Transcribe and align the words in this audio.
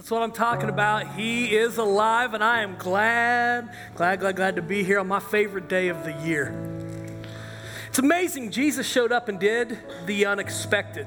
That's 0.00 0.10
what 0.10 0.22
I'm 0.22 0.32
talking 0.32 0.70
about. 0.70 1.14
He 1.14 1.54
is 1.54 1.76
alive, 1.76 2.32
and 2.32 2.42
I 2.42 2.62
am 2.62 2.76
glad, 2.78 3.68
glad, 3.94 4.20
glad, 4.20 4.34
glad 4.34 4.56
to 4.56 4.62
be 4.62 4.82
here 4.82 4.98
on 4.98 5.06
my 5.06 5.20
favorite 5.20 5.68
day 5.68 5.88
of 5.88 6.04
the 6.04 6.12
year. 6.24 6.54
It's 7.90 7.98
amazing. 7.98 8.50
Jesus 8.50 8.86
showed 8.86 9.12
up 9.12 9.28
and 9.28 9.38
did 9.38 9.78
the 10.06 10.24
unexpected. 10.24 11.06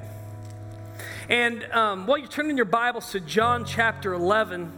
And 1.28 1.64
um, 1.72 2.06
while 2.06 2.20
you're 2.20 2.28
turning 2.28 2.56
your 2.56 2.68
Bibles 2.68 3.12
to 3.14 3.20
John 3.20 3.66
chapter 3.66 4.14
11, 4.14 4.72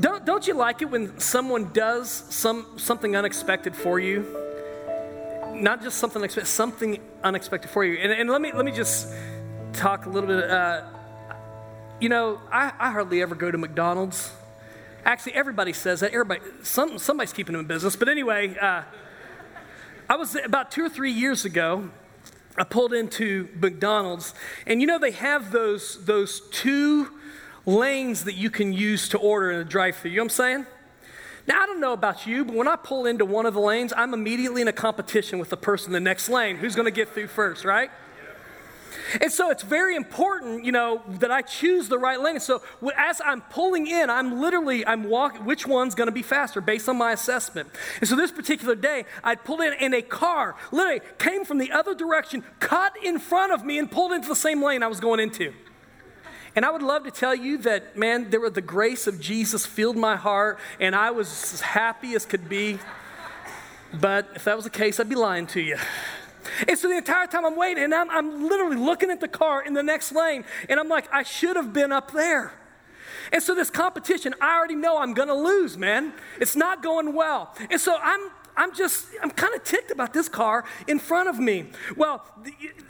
don't, 0.00 0.26
don't 0.26 0.44
you 0.44 0.54
like 0.54 0.82
it 0.82 0.86
when 0.86 1.20
someone 1.20 1.72
does 1.72 2.10
some, 2.10 2.66
something 2.78 3.14
unexpected 3.14 3.76
for 3.76 4.00
you? 4.00 4.26
Not 5.54 5.84
just 5.84 5.98
something 5.98 6.20
unexpected, 6.20 6.50
something 6.50 6.98
unexpected 7.22 7.70
for 7.70 7.84
you. 7.84 7.98
And, 7.98 8.10
and 8.10 8.28
let, 8.28 8.40
me, 8.40 8.50
let 8.52 8.64
me 8.64 8.72
just 8.72 9.06
talk 9.72 10.06
a 10.06 10.08
little 10.08 10.26
bit. 10.26 10.50
Uh, 10.50 10.82
you 12.00 12.08
know, 12.08 12.40
I, 12.50 12.72
I 12.78 12.90
hardly 12.90 13.22
ever 13.22 13.34
go 13.34 13.50
to 13.50 13.58
McDonald's. 13.58 14.32
Actually, 15.04 15.34
everybody 15.34 15.72
says 15.72 16.00
that. 16.00 16.12
Everybody, 16.12 16.40
some, 16.62 16.98
somebody's 16.98 17.32
keeping 17.32 17.52
them 17.52 17.60
in 17.60 17.66
business. 17.66 17.96
But 17.96 18.08
anyway, 18.08 18.56
uh, 18.58 18.82
I 20.08 20.16
was 20.16 20.34
about 20.34 20.70
two 20.70 20.84
or 20.84 20.88
three 20.88 21.12
years 21.12 21.44
ago. 21.44 21.90
I 22.56 22.64
pulled 22.64 22.92
into 22.92 23.48
McDonald's, 23.54 24.34
and 24.66 24.80
you 24.80 24.86
know 24.86 24.98
they 24.98 25.12
have 25.12 25.52
those 25.52 26.04
those 26.04 26.40
two 26.50 27.08
lanes 27.64 28.24
that 28.24 28.34
you 28.34 28.50
can 28.50 28.72
use 28.72 29.08
to 29.10 29.18
order 29.18 29.52
in 29.52 29.60
a 29.60 29.64
drive-through. 29.64 30.10
You 30.10 30.16
know 30.16 30.24
what 30.24 30.32
I'm 30.32 30.36
saying? 30.36 30.66
Now 31.46 31.62
I 31.62 31.66
don't 31.66 31.80
know 31.80 31.92
about 31.92 32.26
you, 32.26 32.44
but 32.44 32.54
when 32.54 32.68
I 32.68 32.76
pull 32.76 33.06
into 33.06 33.24
one 33.24 33.46
of 33.46 33.54
the 33.54 33.60
lanes, 33.60 33.92
I'm 33.96 34.12
immediately 34.12 34.62
in 34.62 34.68
a 34.68 34.72
competition 34.72 35.38
with 35.38 35.48
the 35.48 35.56
person 35.56 35.90
in 35.90 35.92
the 35.92 36.00
next 36.00 36.28
lane. 36.28 36.56
Who's 36.56 36.74
going 36.74 36.86
to 36.86 36.90
get 36.90 37.10
through 37.10 37.28
first, 37.28 37.64
right? 37.64 37.90
And 39.20 39.32
so 39.32 39.50
it's 39.50 39.62
very 39.62 39.96
important, 39.96 40.64
you 40.64 40.72
know, 40.72 41.02
that 41.08 41.30
I 41.30 41.42
choose 41.42 41.88
the 41.88 41.98
right 41.98 42.20
lane. 42.20 42.40
So 42.40 42.62
as 42.96 43.20
I'm 43.24 43.40
pulling 43.42 43.86
in, 43.86 44.10
I'm 44.10 44.40
literally, 44.40 44.86
I'm 44.86 45.04
walking, 45.04 45.44
which 45.44 45.66
one's 45.66 45.94
going 45.94 46.08
to 46.08 46.12
be 46.12 46.22
faster 46.22 46.60
based 46.60 46.88
on 46.88 46.98
my 46.98 47.12
assessment. 47.12 47.68
And 48.00 48.08
so 48.08 48.16
this 48.16 48.30
particular 48.30 48.74
day, 48.74 49.06
I 49.24 49.34
pulled 49.34 49.62
in 49.62 49.72
and 49.72 49.94
a 49.94 50.02
car 50.02 50.56
literally 50.70 51.00
came 51.18 51.44
from 51.44 51.58
the 51.58 51.72
other 51.72 51.94
direction, 51.94 52.44
cut 52.60 52.92
in 53.02 53.18
front 53.18 53.52
of 53.52 53.64
me 53.64 53.78
and 53.78 53.90
pulled 53.90 54.12
into 54.12 54.28
the 54.28 54.36
same 54.36 54.62
lane 54.62 54.82
I 54.82 54.88
was 54.88 55.00
going 55.00 55.20
into. 55.20 55.52
And 56.56 56.64
I 56.64 56.70
would 56.70 56.82
love 56.82 57.04
to 57.04 57.10
tell 57.10 57.34
you 57.34 57.58
that, 57.58 57.96
man, 57.96 58.30
there 58.30 58.40
were 58.40 58.50
the 58.50 58.60
grace 58.60 59.06
of 59.06 59.20
Jesus 59.20 59.64
filled 59.64 59.96
my 59.96 60.16
heart, 60.16 60.58
and 60.80 60.96
I 60.96 61.12
was 61.12 61.54
as 61.54 61.60
happy 61.60 62.14
as 62.14 62.26
could 62.26 62.48
be. 62.48 62.78
But 63.92 64.28
if 64.34 64.44
that 64.44 64.56
was 64.56 64.64
the 64.64 64.70
case, 64.70 64.98
I'd 64.98 65.08
be 65.08 65.14
lying 65.14 65.46
to 65.48 65.60
you. 65.60 65.76
And 66.68 66.78
so 66.78 66.88
the 66.88 66.96
entire 66.96 67.26
time 67.26 67.44
I'm 67.44 67.56
waiting, 67.56 67.84
and 67.84 67.94
I'm, 67.94 68.10
I'm 68.10 68.48
literally 68.48 68.76
looking 68.76 69.10
at 69.10 69.20
the 69.20 69.28
car 69.28 69.62
in 69.62 69.74
the 69.74 69.82
next 69.82 70.12
lane, 70.12 70.44
and 70.68 70.80
I'm 70.80 70.88
like, 70.88 71.12
I 71.12 71.22
should 71.22 71.56
have 71.56 71.72
been 71.72 71.92
up 71.92 72.12
there. 72.12 72.52
And 73.32 73.42
so 73.42 73.54
this 73.54 73.70
competition, 73.70 74.34
I 74.40 74.56
already 74.56 74.74
know 74.74 74.98
I'm 74.98 75.14
gonna 75.14 75.34
lose, 75.34 75.76
man. 75.78 76.12
It's 76.40 76.56
not 76.56 76.82
going 76.82 77.14
well. 77.14 77.54
And 77.70 77.80
so 77.80 77.96
I'm 78.02 78.30
I'm 78.56 78.74
just, 78.74 79.06
I'm 79.22 79.30
kind 79.30 79.54
of 79.54 79.64
ticked 79.64 79.90
about 79.90 80.12
this 80.12 80.28
car 80.28 80.64
in 80.86 80.98
front 80.98 81.28
of 81.28 81.38
me. 81.38 81.70
Well, 81.96 82.26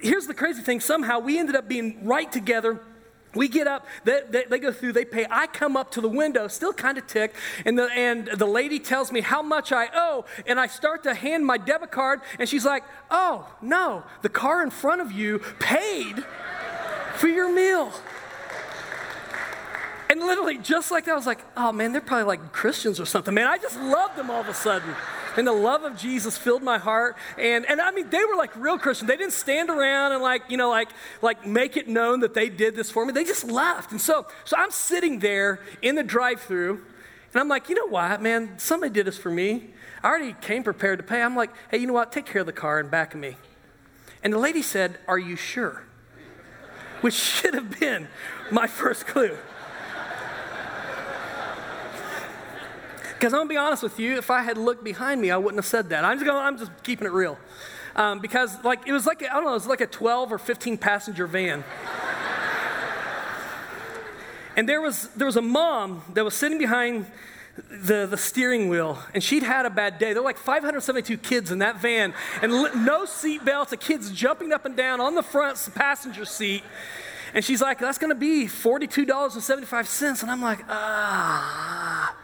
here's 0.00 0.26
the 0.26 0.34
crazy 0.34 0.62
thing. 0.62 0.80
Somehow 0.80 1.20
we 1.20 1.38
ended 1.38 1.54
up 1.54 1.68
being 1.68 2.06
right 2.06 2.30
together 2.32 2.80
we 3.34 3.48
get 3.48 3.66
up, 3.66 3.86
they, 4.04 4.22
they, 4.28 4.44
they, 4.44 4.58
go 4.58 4.72
through, 4.72 4.92
they 4.92 5.04
pay. 5.04 5.26
I 5.30 5.46
come 5.46 5.76
up 5.76 5.90
to 5.92 6.00
the 6.00 6.08
window, 6.08 6.48
still 6.48 6.72
kind 6.72 6.98
of 6.98 7.06
ticked, 7.06 7.36
and 7.64 7.78
the, 7.78 7.84
and 7.92 8.26
the 8.26 8.46
lady 8.46 8.78
tells 8.78 9.12
me 9.12 9.20
how 9.20 9.42
much 9.42 9.72
I 9.72 9.88
owe, 9.94 10.24
and 10.46 10.58
I 10.58 10.66
start 10.66 11.02
to 11.04 11.14
hand 11.14 11.46
my 11.46 11.56
debit 11.56 11.90
card, 11.90 12.20
and 12.38 12.48
she's 12.48 12.64
like, 12.64 12.84
Oh, 13.10 13.48
no, 13.62 14.04
the 14.22 14.28
car 14.28 14.62
in 14.62 14.70
front 14.70 15.00
of 15.00 15.12
you 15.12 15.40
paid 15.58 16.24
for 17.16 17.28
your 17.28 17.52
meal. 17.52 17.92
And 20.08 20.20
literally, 20.20 20.58
just 20.58 20.90
like 20.90 21.04
that, 21.04 21.12
I 21.12 21.16
was 21.16 21.26
like, 21.26 21.44
Oh 21.56 21.70
man, 21.72 21.92
they're 21.92 22.00
probably 22.00 22.24
like 22.24 22.52
Christians 22.52 22.98
or 22.98 23.06
something. 23.06 23.32
Man, 23.32 23.46
I 23.46 23.58
just 23.58 23.78
loved 23.78 24.16
them 24.16 24.30
all 24.30 24.40
of 24.40 24.48
a 24.48 24.54
sudden 24.54 24.94
and 25.36 25.46
the 25.46 25.52
love 25.52 25.84
of 25.84 25.96
Jesus 25.96 26.36
filled 26.36 26.62
my 26.62 26.78
heart. 26.78 27.16
And, 27.38 27.68
and 27.68 27.80
I 27.80 27.90
mean, 27.90 28.10
they 28.10 28.24
were 28.24 28.36
like 28.36 28.54
real 28.56 28.78
Christians. 28.78 29.08
They 29.08 29.16
didn't 29.16 29.32
stand 29.32 29.70
around 29.70 30.12
and 30.12 30.22
like, 30.22 30.42
you 30.48 30.56
know, 30.56 30.70
like, 30.70 30.88
like 31.22 31.46
make 31.46 31.76
it 31.76 31.88
known 31.88 32.20
that 32.20 32.34
they 32.34 32.48
did 32.48 32.76
this 32.76 32.90
for 32.90 33.04
me. 33.04 33.12
They 33.12 33.24
just 33.24 33.44
left. 33.44 33.92
And 33.92 34.00
so, 34.00 34.26
so 34.44 34.56
I'm 34.56 34.70
sitting 34.70 35.18
there 35.20 35.60
in 35.82 35.94
the 35.94 36.02
drive 36.02 36.40
through 36.40 36.82
and 37.32 37.40
I'm 37.40 37.48
like, 37.48 37.68
you 37.68 37.74
know 37.74 37.86
what, 37.86 38.20
man? 38.20 38.58
Somebody 38.58 38.92
did 38.92 39.06
this 39.06 39.18
for 39.18 39.30
me. 39.30 39.70
I 40.02 40.08
already 40.08 40.34
came 40.40 40.62
prepared 40.62 40.98
to 40.98 41.04
pay. 41.04 41.22
I'm 41.22 41.36
like, 41.36 41.50
hey, 41.70 41.78
you 41.78 41.86
know 41.86 41.92
what? 41.92 42.10
Take 42.10 42.26
care 42.26 42.40
of 42.40 42.46
the 42.46 42.52
car 42.52 42.80
and 42.80 42.90
back 42.90 43.14
of 43.14 43.20
me. 43.20 43.36
And 44.22 44.32
the 44.32 44.38
lady 44.38 44.62
said, 44.62 44.98
Are 45.08 45.18
you 45.18 45.36
sure? 45.36 45.84
Which 47.00 47.14
should 47.14 47.54
have 47.54 47.78
been 47.78 48.08
my 48.50 48.66
first 48.66 49.06
clue. 49.06 49.36
Because 53.20 53.34
I'm 53.34 53.40
gonna 53.40 53.50
be 53.50 53.56
honest 53.58 53.82
with 53.82 54.00
you, 54.00 54.16
if 54.16 54.30
I 54.30 54.40
had 54.40 54.56
looked 54.56 54.82
behind 54.82 55.20
me, 55.20 55.30
I 55.30 55.36
wouldn't 55.36 55.58
have 55.58 55.66
said 55.66 55.90
that. 55.90 56.06
I'm 56.06 56.16
just, 56.16 56.26
gonna, 56.26 56.38
I'm 56.38 56.56
just 56.56 56.70
keeping 56.82 57.06
it 57.06 57.12
real. 57.12 57.36
Um, 57.94 58.18
because 58.20 58.56
like 58.64 58.88
it 58.88 58.92
was 58.92 59.04
like 59.04 59.22
I 59.22 59.34
don't 59.34 59.44
know, 59.44 59.50
it 59.50 59.54
was 59.54 59.66
like 59.66 59.82
a 59.82 59.86
12 59.86 60.32
or 60.32 60.38
15 60.38 60.78
passenger 60.78 61.26
van. 61.26 61.62
and 64.56 64.66
there 64.66 64.80
was 64.80 65.08
there 65.10 65.26
was 65.26 65.36
a 65.36 65.42
mom 65.42 66.02
that 66.14 66.24
was 66.24 66.32
sitting 66.32 66.56
behind 66.56 67.04
the, 67.70 68.06
the 68.06 68.16
steering 68.16 68.70
wheel, 68.70 68.98
and 69.12 69.22
she'd 69.22 69.42
had 69.42 69.66
a 69.66 69.70
bad 69.70 69.98
day. 69.98 70.14
There 70.14 70.22
were 70.22 70.28
like 70.28 70.38
572 70.38 71.18
kids 71.18 71.50
in 71.50 71.58
that 71.58 71.78
van, 71.78 72.14
and 72.40 72.50
li- 72.54 72.70
no 72.74 73.04
seat 73.04 73.44
belts, 73.44 73.68
the 73.68 73.76
kids 73.76 74.10
jumping 74.12 74.50
up 74.50 74.64
and 74.64 74.74
down 74.74 74.98
on 74.98 75.14
the 75.14 75.22
front 75.22 75.68
passenger 75.74 76.24
seat. 76.24 76.62
And 77.34 77.44
she's 77.44 77.60
like, 77.60 77.78
that's 77.80 77.98
gonna 77.98 78.14
be 78.14 78.46
$42.75. 78.46 80.22
And 80.22 80.30
I'm 80.30 80.40
like, 80.40 80.64
ah. 80.70 82.16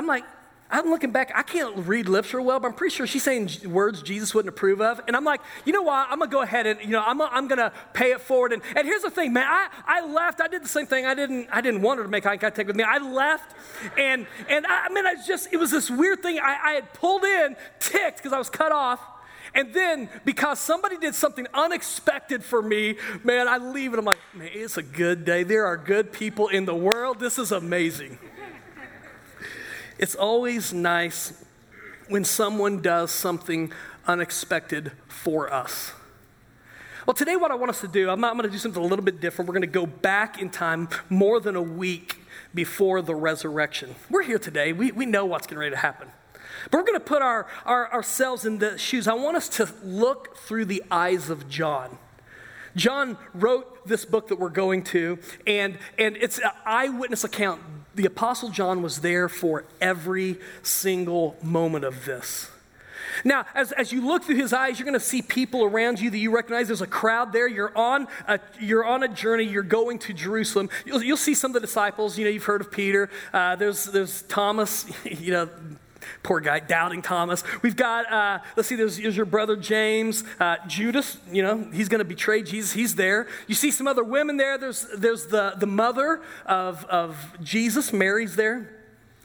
I'm 0.00 0.06
like, 0.06 0.24
I'm 0.70 0.88
looking 0.88 1.10
back, 1.10 1.30
I 1.34 1.42
can't 1.42 1.76
read 1.86 2.08
lips 2.08 2.32
real 2.32 2.42
well, 2.42 2.58
but 2.58 2.68
I'm 2.68 2.72
pretty 2.72 2.94
sure 2.94 3.06
she's 3.06 3.22
saying 3.22 3.50
words 3.66 4.00
Jesus 4.00 4.34
wouldn't 4.34 4.48
approve 4.48 4.80
of. 4.80 4.98
And 5.06 5.14
I'm 5.14 5.24
like, 5.26 5.42
you 5.66 5.74
know 5.74 5.82
what? 5.82 6.06
I'm 6.08 6.20
gonna 6.20 6.30
go 6.30 6.40
ahead 6.40 6.66
and, 6.66 6.80
you 6.80 6.88
know, 6.88 7.02
I'm, 7.04 7.20
I'm 7.20 7.48
gonna 7.48 7.70
pay 7.92 8.12
it 8.12 8.22
forward. 8.22 8.54
And, 8.54 8.62
and 8.74 8.86
here's 8.86 9.02
the 9.02 9.10
thing, 9.10 9.34
man, 9.34 9.46
I, 9.46 9.68
I 9.84 10.06
left, 10.06 10.40
I 10.40 10.48
did 10.48 10.64
the 10.64 10.68
same 10.68 10.86
thing. 10.86 11.04
I 11.04 11.12
didn't, 11.12 11.48
I 11.52 11.60
didn't 11.60 11.82
want 11.82 11.98
her 11.98 12.04
to 12.04 12.08
make 12.08 12.24
eye 12.24 12.38
contact 12.38 12.66
with 12.66 12.76
me. 12.76 12.82
I 12.82 12.96
left, 12.96 13.54
and, 13.98 14.26
and 14.48 14.66
I, 14.66 14.86
I 14.86 14.88
mean, 14.88 15.04
I 15.04 15.16
just, 15.26 15.52
it 15.52 15.58
was 15.58 15.70
this 15.70 15.90
weird 15.90 16.22
thing. 16.22 16.38
I, 16.38 16.56
I 16.64 16.72
had 16.72 16.94
pulled 16.94 17.24
in, 17.24 17.56
ticked 17.78 18.16
because 18.16 18.32
I 18.32 18.38
was 18.38 18.48
cut 18.48 18.72
off. 18.72 19.00
And 19.52 19.74
then 19.74 20.08
because 20.24 20.60
somebody 20.60 20.96
did 20.96 21.14
something 21.14 21.46
unexpected 21.52 22.42
for 22.42 22.62
me, 22.62 22.96
man, 23.22 23.48
I 23.48 23.58
leave 23.58 23.92
and 23.92 23.98
I'm 23.98 24.06
like, 24.06 24.18
man, 24.32 24.48
it's 24.50 24.78
a 24.78 24.82
good 24.82 25.26
day. 25.26 25.42
There 25.42 25.66
are 25.66 25.76
good 25.76 26.10
people 26.10 26.48
in 26.48 26.64
the 26.64 26.74
world. 26.74 27.18
This 27.18 27.38
is 27.38 27.52
amazing. 27.52 28.18
It's 30.00 30.14
always 30.14 30.72
nice 30.72 31.34
when 32.08 32.24
someone 32.24 32.80
does 32.80 33.10
something 33.10 33.70
unexpected 34.06 34.92
for 35.08 35.52
us. 35.52 35.92
Well, 37.06 37.12
today, 37.12 37.36
what 37.36 37.50
I 37.50 37.54
want 37.54 37.68
us 37.68 37.82
to 37.82 37.88
do, 37.88 38.08
I'm, 38.08 38.18
not, 38.18 38.30
I'm 38.30 38.38
going 38.38 38.48
to 38.48 38.52
do 38.52 38.58
something 38.58 38.82
a 38.82 38.86
little 38.86 39.04
bit 39.04 39.20
different. 39.20 39.46
We're 39.46 39.52
going 39.52 39.60
to 39.60 39.66
go 39.66 39.84
back 39.84 40.40
in 40.40 40.48
time 40.48 40.88
more 41.10 41.38
than 41.38 41.54
a 41.54 41.60
week 41.60 42.16
before 42.54 43.02
the 43.02 43.14
resurrection. 43.14 43.94
We're 44.08 44.22
here 44.22 44.38
today, 44.38 44.72
we, 44.72 44.90
we 44.90 45.04
know 45.04 45.26
what's 45.26 45.52
ready 45.52 45.70
to 45.70 45.76
happen. 45.76 46.08
But 46.70 46.78
we're 46.78 46.86
going 46.86 46.98
to 46.98 47.04
put 47.04 47.20
our, 47.20 47.46
our, 47.66 47.92
ourselves 47.92 48.46
in 48.46 48.58
the 48.58 48.78
shoes. 48.78 49.06
I 49.06 49.12
want 49.12 49.36
us 49.36 49.50
to 49.50 49.68
look 49.84 50.34
through 50.34 50.64
the 50.64 50.82
eyes 50.90 51.28
of 51.28 51.46
John. 51.50 51.98
John 52.74 53.18
wrote 53.34 53.86
this 53.86 54.06
book 54.06 54.28
that 54.28 54.38
we're 54.38 54.48
going 54.48 54.82
to, 54.84 55.18
and, 55.46 55.76
and 55.98 56.16
it's 56.16 56.38
an 56.38 56.52
eyewitness 56.64 57.22
account 57.22 57.60
the 57.94 58.06
Apostle 58.06 58.50
John 58.50 58.82
was 58.82 59.00
there 59.00 59.28
for 59.28 59.64
every 59.80 60.38
single 60.62 61.36
moment 61.42 61.84
of 61.84 62.04
this. 62.04 62.50
Now, 63.24 63.46
as, 63.54 63.72
as 63.72 63.92
you 63.92 64.06
look 64.06 64.24
through 64.24 64.36
his 64.36 64.52
eyes, 64.52 64.78
you're 64.78 64.86
going 64.86 64.98
to 64.98 65.04
see 65.04 65.22
people 65.22 65.64
around 65.64 66.00
you 66.00 66.10
that 66.10 66.18
you 66.18 66.30
recognize. 66.30 66.68
There's 66.68 66.80
a 66.80 66.86
crowd 66.86 67.32
there. 67.32 67.48
You're 67.48 67.76
on 67.76 68.08
a, 68.26 68.40
you're 68.60 68.84
on 68.84 69.02
a 69.02 69.08
journey. 69.08 69.44
You're 69.44 69.62
going 69.62 69.98
to 70.00 70.12
Jerusalem. 70.12 70.70
You'll, 70.84 71.02
you'll 71.02 71.16
see 71.16 71.34
some 71.34 71.50
of 71.50 71.54
the 71.54 71.60
disciples. 71.60 72.18
You 72.18 72.24
know, 72.24 72.30
you've 72.30 72.44
heard 72.44 72.60
of 72.60 72.70
Peter. 72.70 73.10
Uh, 73.32 73.56
there's, 73.56 73.86
there's 73.86 74.22
Thomas, 74.22 74.86
you 75.04 75.32
know, 75.32 75.48
Poor 76.22 76.40
guy, 76.40 76.60
doubting 76.60 77.02
Thomas. 77.02 77.42
We've 77.62 77.76
got, 77.76 78.10
uh, 78.10 78.38
let's 78.56 78.68
see, 78.68 78.76
there's, 78.76 78.98
there's, 78.98 79.16
your 79.16 79.26
brother 79.26 79.56
James. 79.56 80.24
Uh, 80.38 80.56
Judas, 80.66 81.18
you 81.30 81.42
know, 81.42 81.68
he's 81.72 81.88
going 81.88 82.00
to 82.00 82.04
betray 82.04 82.42
Jesus. 82.42 82.72
He's 82.72 82.94
there. 82.94 83.26
You 83.46 83.54
see 83.54 83.70
some 83.70 83.86
other 83.86 84.04
women 84.04 84.36
there. 84.36 84.58
There's, 84.58 84.86
there's 84.96 85.26
the, 85.26 85.54
the 85.56 85.66
mother 85.66 86.22
of, 86.46 86.84
of 86.86 87.16
Jesus, 87.42 87.92
Mary's 87.92 88.36
there. 88.36 88.76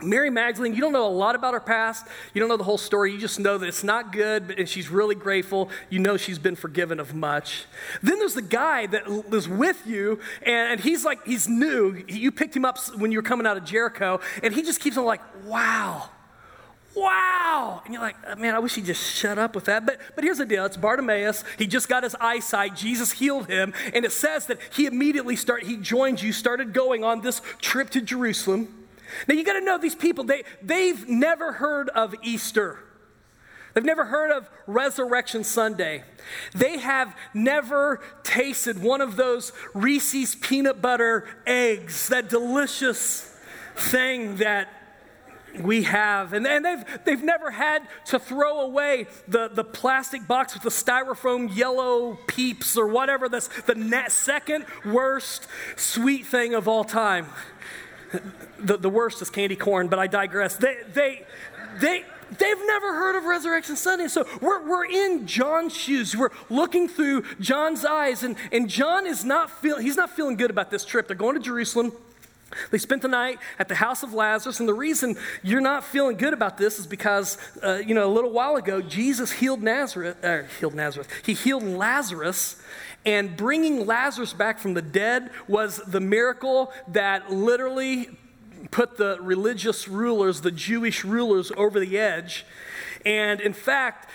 Mary 0.01 0.29
Magdalene, 0.29 0.73
you 0.73 0.81
don't 0.81 0.91
know 0.91 1.07
a 1.07 1.07
lot 1.07 1.35
about 1.35 1.53
her 1.53 1.59
past. 1.61 2.05
You 2.33 2.41
don't 2.41 2.49
know 2.49 2.57
the 2.57 2.65
whole 2.65 2.77
story. 2.77 3.13
You 3.13 3.17
just 3.17 3.39
know 3.39 3.57
that 3.57 3.65
it's 3.65 3.83
not 3.83 4.11
good, 4.11 4.53
and 4.57 4.67
she's 4.67 4.89
really 4.89 5.15
grateful. 5.15 5.69
You 5.89 5.99
know 5.99 6.17
she's 6.17 6.37
been 6.37 6.57
forgiven 6.57 6.99
of 6.99 7.15
much. 7.15 7.63
Then 8.03 8.19
there's 8.19 8.33
the 8.33 8.41
guy 8.41 8.87
that 8.87 9.29
was 9.29 9.47
with 9.47 9.87
you, 9.87 10.19
and 10.41 10.81
he's 10.81 11.05
like, 11.05 11.25
he's 11.25 11.47
new. 11.47 12.03
You 12.09 12.31
picked 12.31 12.55
him 12.55 12.65
up 12.65 12.77
when 12.97 13.13
you 13.13 13.19
were 13.19 13.23
coming 13.23 13.47
out 13.47 13.55
of 13.55 13.63
Jericho, 13.63 14.19
and 14.43 14.53
he 14.53 14.63
just 14.63 14.81
keeps 14.81 14.97
on 14.97 15.05
like, 15.05 15.21
wow 15.45 16.09
wow. 16.95 17.81
And 17.83 17.93
you're 17.93 18.01
like, 18.01 18.37
man, 18.37 18.55
I 18.55 18.59
wish 18.59 18.75
he'd 18.75 18.85
just 18.85 19.03
shut 19.03 19.37
up 19.37 19.55
with 19.55 19.65
that. 19.65 19.85
But, 19.85 19.99
but 20.15 20.23
here's 20.23 20.37
the 20.37 20.45
deal 20.45 20.65
it's 20.65 20.77
Bartimaeus. 20.77 21.43
He 21.57 21.67
just 21.67 21.89
got 21.89 22.03
his 22.03 22.15
eyesight. 22.19 22.75
Jesus 22.75 23.11
healed 23.11 23.47
him. 23.47 23.73
And 23.93 24.05
it 24.05 24.11
says 24.11 24.47
that 24.47 24.59
he 24.73 24.85
immediately 24.85 25.35
started, 25.35 25.67
he 25.67 25.77
joined 25.77 26.21
you, 26.21 26.31
started 26.31 26.73
going 26.73 27.03
on 27.03 27.21
this 27.21 27.41
trip 27.59 27.89
to 27.91 28.01
Jerusalem. 28.01 28.85
Now 29.27 29.35
you 29.35 29.43
got 29.43 29.53
to 29.53 29.61
know 29.61 29.77
these 29.77 29.95
people, 29.95 30.23
they, 30.23 30.43
they've 30.61 31.07
never 31.07 31.53
heard 31.53 31.89
of 31.89 32.15
Easter. 32.23 32.79
They've 33.73 33.83
never 33.83 34.05
heard 34.05 34.31
of 34.31 34.49
Resurrection 34.67 35.43
Sunday. 35.43 36.05
They 36.53 36.77
have 36.77 37.13
never 37.33 38.01
tasted 38.23 38.81
one 38.81 39.01
of 39.01 39.17
those 39.17 39.51
Reese's 39.73 40.33
peanut 40.33 40.81
butter 40.81 41.27
eggs, 41.45 42.07
that 42.07 42.29
delicious 42.29 43.29
thing 43.75 44.37
that 44.37 44.69
we 45.61 45.83
have. 45.83 46.33
And, 46.33 46.45
and 46.45 46.65
they've, 46.65 46.83
they've 47.05 47.23
never 47.23 47.51
had 47.51 47.83
to 48.05 48.19
throw 48.19 48.61
away 48.61 49.07
the, 49.27 49.47
the 49.47 49.63
plastic 49.63 50.27
box 50.27 50.53
with 50.53 50.63
the 50.63 50.69
styrofoam 50.69 51.55
yellow 51.55 52.17
peeps 52.27 52.77
or 52.77 52.87
whatever 52.87 53.29
that's 53.29 53.49
the 53.63 54.05
second 54.09 54.65
worst 54.83 55.47
sweet 55.75 56.25
thing 56.25 56.53
of 56.53 56.67
all 56.67 56.83
time. 56.83 57.27
The, 58.59 58.77
the 58.77 58.89
worst 58.89 59.21
is 59.21 59.29
candy 59.29 59.55
corn, 59.55 59.87
but 59.87 59.99
I 59.99 60.07
digress. 60.07 60.55
They, 60.57 60.77
they, 60.93 61.25
they, 61.79 62.03
they've 62.31 62.65
never 62.65 62.93
heard 62.93 63.17
of 63.17 63.25
Resurrection 63.25 63.75
Sunday. 63.75 64.07
So 64.07 64.27
we're, 64.41 64.67
we're 64.67 64.85
in 64.85 65.27
John's 65.27 65.75
shoes. 65.75 66.15
We're 66.15 66.29
looking 66.49 66.87
through 66.87 67.23
John's 67.39 67.83
eyes, 67.83 68.23
and, 68.23 68.35
and 68.51 68.69
John 68.69 69.05
is 69.05 69.25
not 69.25 69.49
feel, 69.61 69.77
he's 69.77 69.97
not 69.97 70.09
feeling 70.11 70.37
good 70.37 70.49
about 70.49 70.71
this 70.71 70.85
trip. 70.85 71.07
They're 71.07 71.15
going 71.15 71.35
to 71.35 71.41
Jerusalem. 71.41 71.91
They 72.71 72.77
spent 72.77 73.01
the 73.01 73.07
night 73.07 73.39
at 73.59 73.67
the 73.67 73.75
house 73.75 74.03
of 74.03 74.13
Lazarus, 74.13 74.59
and 74.59 74.69
the 74.69 74.73
reason 74.73 75.17
you're 75.43 75.61
not 75.61 75.83
feeling 75.83 76.15
good 76.15 76.33
about 76.33 76.57
this 76.57 76.79
is 76.79 76.87
because, 76.87 77.37
uh, 77.63 77.81
you 77.85 77.93
know, 77.93 78.07
a 78.07 78.13
little 78.13 78.31
while 78.31 78.55
ago, 78.55 78.81
Jesus 78.81 79.31
healed 79.31 79.61
Nazareth, 79.61 80.23
uh, 80.23 80.43
healed 80.59 80.75
Nazareth. 80.75 81.09
He 81.25 81.33
healed 81.33 81.63
Lazarus, 81.63 82.61
and 83.05 83.35
bringing 83.35 83.85
Lazarus 83.85 84.33
back 84.33 84.59
from 84.59 84.73
the 84.73 84.81
dead 84.81 85.31
was 85.47 85.77
the 85.87 85.99
miracle 85.99 86.71
that 86.87 87.31
literally 87.31 88.09
put 88.71 88.97
the 88.97 89.17
religious 89.21 89.87
rulers, 89.87 90.41
the 90.41 90.51
Jewish 90.51 91.03
rulers, 91.03 91.51
over 91.55 91.79
the 91.79 91.97
edge. 91.97 92.45
And 93.05 93.39
in 93.41 93.53
fact, 93.53 94.09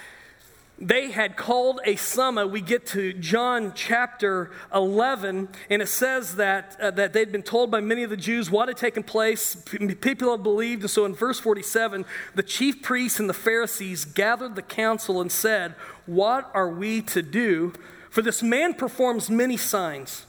they 0.80 1.10
had 1.10 1.36
called 1.36 1.80
a 1.84 1.96
summit. 1.96 2.46
We 2.48 2.62
get 2.62 2.86
to 2.88 3.12
John 3.12 3.72
chapter 3.74 4.50
11, 4.74 5.48
and 5.68 5.82
it 5.82 5.88
says 5.88 6.36
that, 6.36 6.76
uh, 6.80 6.90
that 6.92 7.12
they'd 7.12 7.30
been 7.30 7.42
told 7.42 7.70
by 7.70 7.80
many 7.80 8.02
of 8.02 8.08
the 8.08 8.16
Jews 8.16 8.50
what 8.50 8.68
had 8.68 8.78
taken 8.78 9.02
place. 9.02 9.54
People 9.54 10.30
had 10.30 10.42
believed. 10.42 10.82
And 10.82 10.90
so 10.90 11.04
in 11.04 11.14
verse 11.14 11.38
47, 11.38 12.06
the 12.34 12.42
chief 12.42 12.80
priests 12.80 13.20
and 13.20 13.28
the 13.28 13.34
Pharisees 13.34 14.06
gathered 14.06 14.56
the 14.56 14.62
council 14.62 15.20
and 15.20 15.30
said, 15.30 15.74
What 16.06 16.50
are 16.54 16.70
we 16.70 17.02
to 17.02 17.20
do? 17.20 17.74
For 18.08 18.22
this 18.22 18.42
man 18.42 18.72
performs 18.72 19.28
many 19.28 19.58
signs. 19.58 20.24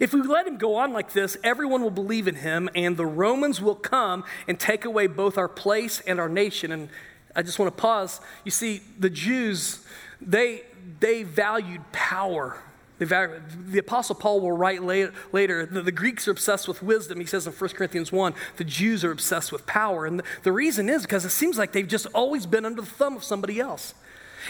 If 0.00 0.12
we 0.12 0.22
let 0.22 0.46
him 0.46 0.56
go 0.56 0.76
on 0.76 0.92
like 0.92 1.12
this, 1.12 1.36
everyone 1.42 1.82
will 1.82 1.90
believe 1.90 2.28
in 2.28 2.36
him, 2.36 2.68
and 2.74 2.96
the 2.96 3.06
Romans 3.06 3.60
will 3.60 3.74
come 3.74 4.24
and 4.46 4.58
take 4.58 4.84
away 4.84 5.06
both 5.06 5.36
our 5.36 5.48
place 5.48 6.00
and 6.06 6.20
our 6.20 6.28
nation. 6.28 6.70
And 6.70 6.88
I 7.36 7.42
just 7.42 7.58
want 7.58 7.74
to 7.76 7.80
pause. 7.80 8.20
You 8.44 8.50
see, 8.50 8.82
the 8.98 9.10
Jews, 9.10 9.80
they, 10.20 10.62
they 11.00 11.22
valued 11.22 11.80
power. 11.92 12.58
They 12.98 13.04
valued, 13.04 13.42
the 13.70 13.78
Apostle 13.78 14.14
Paul 14.14 14.40
will 14.40 14.52
write 14.52 14.82
later, 14.82 15.66
the, 15.66 15.82
the, 15.82 15.92
Greeks 15.92 16.28
are 16.28 16.30
obsessed 16.30 16.68
with 16.68 16.82
wisdom. 16.82 17.18
He 17.18 17.26
says 17.26 17.46
in 17.46 17.52
1 17.52 17.70
Corinthians 17.70 18.12
1, 18.12 18.34
the 18.56 18.64
Jews 18.64 19.04
are 19.04 19.10
obsessed 19.10 19.50
with 19.50 19.66
power. 19.66 20.06
And 20.06 20.20
the, 20.20 20.24
the 20.44 20.52
reason 20.52 20.88
is 20.88 21.02
because 21.02 21.24
it 21.24 21.30
seems 21.30 21.58
like 21.58 21.72
they've 21.72 21.88
just 21.88 22.06
always 22.14 22.46
been 22.46 22.64
under 22.64 22.80
the 22.80 22.86
thumb 22.86 23.16
of 23.16 23.24
somebody 23.24 23.58
else. 23.58 23.94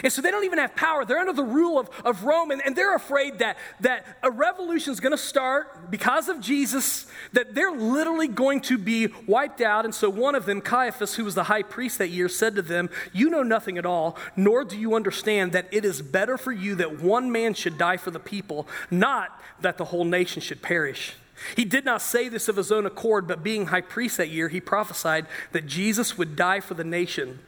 And 0.03 0.11
so 0.11 0.21
they 0.21 0.31
don't 0.31 0.43
even 0.43 0.59
have 0.59 0.75
power. 0.75 1.05
They're 1.05 1.19
under 1.19 1.33
the 1.33 1.43
rule 1.43 1.79
of, 1.79 1.89
of 2.03 2.23
Rome, 2.23 2.51
and, 2.51 2.61
and 2.65 2.75
they're 2.75 2.95
afraid 2.95 3.39
that, 3.39 3.57
that 3.81 4.05
a 4.23 4.31
revolution 4.31 4.91
is 4.91 4.99
going 4.99 5.11
to 5.11 5.17
start 5.17 5.89
because 5.89 6.29
of 6.29 6.41
Jesus, 6.41 7.05
that 7.33 7.55
they're 7.55 7.71
literally 7.71 8.27
going 8.27 8.61
to 8.61 8.77
be 8.77 9.07
wiped 9.27 9.61
out. 9.61 9.85
And 9.85 9.93
so 9.93 10.09
one 10.09 10.35
of 10.35 10.45
them, 10.45 10.61
Caiaphas, 10.61 11.15
who 11.15 11.23
was 11.23 11.35
the 11.35 11.45
high 11.45 11.63
priest 11.63 11.97
that 11.99 12.09
year, 12.09 12.29
said 12.29 12.55
to 12.55 12.61
them, 12.61 12.89
You 13.13 13.29
know 13.29 13.43
nothing 13.43 13.77
at 13.77 13.85
all, 13.85 14.17
nor 14.35 14.63
do 14.63 14.77
you 14.77 14.95
understand 14.95 15.51
that 15.53 15.67
it 15.71 15.85
is 15.85 16.01
better 16.01 16.37
for 16.37 16.51
you 16.51 16.75
that 16.75 17.01
one 17.01 17.31
man 17.31 17.53
should 17.53 17.77
die 17.77 17.97
for 17.97 18.11
the 18.11 18.19
people, 18.19 18.67
not 18.91 19.39
that 19.61 19.77
the 19.77 19.85
whole 19.85 20.05
nation 20.05 20.41
should 20.41 20.61
perish. 20.61 21.15
He 21.55 21.65
did 21.65 21.83
not 21.83 22.01
say 22.01 22.29
this 22.29 22.47
of 22.47 22.55
his 22.55 22.71
own 22.71 22.85
accord, 22.85 23.27
but 23.27 23.43
being 23.43 23.67
high 23.67 23.81
priest 23.81 24.17
that 24.17 24.29
year, 24.29 24.47
he 24.47 24.61
prophesied 24.61 25.27
that 25.51 25.67
Jesus 25.67 26.17
would 26.17 26.35
die 26.35 26.61
for 26.61 26.73
the 26.73 26.83
nation 26.83 27.39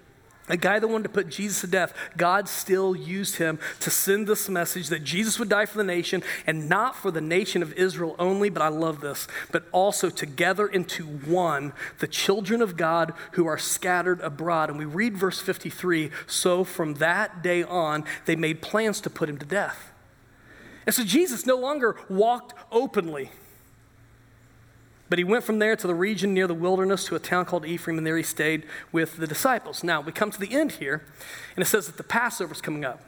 a 0.49 0.57
guy 0.57 0.79
that 0.79 0.87
wanted 0.87 1.03
to 1.03 1.09
put 1.09 1.29
Jesus 1.29 1.61
to 1.61 1.67
death, 1.67 1.93
God 2.15 2.47
still 2.47 2.95
used 2.95 3.35
him 3.35 3.59
to 3.81 3.89
send 3.89 4.27
this 4.27 4.47
message 4.47 4.87
that 4.87 5.03
Jesus 5.03 5.37
would 5.39 5.49
die 5.49 5.65
for 5.65 5.77
the 5.77 5.83
nation 5.83 6.23
and 6.45 6.69
not 6.69 6.95
for 6.95 7.11
the 7.11 7.21
nation 7.21 7.61
of 7.61 7.73
Israel 7.73 8.15
only, 8.17 8.49
but 8.49 8.61
I 8.61 8.69
love 8.69 9.01
this, 9.01 9.27
but 9.51 9.65
also 9.71 10.09
together 10.09 10.67
into 10.67 11.05
one, 11.05 11.73
the 11.99 12.07
children 12.07 12.61
of 12.61 12.77
God 12.77 13.13
who 13.33 13.45
are 13.45 13.57
scattered 13.57 14.21
abroad. 14.21 14.69
And 14.69 14.79
we 14.79 14.85
read 14.85 15.17
verse 15.17 15.39
53 15.39 16.11
so 16.27 16.63
from 16.63 16.95
that 16.95 17.41
day 17.43 17.63
on, 17.63 18.05
they 18.25 18.35
made 18.35 18.61
plans 18.61 19.01
to 19.01 19.09
put 19.09 19.29
him 19.29 19.37
to 19.37 19.45
death. 19.45 19.91
And 20.85 20.95
so 20.95 21.03
Jesus 21.03 21.45
no 21.45 21.57
longer 21.57 21.97
walked 22.09 22.53
openly. 22.71 23.31
But 25.09 25.19
he 25.19 25.23
went 25.23 25.43
from 25.43 25.59
there 25.59 25.75
to 25.75 25.87
the 25.87 25.95
region 25.95 26.33
near 26.33 26.47
the 26.47 26.53
wilderness 26.53 27.05
to 27.05 27.15
a 27.15 27.19
town 27.19 27.45
called 27.45 27.65
Ephraim, 27.65 27.97
and 27.97 28.05
there 28.05 28.17
he 28.17 28.23
stayed 28.23 28.65
with 28.91 29.17
the 29.17 29.27
disciples. 29.27 29.83
Now, 29.83 30.01
we 30.01 30.11
come 30.11 30.31
to 30.31 30.39
the 30.39 30.53
end 30.53 30.73
here, 30.73 31.05
and 31.55 31.63
it 31.63 31.67
says 31.67 31.87
that 31.87 31.97
the 31.97 32.03
Passover 32.03 32.37
Passover's 32.47 32.61
coming 32.61 32.85
up. 32.85 33.01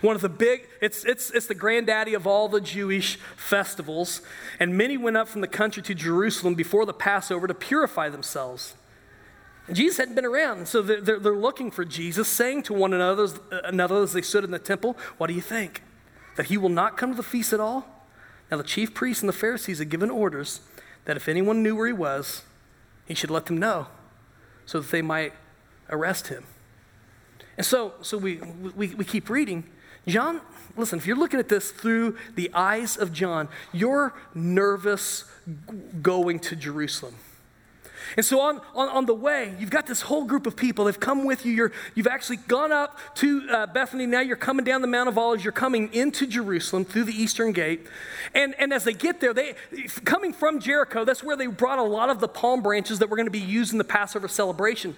One 0.00 0.16
of 0.16 0.22
the 0.22 0.28
big, 0.28 0.66
it's, 0.80 1.04
it's, 1.04 1.30
it's 1.30 1.46
the 1.46 1.54
granddaddy 1.54 2.14
of 2.14 2.26
all 2.26 2.48
the 2.48 2.60
Jewish 2.60 3.16
festivals. 3.36 4.22
And 4.58 4.76
many 4.76 4.96
went 4.96 5.16
up 5.16 5.28
from 5.28 5.40
the 5.40 5.46
country 5.46 5.82
to 5.84 5.94
Jerusalem 5.94 6.54
before 6.54 6.84
the 6.84 6.92
Passover 6.92 7.46
to 7.46 7.54
purify 7.54 8.08
themselves. 8.08 8.74
And 9.68 9.76
Jesus 9.76 9.98
hadn't 9.98 10.16
been 10.16 10.24
around, 10.24 10.66
so 10.66 10.82
they're, 10.82 11.00
they're, 11.00 11.20
they're 11.20 11.36
looking 11.36 11.70
for 11.70 11.84
Jesus, 11.84 12.26
saying 12.28 12.64
to 12.64 12.72
one 12.72 12.92
another, 12.92 13.28
another 13.62 14.02
as 14.02 14.12
they 14.12 14.22
stood 14.22 14.42
in 14.42 14.50
the 14.50 14.58
temple, 14.58 14.96
What 15.18 15.28
do 15.28 15.34
you 15.34 15.40
think? 15.40 15.82
That 16.36 16.46
he 16.46 16.56
will 16.56 16.68
not 16.68 16.96
come 16.96 17.10
to 17.10 17.16
the 17.16 17.22
feast 17.22 17.52
at 17.52 17.60
all? 17.60 17.86
Now, 18.50 18.56
the 18.56 18.64
chief 18.64 18.94
priests 18.94 19.22
and 19.22 19.28
the 19.28 19.34
Pharisees 19.34 19.78
had 19.78 19.90
given 19.90 20.10
orders 20.10 20.60
that 21.04 21.16
if 21.16 21.28
anyone 21.28 21.62
knew 21.62 21.76
where 21.76 21.86
he 21.86 21.92
was, 21.92 22.42
he 23.06 23.14
should 23.14 23.30
let 23.30 23.46
them 23.46 23.58
know 23.58 23.88
so 24.66 24.80
that 24.80 24.90
they 24.90 25.02
might 25.02 25.32
arrest 25.90 26.28
him. 26.28 26.44
And 27.56 27.66
so, 27.66 27.94
so 28.02 28.16
we, 28.16 28.36
we, 28.36 28.94
we 28.94 29.04
keep 29.04 29.28
reading. 29.28 29.64
John, 30.06 30.40
listen, 30.76 30.98
if 30.98 31.06
you're 31.06 31.16
looking 31.16 31.38
at 31.38 31.48
this 31.48 31.70
through 31.70 32.16
the 32.34 32.50
eyes 32.54 32.96
of 32.96 33.12
John, 33.12 33.48
you're 33.72 34.14
nervous 34.34 35.24
going 36.00 36.38
to 36.40 36.56
Jerusalem. 36.56 37.14
And 38.16 38.24
so 38.24 38.40
on, 38.40 38.60
on, 38.74 38.88
on, 38.88 39.06
the 39.06 39.14
way, 39.14 39.54
you've 39.58 39.70
got 39.70 39.86
this 39.86 40.02
whole 40.02 40.24
group 40.24 40.46
of 40.46 40.56
people. 40.56 40.84
They've 40.84 40.98
come 40.98 41.24
with 41.24 41.44
you. 41.46 41.52
You're, 41.52 41.72
you've 41.94 42.06
actually 42.06 42.36
gone 42.36 42.72
up 42.72 42.98
to 43.16 43.48
uh, 43.50 43.66
Bethany. 43.66 44.06
Now 44.06 44.20
you're 44.20 44.36
coming 44.36 44.64
down 44.64 44.80
the 44.80 44.86
Mount 44.88 45.08
of 45.08 45.18
Olives. 45.18 45.44
You're 45.44 45.52
coming 45.52 45.92
into 45.92 46.26
Jerusalem 46.26 46.84
through 46.84 47.04
the 47.04 47.14
eastern 47.14 47.52
gate. 47.52 47.86
And, 48.34 48.54
and 48.58 48.72
as 48.72 48.84
they 48.84 48.94
get 48.94 49.20
there, 49.20 49.34
they 49.34 49.54
coming 50.04 50.32
from 50.32 50.60
Jericho, 50.60 51.04
that's 51.04 51.22
where 51.22 51.36
they 51.36 51.46
brought 51.46 51.78
a 51.78 51.84
lot 51.84 52.10
of 52.10 52.20
the 52.20 52.28
palm 52.28 52.62
branches 52.62 52.98
that 52.98 53.10
were 53.10 53.16
going 53.16 53.26
to 53.26 53.32
be 53.32 53.38
used 53.38 53.72
in 53.72 53.78
the 53.78 53.84
Passover 53.84 54.28
celebration. 54.28 54.96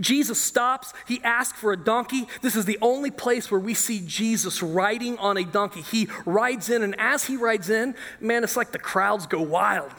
Jesus 0.00 0.40
stops. 0.40 0.92
He 1.06 1.20
asks 1.22 1.58
for 1.58 1.72
a 1.72 1.76
donkey. 1.76 2.26
This 2.40 2.56
is 2.56 2.64
the 2.64 2.78
only 2.80 3.10
place 3.10 3.50
where 3.50 3.60
we 3.60 3.74
see 3.74 4.02
Jesus 4.04 4.62
riding 4.62 5.18
on 5.18 5.36
a 5.36 5.44
donkey. 5.44 5.82
He 5.82 6.08
rides 6.24 6.70
in, 6.70 6.82
and 6.82 6.98
as 6.98 7.24
he 7.24 7.36
rides 7.36 7.70
in, 7.70 7.94
man, 8.20 8.44
it's 8.44 8.56
like 8.56 8.72
the 8.72 8.78
crowds 8.78 9.26
go 9.26 9.42
wild. 9.42 9.92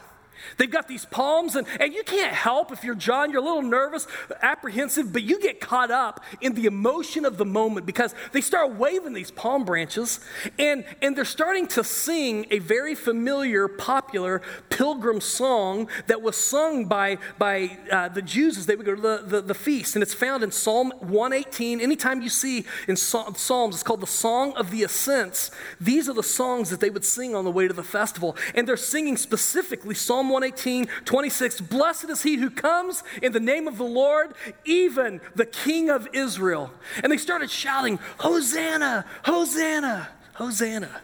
They've 0.56 0.70
got 0.70 0.88
these 0.88 1.04
palms, 1.04 1.56
and, 1.56 1.66
and 1.80 1.92
you 1.92 2.02
can't 2.02 2.34
help 2.34 2.72
if 2.72 2.84
you're 2.84 2.94
John, 2.94 3.30
you're 3.30 3.40
a 3.40 3.44
little 3.44 3.62
nervous, 3.62 4.06
apprehensive, 4.42 5.12
but 5.12 5.22
you 5.22 5.40
get 5.40 5.60
caught 5.60 5.90
up 5.90 6.22
in 6.40 6.54
the 6.54 6.66
emotion 6.66 7.24
of 7.24 7.38
the 7.38 7.44
moment 7.44 7.86
because 7.86 8.14
they 8.32 8.40
start 8.40 8.74
waving 8.74 9.12
these 9.12 9.30
palm 9.30 9.64
branches 9.64 10.20
and, 10.58 10.84
and 11.02 11.16
they're 11.16 11.24
starting 11.24 11.66
to 11.68 11.84
sing 11.84 12.46
a 12.50 12.58
very 12.58 12.94
familiar, 12.94 13.68
popular 13.68 14.42
pilgrim 14.70 15.20
song 15.20 15.88
that 16.06 16.22
was 16.22 16.36
sung 16.36 16.86
by, 16.86 17.18
by 17.38 17.78
uh, 17.90 18.08
the 18.08 18.22
Jews 18.22 18.58
as 18.58 18.66
they 18.66 18.76
would 18.76 18.86
go 18.86 18.94
to 18.94 19.00
the, 19.00 19.22
the, 19.24 19.40
the, 19.40 19.54
feast. 19.54 19.96
And 19.96 20.02
it's 20.02 20.14
found 20.14 20.42
in 20.42 20.50
Psalm 20.50 20.92
118. 21.00 21.80
Anytime 21.80 22.22
you 22.22 22.28
see 22.28 22.64
in 22.88 22.96
Psalms, 22.96 23.74
it's 23.74 23.82
called 23.82 24.00
the 24.00 24.06
Song 24.06 24.52
of 24.54 24.70
the 24.70 24.82
Ascents. 24.82 25.50
These 25.80 26.08
are 26.08 26.12
the 26.12 26.22
songs 26.22 26.70
that 26.70 26.80
they 26.80 26.90
would 26.90 27.04
sing 27.04 27.34
on 27.34 27.44
the 27.44 27.50
way 27.50 27.68
to 27.68 27.74
the 27.74 27.82
festival. 27.82 28.36
And 28.54 28.66
they're 28.68 28.76
singing 28.76 29.16
specifically 29.16 29.94
Psalm 29.94 30.23
118, 30.28 30.86
26. 31.04 31.60
Blessed 31.62 32.10
is 32.10 32.22
he 32.22 32.36
who 32.36 32.50
comes 32.50 33.02
in 33.22 33.32
the 33.32 33.40
name 33.40 33.68
of 33.68 33.78
the 33.78 33.84
Lord, 33.84 34.34
even 34.64 35.20
the 35.34 35.46
King 35.46 35.90
of 35.90 36.08
Israel. 36.12 36.72
And 37.02 37.12
they 37.12 37.16
started 37.16 37.50
shouting, 37.50 37.98
Hosanna, 38.18 39.04
Hosanna, 39.24 40.08
Hosanna. 40.34 41.00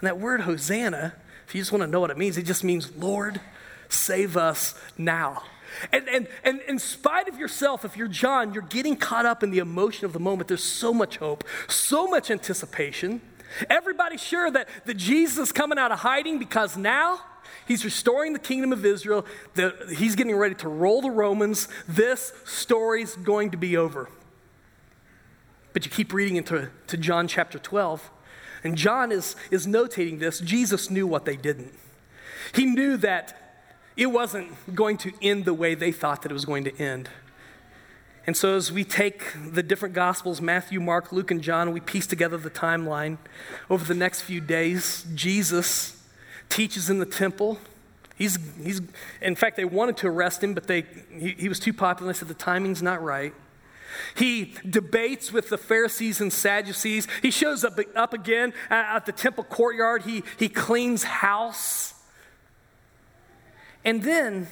And 0.00 0.06
that 0.06 0.18
word 0.18 0.42
Hosanna, 0.42 1.14
if 1.46 1.54
you 1.54 1.60
just 1.60 1.72
want 1.72 1.82
to 1.82 1.86
know 1.86 2.00
what 2.00 2.10
it 2.10 2.18
means, 2.18 2.38
it 2.38 2.44
just 2.44 2.64
means, 2.64 2.94
Lord, 2.96 3.40
save 3.88 4.36
us 4.36 4.74
now. 4.96 5.42
And, 5.92 6.08
and, 6.08 6.28
and 6.44 6.60
in 6.62 6.78
spite 6.78 7.28
of 7.28 7.38
yourself, 7.38 7.84
if 7.84 7.96
you're 7.96 8.08
John, 8.08 8.52
you're 8.52 8.62
getting 8.62 8.96
caught 8.96 9.26
up 9.26 9.42
in 9.42 9.50
the 9.50 9.58
emotion 9.58 10.04
of 10.04 10.12
the 10.12 10.20
moment. 10.20 10.48
There's 10.48 10.64
so 10.64 10.92
much 10.92 11.18
hope, 11.18 11.44
so 11.68 12.06
much 12.06 12.30
anticipation. 12.30 13.20
Everybody's 13.68 14.22
sure 14.22 14.50
that, 14.50 14.68
that 14.84 14.96
Jesus 14.96 15.38
is 15.38 15.52
coming 15.52 15.78
out 15.78 15.92
of 15.92 16.00
hiding 16.00 16.38
because 16.38 16.76
now 16.76 17.20
he's 17.70 17.84
restoring 17.84 18.32
the 18.32 18.40
kingdom 18.40 18.72
of 18.72 18.84
Israel, 18.84 19.24
he's 19.94 20.16
getting 20.16 20.34
ready 20.34 20.56
to 20.56 20.68
roll 20.68 21.00
the 21.00 21.10
Romans. 21.10 21.68
This 21.86 22.32
story's 22.44 23.14
going 23.14 23.52
to 23.52 23.56
be 23.56 23.76
over. 23.76 24.10
But 25.72 25.84
you 25.84 25.90
keep 25.92 26.12
reading 26.12 26.34
into 26.34 26.70
to 26.88 26.96
John 26.96 27.28
chapter 27.28 27.60
12, 27.60 28.10
and 28.64 28.76
John 28.76 29.12
is, 29.12 29.36
is 29.52 29.68
notating 29.68 30.18
this. 30.18 30.40
Jesus 30.40 30.90
knew 30.90 31.06
what 31.06 31.24
they 31.24 31.36
didn't. 31.36 31.72
He 32.52 32.66
knew 32.66 32.96
that 32.96 33.62
it 33.96 34.06
wasn't 34.06 34.48
going 34.74 34.96
to 34.98 35.12
end 35.22 35.44
the 35.44 35.54
way 35.54 35.76
they 35.76 35.92
thought 35.92 36.22
that 36.22 36.32
it 36.32 36.34
was 36.34 36.44
going 36.44 36.64
to 36.64 36.76
end. 36.76 37.08
And 38.26 38.36
so, 38.36 38.56
as 38.56 38.72
we 38.72 38.82
take 38.82 39.22
the 39.52 39.62
different 39.62 39.94
Gospels 39.94 40.40
Matthew, 40.40 40.80
Mark, 40.80 41.12
Luke, 41.12 41.30
and 41.30 41.40
John 41.40 41.72
we 41.72 41.78
piece 41.78 42.08
together 42.08 42.36
the 42.36 42.50
timeline 42.50 43.18
over 43.70 43.84
the 43.84 43.94
next 43.94 44.22
few 44.22 44.40
days, 44.40 45.06
Jesus 45.14 45.99
teaches 46.50 46.90
in 46.90 46.98
the 46.98 47.06
temple. 47.06 47.58
He's, 48.16 48.38
he's, 48.62 48.82
in 49.22 49.34
fact, 49.34 49.56
they 49.56 49.64
wanted 49.64 49.96
to 49.98 50.08
arrest 50.08 50.44
him, 50.44 50.52
but 50.52 50.66
they, 50.66 50.84
he, 51.10 51.30
he 51.30 51.48
was 51.48 51.58
too 51.58 51.72
popular. 51.72 52.12
They 52.12 52.18
said 52.18 52.28
the 52.28 52.34
timing's 52.34 52.82
not 52.82 53.02
right. 53.02 53.32
He 54.14 54.54
debates 54.68 55.32
with 55.32 55.48
the 55.48 55.58
Pharisees 55.58 56.20
and 56.20 56.32
Sadducees. 56.32 57.08
He 57.22 57.30
shows 57.30 57.64
up, 57.64 57.78
up 57.96 58.12
again 58.12 58.52
at 58.68 59.06
the 59.06 59.12
temple 59.12 59.44
courtyard. 59.44 60.02
He, 60.02 60.22
he 60.38 60.48
cleans 60.48 61.04
house. 61.04 61.94
And 63.84 64.02
then 64.02 64.48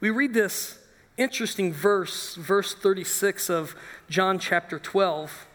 we 0.00 0.10
read 0.10 0.34
this 0.34 0.78
interesting 1.16 1.72
verse, 1.72 2.34
verse 2.34 2.74
36 2.74 3.50
of 3.50 3.76
John 4.08 4.38
chapter 4.38 4.78
12. 4.78 5.46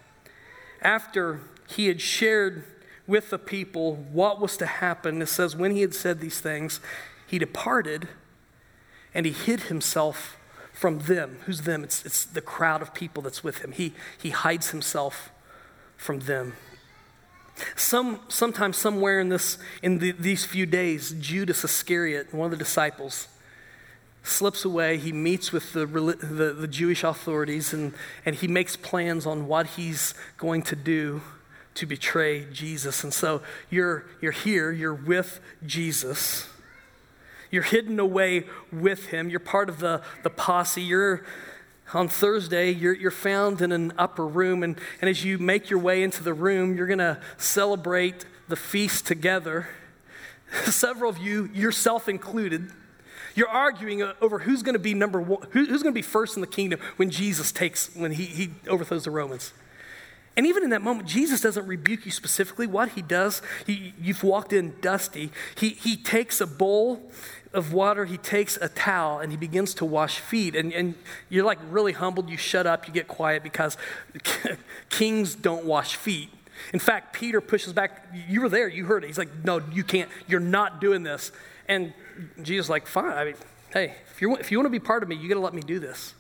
After 0.82 1.42
he 1.68 1.88
had 1.88 2.00
shared 2.00 2.64
with 3.08 3.30
the 3.30 3.40
people 3.40 3.96
what 3.96 4.40
was 4.40 4.58
to 4.58 4.66
happen, 4.66 5.22
it 5.22 5.30
says, 5.30 5.56
when 5.56 5.72
he 5.72 5.82
had 5.82 5.96
said 5.96 6.20
these 6.20 6.42
things, 6.42 6.80
he 7.26 7.40
departed 7.40 8.10
and 9.14 9.26
he 9.26 9.32
hid 9.32 9.62
himself 9.62 10.38
from 10.74 11.00
them. 11.00 11.40
Who's 11.46 11.62
them? 11.62 11.84
It's, 11.84 12.06
it's 12.06 12.26
the 12.26 12.42
crowd 12.42 12.82
of 12.82 12.94
people 12.94 13.24
that's 13.24 13.44
with 13.44 13.60
him. 13.60 13.72
He, 13.72 13.94
he 14.22 14.30
hides 14.30 14.72
himself 14.72 15.32
from 15.96 16.20
them. 16.20 16.54
Some, 17.76 18.20
sometimes, 18.28 18.78
somewhere 18.78 19.20
in, 19.20 19.30
this, 19.30 19.58
in 19.82 19.98
the, 19.98 20.12
these 20.12 20.46
few 20.46 20.68
days, 20.68 21.16
Judas 21.20 21.64
Iscariot, 21.64 22.32
one 22.34 22.46
of 22.46 22.52
the 22.52 22.64
disciples, 22.64 23.28
slips 24.22 24.64
away. 24.64 24.98
He 24.98 25.12
meets 25.12 25.52
with 25.52 25.74
the, 25.74 25.86
the, 25.86 26.54
the 26.54 26.68
Jewish 26.68 27.04
authorities 27.04 27.74
and, 27.74 27.94
and 28.26 28.36
he 28.36 28.48
makes 28.48 28.76
plans 28.76 29.26
on 29.26 29.48
what 29.48 29.66
he's 29.68 30.14
going 30.38 30.62
to 30.64 30.76
do 30.76 31.22
to 31.78 31.86
betray 31.86 32.46
Jesus. 32.52 33.04
And 33.04 33.14
so 33.14 33.42
you're, 33.70 34.06
you're 34.22 34.32
here, 34.32 34.72
you're 34.72 34.94
with 34.94 35.40
Jesus. 35.66 36.48
You're 37.50 37.64
hidden 37.64 38.00
away 38.00 38.46
with 38.72 39.08
him. 39.08 39.30
You're 39.30 39.40
part 39.40 39.70
of 39.70 39.80
the, 39.80 40.02
the 40.24 40.30
posse. 40.30 40.82
You're 40.82 41.24
on 41.94 42.10
Thursday, 42.10 42.70
you're, 42.72 42.94
you're 42.94 43.12
found 43.12 43.62
in 43.62 43.72
an 43.72 43.94
upper 43.98 44.28
room. 44.28 44.62
And, 44.64 44.78
and 45.00 45.10
as 45.10 45.24
you 45.24 45.38
make 45.38 45.70
your 45.70 45.80
way 45.80 46.04
into 46.04 46.24
the 46.24 46.34
room, 46.34 46.76
you're 46.76 46.88
going 46.88 46.98
to 47.00 47.20
celebrate 47.38 48.26
the 48.50 48.58
feast 48.58 49.08
together. 49.08 49.70
Several 50.66 51.10
of 51.10 51.18
you, 51.18 51.46
yourself 51.54 52.10
included, 52.10 52.72
you're 53.36 53.48
arguing 53.48 54.04
over 54.22 54.40
who's 54.40 54.64
going 54.64 54.74
to 54.74 54.80
be 54.80 54.94
number 54.94 55.22
one, 55.22 55.48
who, 55.52 55.66
who's 55.66 55.84
going 55.84 55.94
to 55.94 55.98
be 55.98 56.02
first 56.02 56.36
in 56.36 56.42
the 56.42 56.48
kingdom 56.48 56.80
when 56.98 57.10
Jesus 57.10 57.52
takes, 57.52 57.96
when 57.96 58.12
he, 58.12 58.26
he 58.26 58.50
overthrows 58.68 59.06
the 59.06 59.12
Romans. 59.12 59.54
And 60.38 60.46
even 60.46 60.64
in 60.64 60.70
that 60.70 60.84
moment, 60.84 61.10
Jesus 61.10 61.42
doesn't 61.42 61.66
rebuke 61.66 62.06
you 62.06 62.12
specifically. 62.12 62.68
What 62.68 62.90
he 62.90 63.02
does, 63.02 63.42
he, 63.66 63.96
you've 64.00 64.24
walked 64.24 64.54
in 64.54 64.76
dusty. 64.82 65.32
He, 65.56 65.70
he 65.70 65.98
takes 65.98 66.40
a 66.40 66.46
bowl 66.46 67.12
of 67.54 67.74
water, 67.74 68.06
he 68.06 68.18
takes 68.18 68.56
a 68.58 68.70
towel 68.70 69.20
and 69.20 69.32
he 69.32 69.38
begins 69.38 69.74
to 69.76 69.86
wash 69.86 70.20
feet. 70.20 70.56
And, 70.56 70.72
and 70.74 70.94
you're 71.28 71.44
like 71.44 71.58
really 71.72 71.94
humbled. 71.94 72.30
You 72.30 72.38
shut 72.38 72.68
up, 72.68 72.88
you 72.88 72.94
get 72.94 73.08
quiet 73.08 73.42
because 73.42 73.78
kings 74.90 75.34
don't 75.34 75.66
wash 75.66 75.96
feet. 75.96 76.30
In 76.72 76.80
fact, 76.80 77.14
Peter 77.14 77.42
pushes 77.42 77.74
back. 77.74 78.08
You 78.30 78.42
were 78.42 78.50
there, 78.50 78.68
you 78.68 78.86
heard 78.86 79.04
it. 79.04 79.08
He's 79.08 79.18
like, 79.18 79.44
No, 79.44 79.62
you 79.72 79.84
can't. 79.84 80.10
You're 80.28 80.40
not 80.40 80.80
doing 80.80 81.02
this. 81.02 81.32
And 81.68 81.94
Jesus 82.44 82.70
like, 82.70 82.86
Fine. 82.86 83.14
I 83.14 83.26
mean, 83.26 83.36
hey, 83.74 83.96
if, 84.12 84.22
you 84.22 84.36
if 84.36 84.52
you 84.52 84.60
want 84.60 84.68
to 84.68 84.72
be 84.72 84.80
part 84.80 85.02
of 85.02 85.10
me, 85.10 85.16
you 85.16 85.28
got 85.28 85.36
to 85.36 85.42
let 85.42 85.54
me 85.54 85.62
do 85.62 85.80
this. 85.80 86.14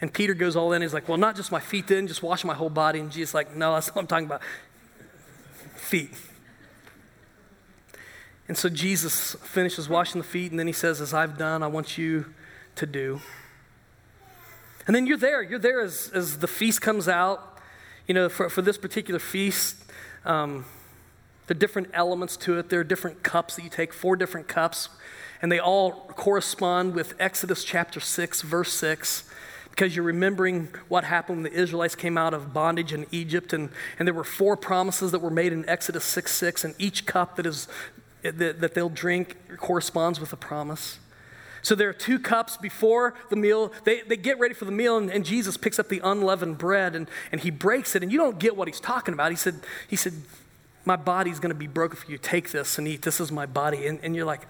And 0.00 0.12
Peter 0.12 0.34
goes 0.34 0.56
all 0.56 0.72
in. 0.72 0.82
He's 0.82 0.94
like, 0.94 1.08
Well, 1.08 1.18
not 1.18 1.36
just 1.36 1.52
my 1.52 1.60
feet 1.60 1.86
then, 1.86 2.06
just 2.06 2.22
wash 2.22 2.44
my 2.44 2.54
whole 2.54 2.70
body. 2.70 3.00
And 3.00 3.10
Jesus 3.10 3.34
like, 3.34 3.54
No, 3.54 3.74
that's 3.74 3.94
what 3.94 4.00
I'm 4.00 4.06
talking 4.06 4.26
about. 4.26 4.42
Feet. 5.74 6.10
And 8.48 8.56
so 8.56 8.68
Jesus 8.68 9.36
finishes 9.42 9.88
washing 9.88 10.20
the 10.20 10.26
feet, 10.26 10.50
and 10.50 10.58
then 10.58 10.66
he 10.66 10.72
says, 10.72 11.00
As 11.00 11.12
I've 11.12 11.36
done, 11.36 11.62
I 11.62 11.66
want 11.66 11.98
you 11.98 12.26
to 12.76 12.86
do. 12.86 13.20
And 14.86 14.96
then 14.96 15.06
you're 15.06 15.18
there. 15.18 15.42
You're 15.42 15.58
there 15.58 15.80
as, 15.80 16.10
as 16.14 16.38
the 16.38 16.48
feast 16.48 16.80
comes 16.80 17.06
out. 17.06 17.58
You 18.08 18.14
know, 18.14 18.28
for, 18.28 18.48
for 18.48 18.62
this 18.62 18.76
particular 18.76 19.20
feast, 19.20 19.76
um, 20.24 20.64
there 21.46 21.54
are 21.54 21.58
different 21.58 21.90
elements 21.92 22.36
to 22.38 22.58
it. 22.58 22.70
There 22.70 22.80
are 22.80 22.84
different 22.84 23.22
cups 23.22 23.56
that 23.56 23.62
you 23.62 23.70
take, 23.70 23.92
four 23.92 24.16
different 24.16 24.48
cups, 24.48 24.88
and 25.42 25.52
they 25.52 25.60
all 25.60 25.92
correspond 26.16 26.94
with 26.94 27.14
Exodus 27.20 27.62
chapter 27.62 28.00
6, 28.00 28.42
verse 28.42 28.72
6 28.72 29.30
because 29.70 29.96
you're 29.96 30.04
remembering 30.04 30.68
what 30.88 31.04
happened 31.04 31.42
when 31.42 31.52
the 31.52 31.58
Israelites 31.58 31.94
came 31.94 32.18
out 32.18 32.34
of 32.34 32.52
bondage 32.52 32.92
in 32.92 33.06
Egypt. 33.10 33.52
And, 33.52 33.70
and 33.98 34.06
there 34.06 34.14
were 34.14 34.24
four 34.24 34.56
promises 34.56 35.12
that 35.12 35.20
were 35.20 35.30
made 35.30 35.52
in 35.52 35.68
Exodus 35.68 36.04
6 36.04 36.32
6, 36.32 36.64
and 36.64 36.74
each 36.78 37.06
cup 37.06 37.36
that 37.36 37.46
is 37.46 37.68
that, 38.22 38.60
that 38.60 38.74
they'll 38.74 38.88
drink 38.88 39.36
corresponds 39.56 40.20
with 40.20 40.32
a 40.32 40.36
promise. 40.36 40.98
So 41.62 41.74
there 41.74 41.88
are 41.88 41.94
two 41.94 42.18
cups 42.18 42.56
before 42.56 43.14
the 43.28 43.36
meal. 43.36 43.72
They, 43.84 44.00
they 44.02 44.16
get 44.16 44.38
ready 44.38 44.54
for 44.54 44.64
the 44.64 44.72
meal, 44.72 44.96
and, 44.96 45.10
and, 45.10 45.24
Jesus 45.24 45.56
picks 45.56 45.78
up 45.78 45.88
the 45.88 46.00
unleavened 46.02 46.56
bread 46.56 46.94
and, 46.94 47.08
and 47.32 47.40
he 47.40 47.50
breaks 47.50 47.94
it. 47.94 48.02
And 48.02 48.10
you 48.10 48.18
don't 48.18 48.38
get 48.38 48.56
what 48.56 48.66
he's 48.66 48.80
talking 48.80 49.12
about. 49.12 49.30
He 49.30 49.36
said, 49.36 49.60
he 49.86 49.96
said 49.96 50.14
My 50.84 50.96
body's 50.96 51.38
going 51.38 51.50
to 51.50 51.58
be 51.58 51.66
broken 51.66 51.96
for 51.98 52.10
you. 52.10 52.18
Take 52.18 52.50
this 52.50 52.78
and 52.78 52.88
eat. 52.88 53.02
This 53.02 53.20
is 53.20 53.30
my 53.30 53.46
body. 53.46 53.86
And, 53.86 54.00
and 54.02 54.16
you're 54.16 54.24
like, 54.24 54.46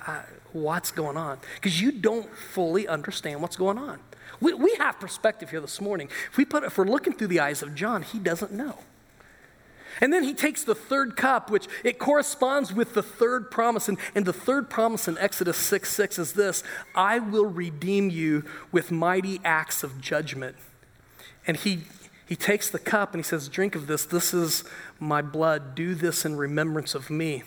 What's 0.52 0.90
going 0.90 1.16
on? 1.16 1.38
Because 1.56 1.80
you 1.80 1.92
don't 1.92 2.28
fully 2.36 2.86
understand 2.86 3.42
what's 3.42 3.56
going 3.56 3.78
on. 3.78 3.98
We, 4.40 4.54
we 4.54 4.74
have 4.76 4.98
perspective 4.98 5.50
here 5.50 5.60
this 5.60 5.80
morning. 5.80 6.08
If, 6.30 6.36
we 6.36 6.44
put, 6.44 6.64
if 6.64 6.78
we're 6.78 6.84
looking 6.84 7.12
through 7.12 7.28
the 7.28 7.40
eyes 7.40 7.62
of 7.62 7.74
John, 7.74 8.02
he 8.02 8.18
doesn't 8.18 8.52
know. 8.52 8.78
And 10.00 10.12
then 10.12 10.24
he 10.24 10.32
takes 10.32 10.64
the 10.64 10.74
third 10.74 11.16
cup, 11.16 11.50
which 11.50 11.66
it 11.84 11.98
corresponds 11.98 12.72
with 12.72 12.94
the 12.94 13.02
third 13.02 13.50
promise. 13.50 13.88
And, 13.88 13.98
and 14.14 14.24
the 14.24 14.32
third 14.32 14.70
promise 14.70 15.08
in 15.08 15.18
Exodus 15.18 15.58
6 15.58 15.90
6 15.90 16.18
is 16.18 16.32
this 16.32 16.62
I 16.94 17.18
will 17.18 17.46
redeem 17.46 18.08
you 18.08 18.44
with 18.72 18.90
mighty 18.90 19.40
acts 19.44 19.82
of 19.82 20.00
judgment. 20.00 20.56
And 21.46 21.56
he, 21.56 21.84
he 22.26 22.36
takes 22.36 22.70
the 22.70 22.78
cup 22.78 23.12
and 23.12 23.22
he 23.22 23.28
says, 23.28 23.48
Drink 23.48 23.74
of 23.74 23.86
this. 23.88 24.06
This 24.06 24.32
is 24.32 24.64
my 24.98 25.20
blood. 25.20 25.74
Do 25.74 25.94
this 25.94 26.24
in 26.24 26.36
remembrance 26.36 26.94
of 26.94 27.10
me. 27.10 27.42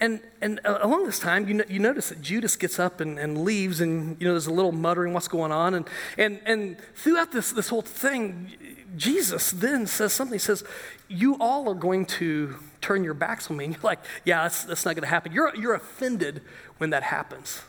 And, 0.00 0.20
and 0.40 0.60
uh, 0.64 0.78
along 0.82 1.06
this 1.06 1.18
time, 1.18 1.48
you, 1.48 1.62
you 1.68 1.78
notice 1.78 2.08
that 2.08 2.20
Judas 2.20 2.56
gets 2.56 2.78
up 2.78 3.00
and, 3.00 3.18
and 3.18 3.44
leaves, 3.44 3.80
and 3.80 4.20
you 4.20 4.26
know 4.26 4.34
there's 4.34 4.46
a 4.46 4.52
little 4.52 4.72
muttering, 4.72 5.12
what's 5.12 5.28
going 5.28 5.52
on? 5.52 5.74
And, 5.74 5.88
and, 6.18 6.40
and 6.44 6.76
throughout 6.94 7.32
this, 7.32 7.52
this 7.52 7.68
whole 7.68 7.82
thing, 7.82 8.52
Jesus 8.96 9.50
then 9.50 9.86
says 9.86 10.12
something. 10.12 10.34
He 10.34 10.40
says, 10.40 10.64
You 11.08 11.36
all 11.38 11.68
are 11.68 11.74
going 11.74 12.06
to 12.06 12.56
turn 12.80 13.04
your 13.04 13.14
backs 13.14 13.50
on 13.50 13.56
me. 13.56 13.66
And 13.66 13.74
you're 13.74 13.82
like, 13.82 14.00
Yeah, 14.24 14.42
that's, 14.42 14.64
that's 14.64 14.84
not 14.84 14.94
going 14.94 15.02
to 15.02 15.08
happen. 15.08 15.32
You're, 15.32 15.54
you're 15.56 15.74
offended 15.74 16.42
when 16.78 16.90
that 16.90 17.04
happens. 17.04 17.62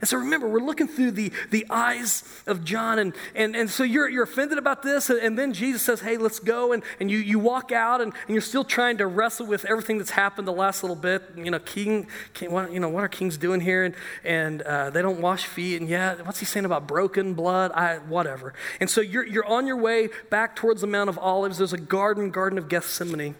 And 0.00 0.08
so 0.08 0.18
remember, 0.18 0.48
we're 0.48 0.60
looking 0.60 0.88
through 0.88 1.12
the, 1.12 1.32
the 1.50 1.66
eyes 1.70 2.22
of 2.46 2.64
John, 2.64 2.98
and, 2.98 3.14
and, 3.34 3.56
and 3.56 3.70
so 3.70 3.82
you're, 3.82 4.08
you're 4.08 4.24
offended 4.24 4.58
about 4.58 4.82
this, 4.82 5.10
and, 5.10 5.18
and 5.18 5.38
then 5.38 5.52
Jesus 5.52 5.82
says, 5.82 6.00
Hey, 6.00 6.16
let's 6.16 6.38
go. 6.38 6.72
And, 6.72 6.82
and 7.00 7.10
you, 7.10 7.18
you 7.18 7.38
walk 7.38 7.72
out, 7.72 8.00
and, 8.00 8.12
and 8.26 8.34
you're 8.34 8.40
still 8.40 8.64
trying 8.64 8.98
to 8.98 9.06
wrestle 9.06 9.46
with 9.46 9.64
everything 9.64 9.98
that's 9.98 10.10
happened 10.10 10.46
the 10.46 10.52
last 10.52 10.82
little 10.82 10.96
bit. 10.96 11.22
You 11.36 11.50
know, 11.50 11.58
king, 11.58 12.08
king 12.34 12.52
what, 12.52 12.72
you 12.72 12.80
know, 12.80 12.88
what 12.88 13.04
are 13.04 13.08
kings 13.08 13.36
doing 13.36 13.60
here? 13.60 13.84
And, 13.84 13.94
and 14.24 14.62
uh, 14.62 14.90
they 14.90 15.02
don't 15.02 15.20
wash 15.20 15.46
feet, 15.46 15.80
and 15.80 15.88
yeah, 15.88 16.16
what's 16.22 16.38
he 16.38 16.46
saying 16.46 16.66
about 16.66 16.86
broken 16.86 17.34
blood? 17.34 17.72
I, 17.72 17.96
whatever. 17.98 18.54
And 18.80 18.90
so 18.90 19.00
you're, 19.00 19.26
you're 19.26 19.46
on 19.46 19.66
your 19.66 19.76
way 19.76 20.08
back 20.30 20.56
towards 20.56 20.80
the 20.80 20.86
Mount 20.86 21.08
of 21.08 21.18
Olives. 21.18 21.58
There's 21.58 21.72
a 21.72 21.78
garden, 21.78 22.30
Garden 22.30 22.58
of 22.58 22.68
Gethsemane. 22.68 23.34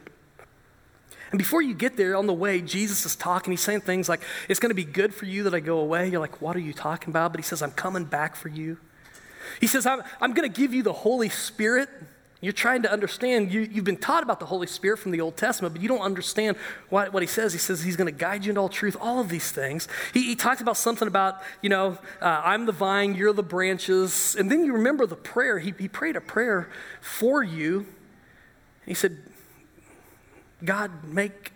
And 1.30 1.38
before 1.38 1.60
you 1.60 1.74
get 1.74 1.96
there 1.96 2.16
on 2.16 2.26
the 2.26 2.32
way, 2.32 2.60
Jesus 2.60 3.04
is 3.04 3.16
talking. 3.16 3.52
He's 3.52 3.60
saying 3.60 3.80
things 3.80 4.08
like, 4.08 4.20
It's 4.48 4.60
going 4.60 4.70
to 4.70 4.74
be 4.74 4.84
good 4.84 5.14
for 5.14 5.26
you 5.26 5.42
that 5.44 5.54
I 5.54 5.60
go 5.60 5.78
away. 5.78 6.08
You're 6.08 6.20
like, 6.20 6.40
What 6.40 6.56
are 6.56 6.60
you 6.60 6.72
talking 6.72 7.10
about? 7.10 7.32
But 7.32 7.40
he 7.40 7.42
says, 7.42 7.62
I'm 7.62 7.72
coming 7.72 8.04
back 8.04 8.36
for 8.36 8.48
you. 8.48 8.78
He 9.60 9.66
says, 9.66 9.86
I'm, 9.86 10.02
I'm 10.20 10.34
going 10.34 10.50
to 10.50 10.60
give 10.60 10.74
you 10.74 10.82
the 10.82 10.92
Holy 10.92 11.28
Spirit. 11.28 11.88
You're 12.40 12.52
trying 12.52 12.82
to 12.82 12.92
understand. 12.92 13.50
You, 13.50 13.66
have 13.66 13.84
been 13.84 13.96
taught 13.96 14.22
about 14.22 14.40
the 14.40 14.46
Holy 14.46 14.66
Spirit 14.66 14.98
from 14.98 15.10
the 15.10 15.20
Old 15.20 15.36
Testament, 15.36 15.74
but 15.74 15.82
you 15.82 15.88
don't 15.88 16.02
understand 16.02 16.56
what, 16.90 17.12
what 17.12 17.22
he 17.22 17.26
says. 17.26 17.52
He 17.52 17.58
says 17.58 17.82
he's 17.82 17.96
going 17.96 18.12
to 18.12 18.18
guide 18.18 18.44
you 18.44 18.50
into 18.50 18.60
all 18.60 18.68
truth, 18.68 18.96
all 19.00 19.20
of 19.20 19.28
these 19.30 19.50
things. 19.50 19.88
He, 20.12 20.22
he 20.24 20.36
talks 20.36 20.60
about 20.60 20.76
something 20.76 21.08
about, 21.08 21.40
you 21.62 21.70
know, 21.70 21.98
uh, 22.20 22.42
I'm 22.44 22.66
the 22.66 22.72
vine, 22.72 23.14
you're 23.14 23.32
the 23.32 23.42
branches. 23.42 24.36
And 24.38 24.50
then 24.50 24.64
you 24.64 24.74
remember 24.74 25.06
the 25.06 25.16
prayer. 25.16 25.58
He, 25.58 25.72
he 25.78 25.88
prayed 25.88 26.14
a 26.14 26.20
prayer 26.20 26.68
for 27.00 27.42
you. 27.42 27.86
He 28.84 28.94
said, 28.94 29.18
God, 30.66 31.04
make 31.04 31.52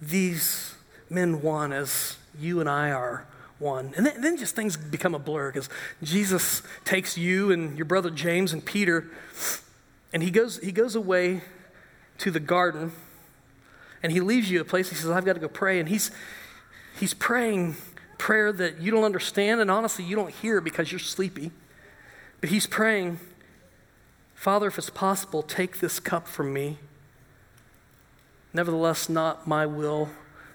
these 0.00 0.74
men 1.08 1.42
one 1.42 1.72
as 1.72 2.16
you 2.38 2.60
and 2.60 2.68
I 2.68 2.90
are 2.90 3.26
one. 3.58 3.92
And 3.96 4.06
then, 4.06 4.20
then 4.20 4.36
just 4.36 4.56
things 4.56 4.76
become 4.76 5.14
a 5.14 5.18
blur 5.18 5.52
because 5.52 5.68
Jesus 6.02 6.62
takes 6.84 7.16
you 7.16 7.52
and 7.52 7.76
your 7.76 7.84
brother 7.84 8.10
James 8.10 8.52
and 8.52 8.64
Peter 8.64 9.06
and 10.12 10.22
he 10.22 10.30
goes, 10.30 10.58
he 10.58 10.72
goes 10.72 10.94
away 10.94 11.42
to 12.18 12.30
the 12.30 12.40
garden 12.40 12.92
and 14.02 14.12
he 14.12 14.20
leaves 14.20 14.50
you 14.50 14.60
a 14.60 14.64
place. 14.64 14.88
He 14.88 14.96
says, 14.96 15.10
I've 15.10 15.24
got 15.24 15.34
to 15.34 15.40
go 15.40 15.48
pray. 15.48 15.78
And 15.78 15.88
he's, 15.88 16.10
he's 16.98 17.14
praying 17.14 17.76
prayer 18.18 18.52
that 18.52 18.80
you 18.80 18.90
don't 18.90 19.04
understand 19.04 19.60
and 19.60 19.70
honestly 19.70 20.04
you 20.04 20.16
don't 20.16 20.30
hear 20.30 20.60
because 20.60 20.90
you're 20.90 20.98
sleepy. 20.98 21.52
But 22.40 22.50
he's 22.50 22.66
praying, 22.66 23.20
Father, 24.34 24.68
if 24.68 24.78
it's 24.78 24.90
possible, 24.90 25.42
take 25.42 25.80
this 25.80 26.00
cup 26.00 26.26
from 26.26 26.52
me. 26.52 26.78
Nevertheless, 28.52 29.08
not 29.08 29.46
my 29.46 29.66
will, 29.66 30.08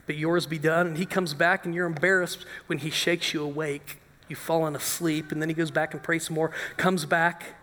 but 0.06 0.16
yours 0.18 0.46
be 0.46 0.60
done. 0.60 0.88
And 0.88 0.98
he 0.98 1.06
comes 1.06 1.34
back 1.34 1.66
and 1.66 1.74
you're 1.74 1.86
embarrassed 1.86 2.46
when 2.68 2.80
he 2.80 2.90
shakes 2.90 3.34
you 3.34 3.44
awake. 3.44 4.02
You've 4.28 4.40
fallen 4.40 4.76
asleep. 4.76 5.32
And 5.32 5.42
then 5.42 5.50
he 5.50 5.56
goes 5.56 5.72
back 5.72 5.94
and 5.94 6.04
prays 6.04 6.26
some 6.26 6.36
more, 6.36 6.52
comes 6.78 7.06
back 7.06 7.56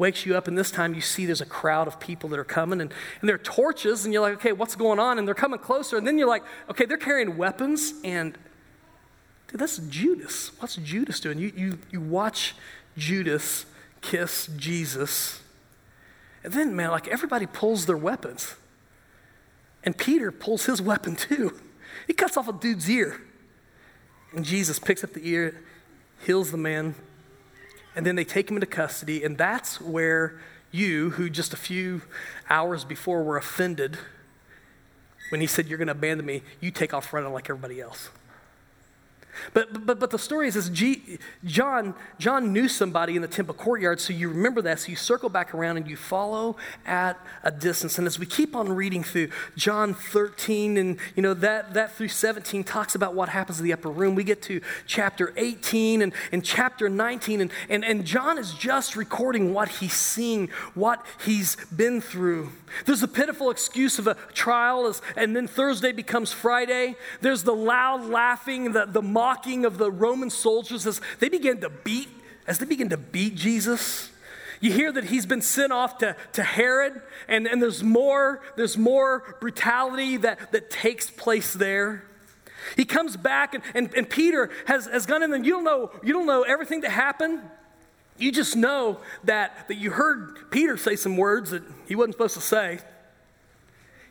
wakes 0.00 0.24
you 0.24 0.34
up, 0.34 0.48
and 0.48 0.56
this 0.56 0.70
time 0.70 0.94
you 0.94 1.02
see 1.02 1.26
there's 1.26 1.42
a 1.42 1.46
crowd 1.46 1.86
of 1.86 2.00
people 2.00 2.30
that 2.30 2.38
are 2.38 2.44
coming, 2.44 2.80
and, 2.80 2.90
and 3.20 3.28
there 3.28 3.34
are 3.34 3.38
torches, 3.38 4.06
and 4.06 4.14
you're 4.14 4.22
like, 4.22 4.32
okay, 4.32 4.50
what's 4.50 4.74
going 4.74 4.98
on? 4.98 5.18
And 5.18 5.28
they're 5.28 5.34
coming 5.34 5.58
closer, 5.58 5.98
and 5.98 6.06
then 6.06 6.16
you're 6.16 6.26
like, 6.26 6.42
okay, 6.70 6.86
they're 6.86 6.96
carrying 6.96 7.36
weapons, 7.36 7.92
and 8.02 8.32
dude, 9.48 9.60
that's 9.60 9.76
Judas. 9.76 10.52
What's 10.58 10.76
Judas 10.76 11.20
doing? 11.20 11.38
You, 11.38 11.52
you, 11.54 11.78
you 11.90 12.00
watch 12.00 12.54
Judas 12.96 13.66
kiss 14.00 14.48
Jesus, 14.56 15.42
and 16.42 16.54
then, 16.54 16.74
man, 16.74 16.90
like 16.90 17.06
everybody 17.06 17.44
pulls 17.44 17.84
their 17.84 17.98
weapons. 17.98 18.54
And 19.84 19.96
Peter 19.96 20.30
pulls 20.30 20.66
his 20.66 20.82
weapon 20.82 21.16
too. 21.16 21.58
He 22.06 22.12
cuts 22.12 22.36
off 22.36 22.48
a 22.48 22.52
dude's 22.52 22.88
ear. 22.88 23.20
And 24.32 24.44
Jesus 24.44 24.78
picks 24.78 25.02
up 25.02 25.12
the 25.12 25.28
ear, 25.28 25.62
heals 26.24 26.50
the 26.50 26.56
man, 26.56 26.94
and 27.96 28.06
then 28.06 28.14
they 28.14 28.24
take 28.24 28.48
him 28.48 28.56
into 28.56 28.66
custody, 28.66 29.24
and 29.24 29.36
that's 29.36 29.80
where 29.80 30.40
you, 30.70 31.10
who 31.10 31.28
just 31.28 31.52
a 31.52 31.56
few 31.56 32.02
hours 32.48 32.84
before 32.84 33.24
were 33.24 33.36
offended 33.36 33.98
when 35.30 35.40
he 35.40 35.46
said, 35.46 35.66
You're 35.66 35.78
going 35.78 35.88
to 35.88 35.92
abandon 35.92 36.24
me, 36.24 36.42
you 36.60 36.70
take 36.70 36.94
off 36.94 37.12
running 37.12 37.32
like 37.32 37.50
everybody 37.50 37.80
else. 37.80 38.10
But, 39.52 39.86
but, 39.86 39.98
but 39.98 40.10
the 40.10 40.18
story 40.18 40.48
is, 40.48 40.56
is 40.56 40.68
G, 40.68 41.18
John, 41.44 41.94
John 42.18 42.52
knew 42.52 42.68
somebody 42.68 43.16
in 43.16 43.22
the 43.22 43.28
temple 43.28 43.54
courtyard, 43.54 44.00
so 44.00 44.12
you 44.12 44.28
remember 44.28 44.62
that. 44.62 44.80
So 44.80 44.88
you 44.88 44.96
circle 44.96 45.28
back 45.28 45.54
around 45.54 45.76
and 45.76 45.88
you 45.88 45.96
follow 45.96 46.56
at 46.86 47.18
a 47.42 47.50
distance. 47.50 47.98
And 47.98 48.06
as 48.06 48.18
we 48.18 48.26
keep 48.26 48.54
on 48.54 48.72
reading 48.72 49.02
through 49.02 49.28
John 49.56 49.94
13 49.94 50.76
and 50.76 50.98
you 51.16 51.22
know 51.22 51.34
that, 51.34 51.74
that 51.74 51.92
through 51.96 52.08
17 52.08 52.64
talks 52.64 52.94
about 52.94 53.14
what 53.14 53.28
happens 53.28 53.58
in 53.58 53.64
the 53.64 53.72
upper 53.72 53.90
room, 53.90 54.14
we 54.14 54.24
get 54.24 54.42
to 54.42 54.60
chapter 54.86 55.32
18 55.36 56.02
and, 56.02 56.12
and 56.32 56.44
chapter 56.44 56.88
19. 56.88 57.40
And, 57.40 57.50
and, 57.68 57.84
and 57.84 58.04
John 58.04 58.38
is 58.38 58.52
just 58.54 58.96
recording 58.96 59.52
what 59.54 59.68
he's 59.68 59.94
seeing, 59.94 60.48
what 60.74 61.04
he's 61.24 61.56
been 61.74 62.00
through. 62.00 62.52
There's 62.86 63.02
a 63.02 63.08
pitiful 63.08 63.50
excuse 63.50 63.98
of 63.98 64.06
a 64.06 64.14
trial, 64.32 64.86
as, 64.86 65.02
and 65.16 65.34
then 65.34 65.48
Thursday 65.48 65.92
becomes 65.92 66.32
Friday. 66.32 66.96
There's 67.20 67.42
the 67.42 67.54
loud 67.54 68.06
laughing, 68.06 68.72
the, 68.72 68.86
the 68.86 69.02
mocking 69.02 69.29
of 69.64 69.78
the 69.78 69.90
Roman 69.90 70.30
soldiers 70.30 70.86
as 70.86 71.00
they 71.18 71.28
begin 71.28 71.60
to 71.60 71.70
beat, 71.70 72.08
as 72.46 72.58
they 72.58 72.66
begin 72.66 72.88
to 72.90 72.96
beat 72.96 73.34
Jesus. 73.34 74.10
You 74.60 74.72
hear 74.72 74.92
that 74.92 75.04
he's 75.04 75.24
been 75.24 75.40
sent 75.40 75.72
off 75.72 75.98
to, 75.98 76.16
to 76.34 76.42
Herod, 76.42 77.00
and, 77.28 77.46
and 77.46 77.62
there's 77.62 77.82
more, 77.82 78.42
there's 78.56 78.76
more 78.76 79.36
brutality 79.40 80.18
that, 80.18 80.52
that 80.52 80.70
takes 80.70 81.10
place 81.10 81.54
there. 81.54 82.04
He 82.76 82.84
comes 82.84 83.16
back 83.16 83.54
and, 83.54 83.64
and, 83.74 83.94
and 83.94 84.08
Peter 84.08 84.50
has, 84.66 84.86
has 84.86 85.06
gone 85.06 85.22
in 85.22 85.32
and 85.32 85.46
you 85.46 85.52
don't 85.52 85.64
know, 85.64 85.90
you 86.02 86.12
don't 86.12 86.26
know 86.26 86.42
everything 86.42 86.82
that 86.82 86.90
happened. 86.90 87.40
You 88.18 88.30
just 88.30 88.54
know 88.54 89.00
that, 89.24 89.66
that 89.68 89.76
you 89.76 89.92
heard 89.92 90.50
Peter 90.50 90.76
say 90.76 90.94
some 90.94 91.16
words 91.16 91.50
that 91.50 91.62
he 91.88 91.94
wasn't 91.94 92.14
supposed 92.14 92.34
to 92.34 92.42
say. 92.42 92.80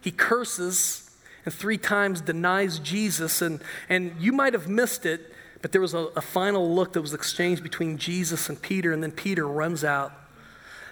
He 0.02 0.10
curses 0.12 1.09
three 1.54 1.78
times 1.78 2.22
denies 2.22 2.80
Jesus. 2.80 3.42
And, 3.42 3.62
and 3.88 4.16
you 4.20 4.32
might 4.32 4.54
have 4.54 4.68
missed 4.68 5.06
it, 5.06 5.34
but 5.62 5.72
there 5.72 5.82
was 5.82 5.94
a, 5.94 6.10
a 6.16 6.22
final 6.22 6.74
look 6.74 6.94
that 6.94 7.02
was 7.02 7.14
exchanged 7.14 7.64
between 7.64 7.98
Jesus 7.98 8.50
and 8.50 8.62
Peter, 8.62 8.94
and 8.94 9.04
then 9.04 9.12
Peter 9.12 9.48
runs 9.48 9.84
out. 9.84 10.12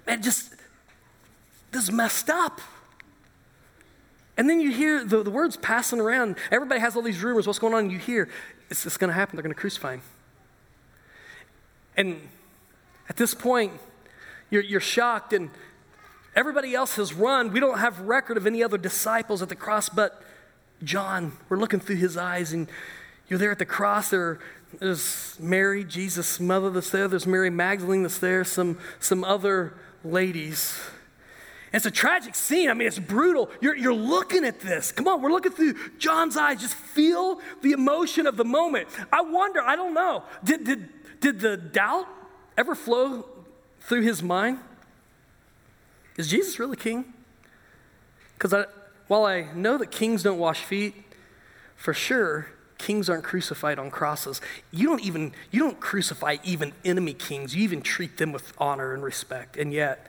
Man, 0.05 0.21
just, 0.21 0.53
this 1.71 1.83
is 1.83 1.91
messed 1.91 2.29
up. 2.29 2.61
And 4.37 4.49
then 4.49 4.59
you 4.59 4.71
hear 4.71 5.03
the, 5.03 5.23
the 5.23 5.31
words 5.31 5.57
passing 5.57 5.99
around. 5.99 6.37
Everybody 6.51 6.79
has 6.79 6.95
all 6.95 7.01
these 7.01 7.23
rumors. 7.23 7.47
What's 7.47 7.59
going 7.59 7.73
on? 7.73 7.89
You 7.89 7.97
hear, 7.97 8.29
it's, 8.69 8.85
it's 8.85 8.97
going 8.97 9.09
to 9.09 9.13
happen. 9.13 9.35
They're 9.35 9.43
going 9.43 9.55
to 9.55 9.59
crucify 9.59 9.95
him. 9.95 10.01
And 11.95 12.21
at 13.09 13.17
this 13.17 13.33
point, 13.33 13.73
you're, 14.49 14.61
you're 14.61 14.79
shocked, 14.79 15.33
and 15.33 15.49
everybody 16.35 16.75
else 16.75 16.97
has 16.97 17.13
run. 17.13 17.51
We 17.51 17.59
don't 17.59 17.79
have 17.79 17.99
record 18.01 18.37
of 18.37 18.45
any 18.45 18.63
other 18.63 18.77
disciples 18.77 19.41
at 19.41 19.49
the 19.49 19.55
cross, 19.55 19.89
but 19.89 20.21
John, 20.83 21.35
we're 21.49 21.57
looking 21.57 21.79
through 21.79 21.95
his 21.95 22.17
eyes, 22.17 22.53
and 22.53 22.67
you're 23.27 23.39
there 23.39 23.51
at 23.51 23.59
the 23.59 23.65
cross. 23.65 24.09
There, 24.09 24.39
there's 24.79 25.35
Mary, 25.39 25.83
Jesus' 25.83 26.39
mother 26.39 26.69
that's 26.69 26.91
there. 26.91 27.07
There's 27.07 27.25
Mary 27.25 27.49
Magdalene 27.49 28.03
that's 28.03 28.19
there, 28.19 28.43
some, 28.43 28.77
some 28.99 29.23
other 29.23 29.73
ladies. 30.03 30.79
it's 31.73 31.85
a 31.85 31.91
tragic 31.91 32.35
scene. 32.35 32.69
I 32.69 32.73
mean, 32.73 32.87
it's 32.87 32.99
brutal. 32.99 33.49
You're, 33.59 33.75
you're 33.75 33.93
looking 33.93 34.45
at 34.45 34.59
this. 34.59 34.91
Come 34.91 35.07
on, 35.07 35.21
we're 35.21 35.31
looking 35.31 35.51
through 35.51 35.75
John's 35.97 36.37
eyes. 36.37 36.61
Just 36.61 36.75
feel 36.75 37.41
the 37.61 37.71
emotion 37.71 38.27
of 38.27 38.37
the 38.37 38.45
moment. 38.45 38.87
I 39.11 39.21
wonder, 39.21 39.61
I 39.61 39.75
don't 39.75 39.93
know, 39.93 40.23
did, 40.43 40.63
did, 40.63 40.89
did 41.19 41.39
the 41.39 41.57
doubt 41.57 42.07
ever 42.57 42.75
flow 42.75 43.25
through 43.81 44.01
his 44.01 44.21
mind? 44.21 44.59
Is 46.17 46.27
Jesus 46.27 46.59
really 46.59 46.77
king? 46.77 47.13
Because 48.33 48.53
I, 48.53 48.65
while 49.07 49.25
I 49.25 49.47
know 49.53 49.77
that 49.77 49.91
kings 49.91 50.23
don't 50.23 50.39
wash 50.39 50.63
feet, 50.63 50.95
for 51.75 51.93
sure, 51.93 52.47
kings 52.77 53.09
aren't 53.09 53.23
crucified 53.23 53.79
on 53.79 53.89
crosses. 53.89 54.41
You 54.71 54.87
don't 54.87 55.03
even 55.03 55.33
you 55.51 55.59
don't 55.59 55.79
crucify 55.79 56.37
even 56.43 56.73
enemy 56.83 57.13
kings. 57.13 57.55
You 57.55 57.63
even 57.63 57.81
treat 57.81 58.17
them 58.17 58.31
with 58.31 58.53
honor 58.57 58.93
and 58.93 59.03
respect. 59.03 59.57
And 59.57 59.73
yet, 59.73 60.07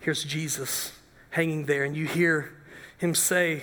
here's 0.00 0.24
Jesus 0.24 0.92
hanging 1.30 1.66
there, 1.66 1.84
and 1.84 1.96
you 1.96 2.06
hear 2.06 2.52
him 2.98 3.14
say 3.14 3.62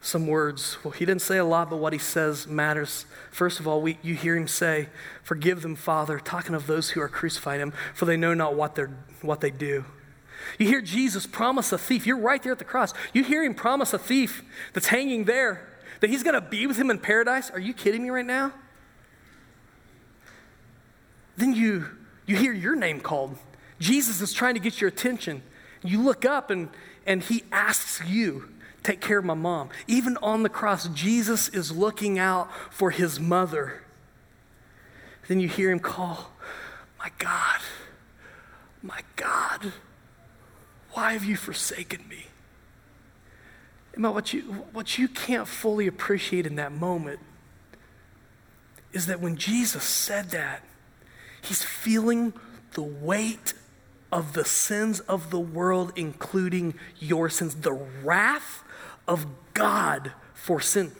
some 0.00 0.26
words. 0.26 0.78
Well, 0.84 0.92
he 0.92 1.04
didn't 1.04 1.22
say 1.22 1.38
a 1.38 1.44
lot, 1.44 1.70
but 1.70 1.78
what 1.78 1.92
he 1.92 1.98
says 1.98 2.46
matters. 2.46 3.04
First 3.30 3.60
of 3.60 3.66
all, 3.66 3.80
we, 3.80 3.98
you 4.02 4.14
hear 4.14 4.36
him 4.36 4.48
say, 4.48 4.88
"Forgive 5.22 5.62
them, 5.62 5.76
Father," 5.76 6.18
talking 6.18 6.54
of 6.54 6.66
those 6.66 6.90
who 6.90 7.00
are 7.00 7.08
crucifying 7.08 7.60
him, 7.60 7.72
for 7.94 8.04
they 8.04 8.16
know 8.16 8.34
not 8.34 8.54
what 8.54 8.74
they're 8.74 8.90
what 9.22 9.40
they 9.40 9.50
do. 9.50 9.84
You 10.58 10.66
hear 10.66 10.80
Jesus 10.80 11.26
promise 11.26 11.72
a 11.72 11.78
thief. 11.78 12.06
You're 12.06 12.18
right 12.18 12.42
there 12.42 12.52
at 12.52 12.58
the 12.58 12.64
cross. 12.64 12.94
You 13.12 13.24
hear 13.24 13.44
him 13.44 13.54
promise 13.54 13.92
a 13.92 13.98
thief 13.98 14.42
that's 14.72 14.88
hanging 14.88 15.24
there 15.24 15.68
that 16.00 16.10
he's 16.10 16.22
going 16.22 16.34
to 16.34 16.40
be 16.40 16.66
with 16.66 16.76
him 16.76 16.90
in 16.90 16.98
paradise. 16.98 17.50
Are 17.50 17.58
you 17.58 17.74
kidding 17.74 18.02
me 18.02 18.10
right 18.10 18.26
now? 18.26 18.52
Then 21.36 21.54
you, 21.54 21.86
you 22.26 22.36
hear 22.36 22.52
your 22.52 22.74
name 22.74 23.00
called. 23.00 23.36
Jesus 23.78 24.20
is 24.20 24.32
trying 24.32 24.54
to 24.54 24.60
get 24.60 24.80
your 24.80 24.88
attention. 24.88 25.42
You 25.82 26.02
look 26.02 26.24
up 26.24 26.50
and, 26.50 26.68
and 27.06 27.22
he 27.22 27.44
asks 27.52 28.02
you, 28.06 28.48
Take 28.82 29.00
care 29.00 29.18
of 29.18 29.24
my 29.24 29.34
mom. 29.34 29.70
Even 29.86 30.16
on 30.18 30.44
the 30.44 30.48
cross, 30.48 30.88
Jesus 30.88 31.48
is 31.48 31.72
looking 31.72 32.18
out 32.18 32.48
for 32.72 32.90
his 32.90 33.20
mother. 33.20 33.82
Then 35.26 35.40
you 35.40 35.48
hear 35.48 35.70
him 35.70 35.80
call, 35.80 36.30
My 36.98 37.10
God, 37.18 37.60
my 38.82 39.00
God. 39.16 39.72
Why 40.98 41.12
have 41.12 41.24
you 41.24 41.36
forsaken 41.36 42.08
me? 42.08 42.26
And 43.94 44.02
what 44.02 44.32
you, 44.32 44.40
what 44.72 44.98
you 44.98 45.06
can't 45.06 45.46
fully 45.46 45.86
appreciate 45.86 46.44
in 46.44 46.56
that 46.56 46.72
moment 46.72 47.20
is 48.92 49.06
that 49.06 49.20
when 49.20 49.36
Jesus 49.36 49.84
said 49.84 50.30
that, 50.30 50.64
he's 51.40 51.62
feeling 51.62 52.32
the 52.72 52.82
weight 52.82 53.54
of 54.10 54.32
the 54.32 54.44
sins 54.44 54.98
of 54.98 55.30
the 55.30 55.38
world, 55.38 55.92
including 55.94 56.74
your 56.98 57.28
sins, 57.28 57.54
the 57.54 57.74
wrath 58.02 58.64
of 59.06 59.24
God 59.54 60.10
for 60.34 60.60
sin. 60.60 60.90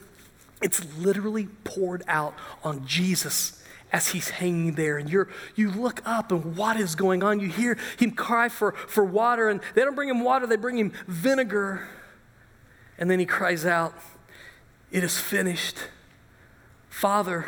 It's 0.61 0.81
literally 0.95 1.47
poured 1.65 2.03
out 2.07 2.35
on 2.63 2.85
Jesus 2.85 3.61
as 3.91 4.09
he's 4.09 4.29
hanging 4.29 4.73
there 4.73 4.97
and 4.97 5.09
you're 5.09 5.27
you 5.55 5.71
look 5.71 6.01
up 6.05 6.31
and 6.31 6.55
what 6.55 6.77
is 6.77 6.95
going 6.95 7.23
on? 7.23 7.39
You 7.39 7.49
hear 7.49 7.77
him 7.97 8.11
cry 8.11 8.49
for, 8.49 8.73
for 8.73 9.03
water 9.03 9.49
and 9.49 9.61
they 9.73 9.81
don't 9.81 9.95
bring 9.95 10.09
him 10.09 10.21
water 10.23 10.45
they 10.45 10.57
bring 10.57 10.77
him 10.77 10.93
vinegar. 11.07 11.87
And 12.97 13.09
then 13.09 13.19
he 13.19 13.25
cries 13.25 13.65
out 13.65 13.93
it 14.91 15.03
is 15.03 15.19
finished. 15.19 15.77
Father 16.89 17.45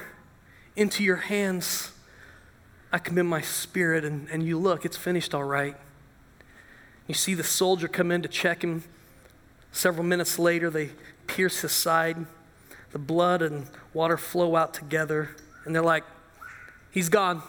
into 0.75 1.03
your 1.03 1.17
hands 1.17 1.91
i 2.93 2.97
commend 2.97 3.27
my 3.27 3.41
spirit 3.41 4.05
and, 4.05 4.29
and 4.29 4.43
you 4.43 4.57
look 4.57 4.85
it's 4.85 4.97
finished 4.97 5.35
all 5.35 5.43
right. 5.43 5.75
You 7.07 7.13
see 7.13 7.33
the 7.33 7.43
soldier 7.43 7.87
come 7.87 8.11
in 8.11 8.21
to 8.21 8.29
check 8.29 8.63
him. 8.63 8.83
Several 9.71 10.03
minutes 10.03 10.39
later 10.39 10.69
they 10.69 10.91
pierce 11.27 11.61
his 11.61 11.71
side. 11.71 12.25
The 12.91 12.99
blood 12.99 13.41
and 13.41 13.67
water 13.93 14.17
flow 14.17 14.55
out 14.55 14.73
together 14.73 15.35
and 15.65 15.75
they're 15.75 15.83
like 15.83 16.03
He's 16.91 17.09
gone. 17.09 17.41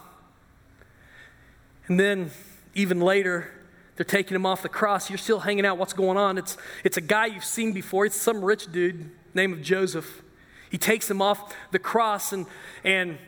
And 1.89 1.99
then, 1.99 2.31
even 2.75 3.01
later, 3.01 3.51
they're 3.97 4.05
taking 4.05 4.35
him 4.35 4.47
off 4.47 4.63
the 4.63 4.69
cross. 4.69 5.11
You're 5.11 5.19
still 5.19 5.41
hanging 5.41 5.67
out. 5.67 5.79
What's 5.79 5.93
going 5.93 6.17
on? 6.17 6.39
It's, 6.39 6.57
it's 6.85 6.97
a 6.97 7.03
guy 7.03 7.27
you've 7.27 7.45
seen 7.45 7.73
before. 7.73 8.07
It's 8.07 8.17
some 8.17 8.45
rich 8.45 8.71
dude 8.73 9.11
named 9.35 9.63
Joseph. 9.63 10.23
He 10.71 10.79
takes 10.79 11.11
him 11.11 11.21
off 11.21 11.55
the 11.71 11.79
cross, 11.79 12.33
and, 12.33 12.47
and 12.83 13.19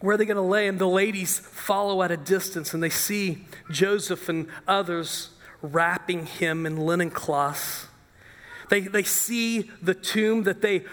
where 0.00 0.14
are 0.14 0.16
they 0.16 0.24
going 0.24 0.36
to 0.36 0.42
lay 0.42 0.66
him? 0.66 0.78
The 0.78 0.88
ladies 0.88 1.38
follow 1.38 2.02
at 2.02 2.10
a 2.10 2.16
distance, 2.16 2.72
and 2.72 2.82
they 2.82 2.90
see 2.90 3.44
Joseph 3.70 4.28
and 4.28 4.46
others 4.66 5.30
wrapping 5.60 6.26
him 6.26 6.64
in 6.64 6.76
linen 6.76 7.10
cloths. 7.10 7.86
They, 8.70 8.80
they 8.80 9.02
see 9.02 9.70
the 9.82 9.94
tomb 9.94 10.44
that 10.44 10.62
they 10.62 10.84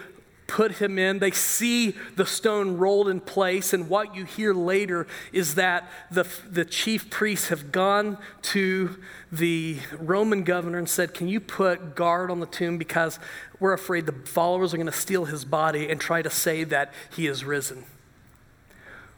put 0.52 0.72
him 0.72 0.98
in. 0.98 1.18
They 1.18 1.30
see 1.30 1.96
the 2.16 2.26
stone 2.26 2.76
rolled 2.76 3.08
in 3.08 3.20
place, 3.20 3.72
and 3.72 3.88
what 3.88 4.14
you 4.14 4.26
hear 4.26 4.52
later 4.52 5.06
is 5.32 5.54
that 5.54 5.88
the, 6.10 6.28
the 6.46 6.66
chief 6.66 7.08
priests 7.08 7.48
have 7.48 7.72
gone 7.72 8.18
to 8.42 8.98
the 9.32 9.78
Roman 9.98 10.44
governor 10.44 10.76
and 10.76 10.86
said, 10.86 11.14
Can 11.14 11.26
you 11.26 11.40
put 11.40 11.96
guard 11.96 12.30
on 12.30 12.40
the 12.40 12.46
tomb 12.46 12.76
because 12.76 13.18
we're 13.60 13.72
afraid 13.72 14.04
the 14.04 14.12
followers 14.12 14.74
are 14.74 14.76
going 14.76 14.84
to 14.84 14.92
steal 14.92 15.24
his 15.24 15.46
body 15.46 15.88
and 15.88 15.98
try 15.98 16.20
to 16.20 16.28
say 16.28 16.64
that 16.64 16.92
he 17.16 17.26
is 17.26 17.46
risen? 17.46 17.84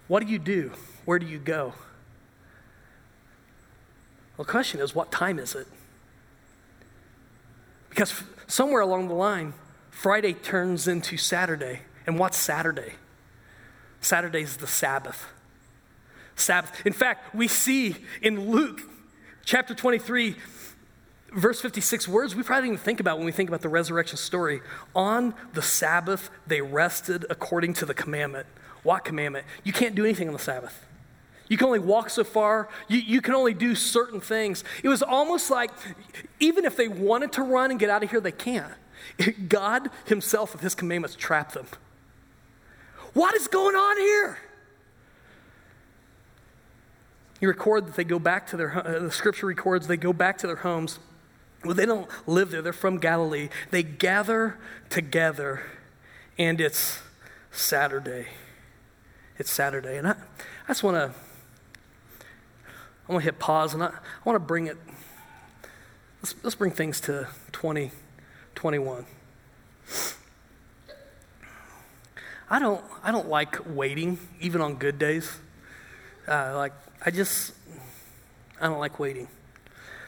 What 0.07 0.25
do 0.25 0.31
you 0.31 0.39
do? 0.39 0.71
Where 1.05 1.19
do 1.19 1.27
you 1.27 1.41
go? 1.41 1.75
Well, 4.37 4.45
the 4.45 4.53
question 4.53 4.81
is, 4.81 4.95
what 4.95 5.11
time 5.11 5.41
is 5.41 5.57
it? 5.57 5.67
Because 7.91 8.23
somewhere 8.47 8.83
along 8.83 9.09
the 9.09 9.15
line, 9.15 9.53
Friday 9.95 10.35
turns 10.35 10.87
into 10.87 11.17
Saturday. 11.17 11.81
And 12.07 12.19
what's 12.19 12.37
Saturday? 12.37 12.95
Saturday 14.01 14.43
is 14.43 14.59
the 14.59 14.67
Sabbath. 14.67 15.27
Sabbath. 16.37 16.85
In 16.85 16.93
fact, 16.93 17.35
we 17.35 17.49
see 17.49 17.97
in 18.21 18.51
Luke 18.51 18.83
chapter 19.47 19.73
23, 19.73 20.35
verse 21.33 21.61
56, 21.61 22.09
words 22.09 22.35
we 22.35 22.43
probably 22.43 22.69
didn't 22.69 22.75
even 22.75 22.85
think 22.85 23.01
about 23.01 23.17
when 23.17 23.25
we 23.25 23.33
think 23.33 23.49
about 23.49 23.63
the 23.63 23.69
resurrection 23.69 24.19
story. 24.19 24.61
On 24.95 25.33
the 25.55 25.63
Sabbath, 25.63 26.29
they 26.47 26.61
rested 26.61 27.25
according 27.31 27.73
to 27.75 27.87
the 27.87 27.95
commandment. 27.95 28.47
What 28.83 29.05
commandment? 29.05 29.47
You 29.63 29.73
can't 29.73 29.95
do 29.95 30.05
anything 30.05 30.27
on 30.27 30.35
the 30.35 30.41
Sabbath. 30.41 30.85
You 31.49 31.57
can 31.57 31.69
only 31.69 31.79
walk 31.79 32.11
so 32.11 32.25
far. 32.25 32.69
You, 32.89 32.99
you 32.99 33.23
can 33.23 33.35
only 33.35 33.55
do 33.55 33.75
certain 33.75 34.21
things. 34.21 34.65
It 34.83 34.89
was 34.89 35.03
almost 35.03 35.51
like 35.51 35.71
even 36.41 36.65
if 36.65 36.77
they 36.77 36.89
wanted 36.89 37.33
to 37.33 37.43
run 37.43 37.71
and 37.71 37.79
get 37.79 37.89
out 37.89 38.03
of 38.03 38.11
here, 38.11 38.21
they 38.21 38.33
can't. 38.33 38.75
God 39.49 39.91
Himself, 40.07 40.53
with 40.53 40.63
His 40.63 40.75
commandments, 40.75 41.17
trap 41.17 41.53
them. 41.53 41.67
What 43.13 43.35
is 43.35 43.49
going 43.49 43.77
on 43.77 43.97
here? 43.99 44.39
You 47.41 47.49
record 47.49 47.87
that 47.87 47.95
they 47.95 48.05
go 48.05 48.19
back 48.19 48.47
to 48.49 48.57
their, 48.57 48.87
uh, 48.87 48.99
the 49.01 49.11
scripture 49.11 49.47
records 49.47 49.87
they 49.87 49.97
go 49.97 50.13
back 50.13 50.39
to 50.39 50.47
their 50.47 50.57
homes. 50.57 50.99
Well, 51.65 51.75
they 51.75 51.87
don't 51.87 52.09
live 52.27 52.51
there, 52.51 52.63
they're 52.63 52.73
from 52.73 52.99
Galilee. 52.99 53.49
They 53.71 53.83
gather 53.83 54.59
together, 54.91 55.63
and 56.39 56.61
it's 56.61 57.01
Saturday. 57.51 58.27
It's 59.39 59.51
Saturday. 59.51 59.97
And 59.97 60.09
I, 60.09 60.13
I 60.13 60.69
just 60.69 60.83
want 60.83 60.97
to, 60.97 61.15
I 63.09 63.13
want 63.13 63.23
to 63.23 63.25
hit 63.25 63.39
pause 63.39 63.75
and 63.75 63.83
I, 63.83 63.87
I 63.87 63.93
want 64.25 64.37
to 64.37 64.41
bring 64.41 64.67
it, 64.67 64.77
let's, 66.23 66.35
let's 66.43 66.57
bring 66.57 66.71
things 66.71 67.01
to 67.03 67.29
20. 67.53 67.91
21. 68.55 69.07
I 72.51 72.59
don't, 72.59 72.85
I 73.03 73.11
don't 73.11 73.29
like 73.29 73.57
waiting, 73.75 74.19
even 74.41 74.61
on 74.61 74.77
good 74.77 74.99
days. 74.99 75.39
Uh, 76.29 76.53
like, 76.57 76.73
I 77.05 77.11
just, 77.11 77.55
I 78.61 78.67
don't 78.67 78.79
like 78.79 78.99
waiting. 78.99 79.29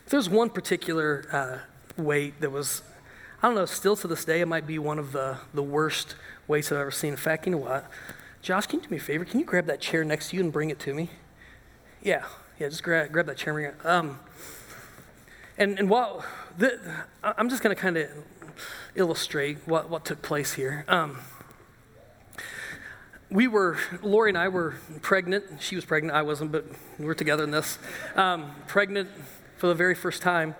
There's 0.08 0.28
one 0.28 0.50
particular 0.50 1.26
uh, 1.32 2.00
wait 2.00 2.40
that 2.40 2.50
was, 2.50 2.82
I 3.42 3.48
don't 3.48 3.56
know, 3.56 3.64
still 3.64 3.96
to 3.96 4.06
this 4.08 4.24
day, 4.24 4.40
it 4.40 4.46
might 4.46 4.66
be 4.66 4.78
one 4.78 4.98
of 4.98 5.12
the, 5.12 5.38
the 5.54 5.62
worst 5.62 6.14
waits 6.46 6.70
I've 6.70 6.78
ever 6.78 6.90
seen. 6.90 7.10
In 7.10 7.16
fact, 7.16 7.46
you 7.46 7.52
know 7.52 7.58
what? 7.58 7.90
Josh, 8.42 8.66
can 8.66 8.80
you 8.80 8.86
do 8.86 8.90
me 8.90 8.98
a 8.98 9.00
favor? 9.00 9.24
Can 9.24 9.40
you 9.40 9.46
grab 9.46 9.66
that 9.66 9.80
chair 9.80 10.04
next 10.04 10.30
to 10.30 10.36
you 10.36 10.42
and 10.42 10.52
bring 10.52 10.70
it 10.70 10.78
to 10.80 10.94
me? 10.94 11.10
Yeah, 12.02 12.24
yeah, 12.58 12.68
just 12.68 12.82
grab, 12.82 13.10
grab 13.10 13.26
that 13.26 13.36
chair. 13.36 13.58
And, 13.58 13.74
bring 13.74 13.80
it. 13.80 13.86
Um, 13.86 14.20
and, 15.58 15.78
and 15.78 15.90
while, 15.90 16.24
the, 16.56 16.78
I'm 17.24 17.48
just 17.48 17.62
going 17.62 17.74
to 17.74 17.80
kind 17.80 17.96
of 17.96 18.10
illustrate 18.94 19.58
what, 19.66 19.90
what 19.90 20.04
took 20.04 20.22
place 20.22 20.54
here. 20.54 20.84
Um, 20.88 21.18
we 23.30 23.48
were, 23.48 23.78
Lori 24.02 24.30
and 24.30 24.38
I 24.38 24.48
were 24.48 24.76
pregnant. 25.02 25.44
She 25.60 25.74
was 25.74 25.84
pregnant, 25.84 26.16
I 26.16 26.22
wasn't, 26.22 26.52
but 26.52 26.66
we 26.98 27.06
were 27.06 27.14
together 27.14 27.44
in 27.44 27.50
this. 27.50 27.78
Um, 28.14 28.54
pregnant 28.66 29.10
for 29.56 29.66
the 29.66 29.74
very 29.74 29.94
first 29.94 30.22
time. 30.22 30.54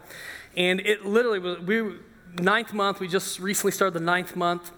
And 0.57 0.81
it 0.81 1.05
literally 1.05 1.39
was, 1.39 1.61
we, 1.61 1.99
ninth 2.41 2.73
month, 2.73 2.99
we 2.99 3.09
just 3.09 3.39
recently 3.39 3.73
started 3.73 3.95
the 3.95 4.05
ninth 4.05 4.35
month. 4.35 4.73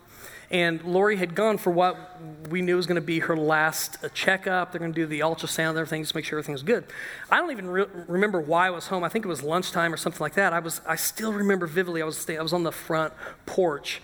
And 0.50 0.82
Lori 0.82 1.16
had 1.16 1.34
gone 1.34 1.58
for 1.58 1.70
what 1.70 2.18
we 2.48 2.62
knew 2.62 2.76
was 2.76 2.86
going 2.86 3.00
to 3.00 3.02
be 3.02 3.18
her 3.18 3.36
last 3.36 3.98
checkup. 4.14 4.72
They're 4.72 4.78
going 4.78 4.94
to 4.94 4.98
do 4.98 5.06
the 5.06 5.20
ultrasound 5.20 5.70
and 5.70 5.78
everything, 5.78 6.02
just 6.02 6.14
make 6.14 6.24
sure 6.24 6.38
everything's 6.38 6.62
good. 6.62 6.84
I 7.30 7.36
don't 7.36 7.50
even 7.50 7.68
re- 7.68 7.86
remember 8.06 8.40
why 8.40 8.68
I 8.68 8.70
was 8.70 8.86
home. 8.86 9.04
I 9.04 9.10
think 9.10 9.26
it 9.26 9.28
was 9.28 9.42
lunchtime 9.42 9.92
or 9.92 9.98
something 9.98 10.20
like 10.20 10.34
that. 10.34 10.54
I 10.54 10.60
was, 10.60 10.80
I 10.86 10.96
still 10.96 11.34
remember 11.34 11.66
vividly. 11.66 12.00
I 12.00 12.06
was, 12.06 12.16
stay, 12.16 12.38
I 12.38 12.42
was 12.42 12.54
on 12.54 12.62
the 12.62 12.72
front 12.72 13.12
porch, 13.44 14.00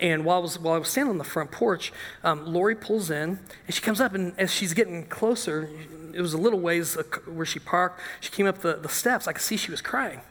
and 0.00 0.24
while 0.24 0.38
I 0.38 0.40
was, 0.40 0.58
while 0.58 0.74
I 0.74 0.78
was 0.78 0.88
standing 0.88 1.10
on 1.10 1.18
the 1.18 1.24
front 1.24 1.50
porch, 1.50 1.92
um, 2.24 2.46
Lori 2.46 2.74
pulls 2.74 3.10
in, 3.10 3.38
and 3.66 3.74
she 3.74 3.82
comes 3.82 4.00
up, 4.00 4.14
and 4.14 4.32
as 4.38 4.50
she's 4.50 4.72
getting 4.72 5.04
closer, 5.06 5.68
it 6.14 6.22
was 6.22 6.32
a 6.32 6.38
little 6.38 6.60
ways 6.60 6.96
where 7.26 7.46
she 7.46 7.58
parked. 7.58 8.00
She 8.20 8.30
came 8.30 8.46
up 8.46 8.58
the, 8.58 8.76
the 8.76 8.88
steps. 8.88 9.28
I 9.28 9.32
could 9.32 9.42
see 9.42 9.58
she 9.58 9.70
was 9.70 9.82
crying. 9.82 10.22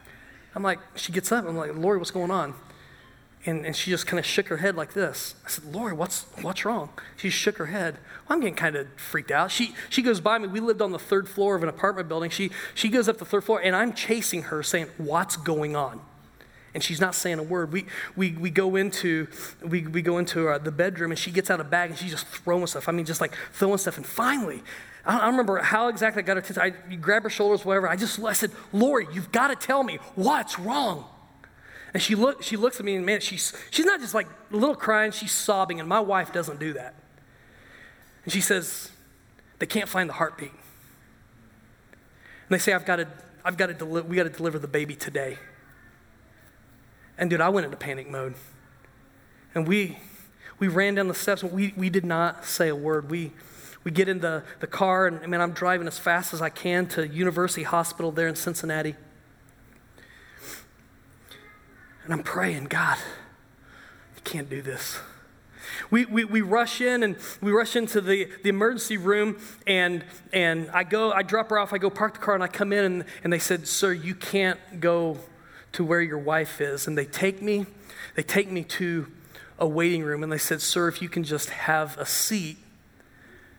I'm 0.56 0.62
like, 0.62 0.80
she 0.96 1.12
gets 1.12 1.30
up. 1.30 1.46
I'm 1.46 1.56
like, 1.56 1.74
Lori, 1.76 1.98
what's 1.98 2.10
going 2.10 2.30
on? 2.30 2.54
And, 3.44 3.66
and 3.66 3.74
she 3.74 3.90
just 3.90 4.06
kind 4.06 4.20
of 4.20 4.26
shook 4.26 4.46
her 4.48 4.58
head 4.58 4.76
like 4.76 4.92
this. 4.92 5.34
I 5.44 5.48
said, 5.48 5.64
Lori, 5.74 5.92
what's, 5.92 6.26
what's 6.42 6.64
wrong? 6.64 6.90
She 7.16 7.28
shook 7.28 7.56
her 7.56 7.66
head. 7.66 7.94
Well, 8.28 8.36
I'm 8.36 8.40
getting 8.40 8.54
kind 8.54 8.76
of 8.76 8.86
freaked 8.96 9.32
out. 9.32 9.50
She, 9.50 9.74
she 9.88 10.00
goes 10.00 10.20
by 10.20 10.38
me. 10.38 10.46
We 10.46 10.60
lived 10.60 10.80
on 10.80 10.92
the 10.92 10.98
third 10.98 11.28
floor 11.28 11.56
of 11.56 11.62
an 11.64 11.68
apartment 11.68 12.08
building. 12.08 12.30
She, 12.30 12.52
she 12.74 12.88
goes 12.88 13.08
up 13.08 13.18
the 13.18 13.24
third 13.24 13.42
floor, 13.42 13.60
and 13.60 13.74
I'm 13.74 13.94
chasing 13.94 14.42
her 14.44 14.62
saying, 14.62 14.86
What's 14.96 15.36
going 15.36 15.74
on? 15.74 16.00
And 16.74 16.82
she's 16.82 17.00
not 17.00 17.14
saying 17.14 17.38
a 17.38 17.42
word. 17.42 17.72
We, 17.72 17.86
we, 18.16 18.30
we 18.32 18.48
go 18.48 18.76
into, 18.76 19.26
we, 19.62 19.82
we 19.82 20.02
go 20.02 20.18
into 20.18 20.48
uh, 20.48 20.58
the 20.58 20.70
bedroom, 20.70 21.10
and 21.10 21.18
she 21.18 21.30
gets 21.30 21.50
out 21.50 21.60
a 21.60 21.64
bag, 21.64 21.90
and 21.90 21.98
she's 21.98 22.12
just 22.12 22.26
throwing 22.26 22.66
stuff. 22.66 22.88
I 22.88 22.92
mean, 22.92 23.04
just 23.04 23.20
like 23.20 23.34
throwing 23.52 23.78
stuff. 23.78 23.96
And 23.96 24.06
finally, 24.06 24.62
I 25.04 25.18
don't, 25.18 25.32
remember 25.32 25.58
how 25.58 25.88
exactly 25.88 26.22
I 26.22 26.26
got 26.26 26.36
her 26.36 26.40
attention. 26.40 26.62
I 26.62 26.94
grab 26.96 27.24
her 27.24 27.30
shoulders, 27.30 27.64
whatever. 27.64 27.88
I 27.88 27.96
just 27.96 28.20
I 28.20 28.32
said, 28.32 28.52
Lori, 28.72 29.08
you've 29.12 29.32
got 29.32 29.48
to 29.48 29.56
tell 29.56 29.82
me 29.82 29.98
what's 30.14 30.58
wrong. 30.58 31.06
And 31.94 32.02
she, 32.02 32.14
look, 32.14 32.42
she 32.42 32.56
looks 32.56 32.78
at 32.80 32.86
me 32.86 32.94
and 32.94 33.04
man, 33.04 33.20
she's, 33.20 33.52
she's 33.70 33.84
not 33.84 34.00
just 34.00 34.14
like 34.14 34.26
a 34.50 34.56
little 34.56 34.74
crying, 34.74 35.12
she's 35.12 35.32
sobbing, 35.32 35.78
and 35.78 35.88
my 35.88 36.00
wife 36.00 36.32
doesn't 36.32 36.58
do 36.58 36.72
that. 36.72 36.94
And 38.24 38.32
she 38.32 38.40
says, 38.40 38.90
they 39.58 39.66
can't 39.66 39.88
find 39.88 40.08
the 40.08 40.14
heartbeat. 40.14 40.50
And 40.50 42.48
they 42.48 42.58
say, 42.58 42.72
I've 42.72 42.86
got 42.86 42.96
to, 42.96 43.08
I've 43.44 43.56
got 43.56 43.66
to 43.66 43.74
deli- 43.74 44.02
we 44.02 44.16
got 44.16 44.24
to 44.24 44.30
deliver 44.30 44.58
the 44.58 44.68
baby 44.68 44.94
today. 44.94 45.38
And 47.18 47.28
dude, 47.28 47.40
I 47.40 47.50
went 47.50 47.66
into 47.66 47.76
panic 47.76 48.08
mode. 48.10 48.34
And 49.54 49.68
we, 49.68 49.98
we 50.58 50.68
ran 50.68 50.94
down 50.94 51.08
the 51.08 51.14
steps 51.14 51.42
and 51.42 51.52
we, 51.52 51.74
we 51.76 51.90
did 51.90 52.06
not 52.06 52.46
say 52.46 52.68
a 52.68 52.76
word. 52.76 53.10
We, 53.10 53.32
we 53.84 53.90
get 53.90 54.08
in 54.08 54.20
the, 54.20 54.44
the 54.60 54.66
car 54.66 55.06
and, 55.06 55.26
man, 55.28 55.42
I'm 55.42 55.52
driving 55.52 55.86
as 55.86 55.98
fast 55.98 56.32
as 56.32 56.40
I 56.40 56.48
can 56.48 56.86
to 56.88 57.06
University 57.06 57.64
Hospital 57.64 58.12
there 58.12 58.28
in 58.28 58.34
Cincinnati. 58.34 58.94
And 62.04 62.12
I'm 62.12 62.22
praying, 62.22 62.64
God, 62.64 62.98
you 64.16 64.22
can't 64.24 64.50
do 64.50 64.62
this. 64.62 64.98
We, 65.90 66.04
we, 66.06 66.24
we 66.24 66.40
rush 66.40 66.80
in 66.80 67.02
and 67.02 67.16
we 67.40 67.52
rush 67.52 67.76
into 67.76 68.00
the, 68.00 68.28
the 68.42 68.48
emergency 68.48 68.96
room 68.96 69.38
and, 69.66 70.04
and 70.32 70.70
I 70.70 70.84
go, 70.84 71.12
I 71.12 71.22
drop 71.22 71.50
her 71.50 71.58
off, 71.58 71.72
I 71.72 71.78
go 71.78 71.90
park 71.90 72.14
the 72.14 72.20
car 72.20 72.34
and 72.34 72.42
I 72.42 72.48
come 72.48 72.72
in 72.72 72.84
and, 72.84 73.04
and 73.22 73.32
they 73.32 73.38
said, 73.38 73.66
sir, 73.66 73.92
you 73.92 74.14
can't 74.14 74.58
go 74.80 75.18
to 75.72 75.84
where 75.84 76.00
your 76.00 76.18
wife 76.18 76.60
is. 76.60 76.86
And 76.86 76.98
they 76.98 77.04
take 77.04 77.40
me, 77.40 77.66
they 78.14 78.22
take 78.22 78.50
me 78.50 78.64
to 78.64 79.06
a 79.58 79.66
waiting 79.66 80.02
room 80.02 80.22
and 80.22 80.32
they 80.32 80.38
said, 80.38 80.60
sir, 80.60 80.88
if 80.88 81.00
you 81.00 81.08
can 81.08 81.24
just 81.24 81.50
have 81.50 81.96
a 81.98 82.06
seat, 82.06 82.58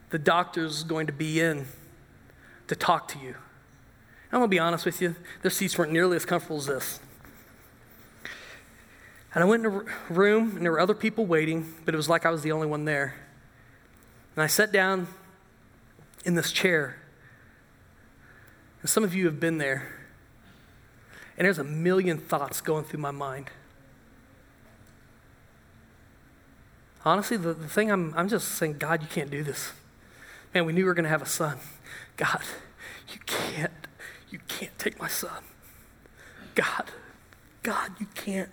the 0.10 0.20
doctor's 0.20 0.84
going 0.84 1.08
to 1.08 1.14
be 1.14 1.40
in 1.40 1.66
to 2.68 2.76
talk 2.76 3.08
to 3.10 3.20
you. 3.20 3.36
I'm 4.32 4.42
to 4.42 4.48
be 4.48 4.60
honest 4.60 4.86
with 4.86 5.02
you, 5.02 5.16
their 5.44 5.52
seats 5.52 5.78
weren't 5.78 5.92
nearly 5.92 6.16
as 6.16 6.26
comfortable 6.26 6.58
as 6.58 6.66
this. 6.66 7.00
And 9.34 9.44
I 9.44 9.48
went 9.48 9.66
in 9.66 9.72
a 9.72 9.84
room, 10.14 10.56
and 10.56 10.64
there 10.64 10.72
were 10.72 10.80
other 10.80 10.94
people 10.94 11.26
waiting, 11.26 11.74
but 11.86 11.94
it 11.94 11.98
was 11.98 12.08
like 12.08 12.26
I 12.26 12.30
was 12.30 12.44
the 12.44 12.52
only 12.52 12.68
one 12.68 12.86
there. 12.86 13.16
And 14.36 14.44
I 14.44 14.48
sat 14.48 14.72
down 14.72 15.08
in 16.24 16.36
this 16.36 16.52
chair. 16.52 16.98
And 18.82 18.90
some 18.90 19.04
of 19.04 19.16
you 19.16 19.26
have 19.26 19.40
been 19.40 19.58
there. 19.58 19.92
And 21.38 21.46
there's 21.46 21.58
a 21.58 21.64
million 21.64 22.20
thoughts 22.20 22.62
going 22.62 22.84
through 22.84 23.00
my 23.00 23.12
mind. 23.12 23.50
Honestly, 27.04 27.38
the, 27.38 27.54
the 27.54 27.68
thing 27.68 27.92
I'm, 27.92 28.14
I'm 28.16 28.30
just 28.30 28.50
saying, 28.50 28.78
God, 28.78 29.02
you 29.02 29.08
can't 29.08 29.32
do 29.32 29.44
this. 29.44 29.74
Man, 30.54 30.66
we 30.66 30.74
knew 30.74 30.82
we 30.82 30.86
were 30.86 30.94
going 30.94 31.04
to 31.04 31.10
have 31.10 31.24
a 31.24 31.28
son. 31.28 31.58
God, 32.18 32.42
you 33.12 33.20
can't, 33.26 33.74
you 34.30 34.40
can't 34.48 34.78
take 34.78 35.00
my 35.00 35.08
son. 35.08 35.44
God, 36.54 36.92
God, 37.64 37.92
you 38.00 38.06
can't 38.14 38.50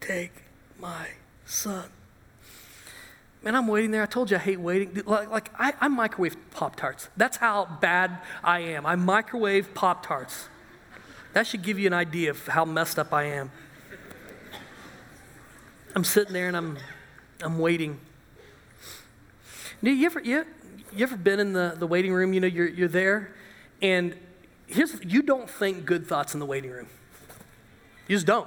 take 0.00 0.32
my 0.78 1.08
son. 1.44 1.90
Man, 3.42 3.54
I'm 3.54 3.66
waiting 3.66 3.90
there. 3.90 4.02
I 4.02 4.06
told 4.06 4.30
you 4.30 4.36
I 4.36 4.40
hate 4.40 4.60
waiting. 4.60 5.02
Like, 5.06 5.30
like 5.30 5.50
I, 5.58 5.72
I 5.80 5.88
microwave 5.88 6.36
Pop 6.50 6.76
Tarts. 6.76 7.08
That's 7.16 7.38
how 7.38 7.78
bad 7.80 8.18
I 8.44 8.60
am. 8.60 8.84
I 8.84 8.96
microwave 8.96 9.72
Pop 9.74 10.04
Tarts. 10.04 10.48
That 11.32 11.46
should 11.46 11.62
give 11.62 11.78
you 11.78 11.86
an 11.86 11.92
idea 11.92 12.30
of 12.30 12.46
how 12.46 12.64
messed 12.64 12.98
up 12.98 13.12
I 13.12 13.24
am. 13.24 13.50
I'm 15.94 16.04
sitting 16.04 16.32
there 16.32 16.48
and 16.48 16.56
I'm, 16.56 16.78
I'm 17.40 17.58
waiting. 17.58 17.98
You 19.82 20.06
ever, 20.06 20.20
you, 20.20 20.44
you 20.94 21.02
ever 21.02 21.16
been 21.16 21.40
in 21.40 21.52
the, 21.52 21.74
the 21.78 21.86
waiting 21.86 22.12
room? 22.12 22.34
You 22.34 22.40
know, 22.40 22.46
you're, 22.46 22.68
you're 22.68 22.88
there, 22.88 23.34
and 23.80 24.14
here's, 24.66 25.02
you 25.04 25.22
don't 25.22 25.48
think 25.48 25.86
good 25.86 26.06
thoughts 26.06 26.34
in 26.34 26.40
the 26.40 26.46
waiting 26.46 26.70
room. 26.70 26.86
You 28.06 28.16
just 28.16 28.26
don't. 28.26 28.46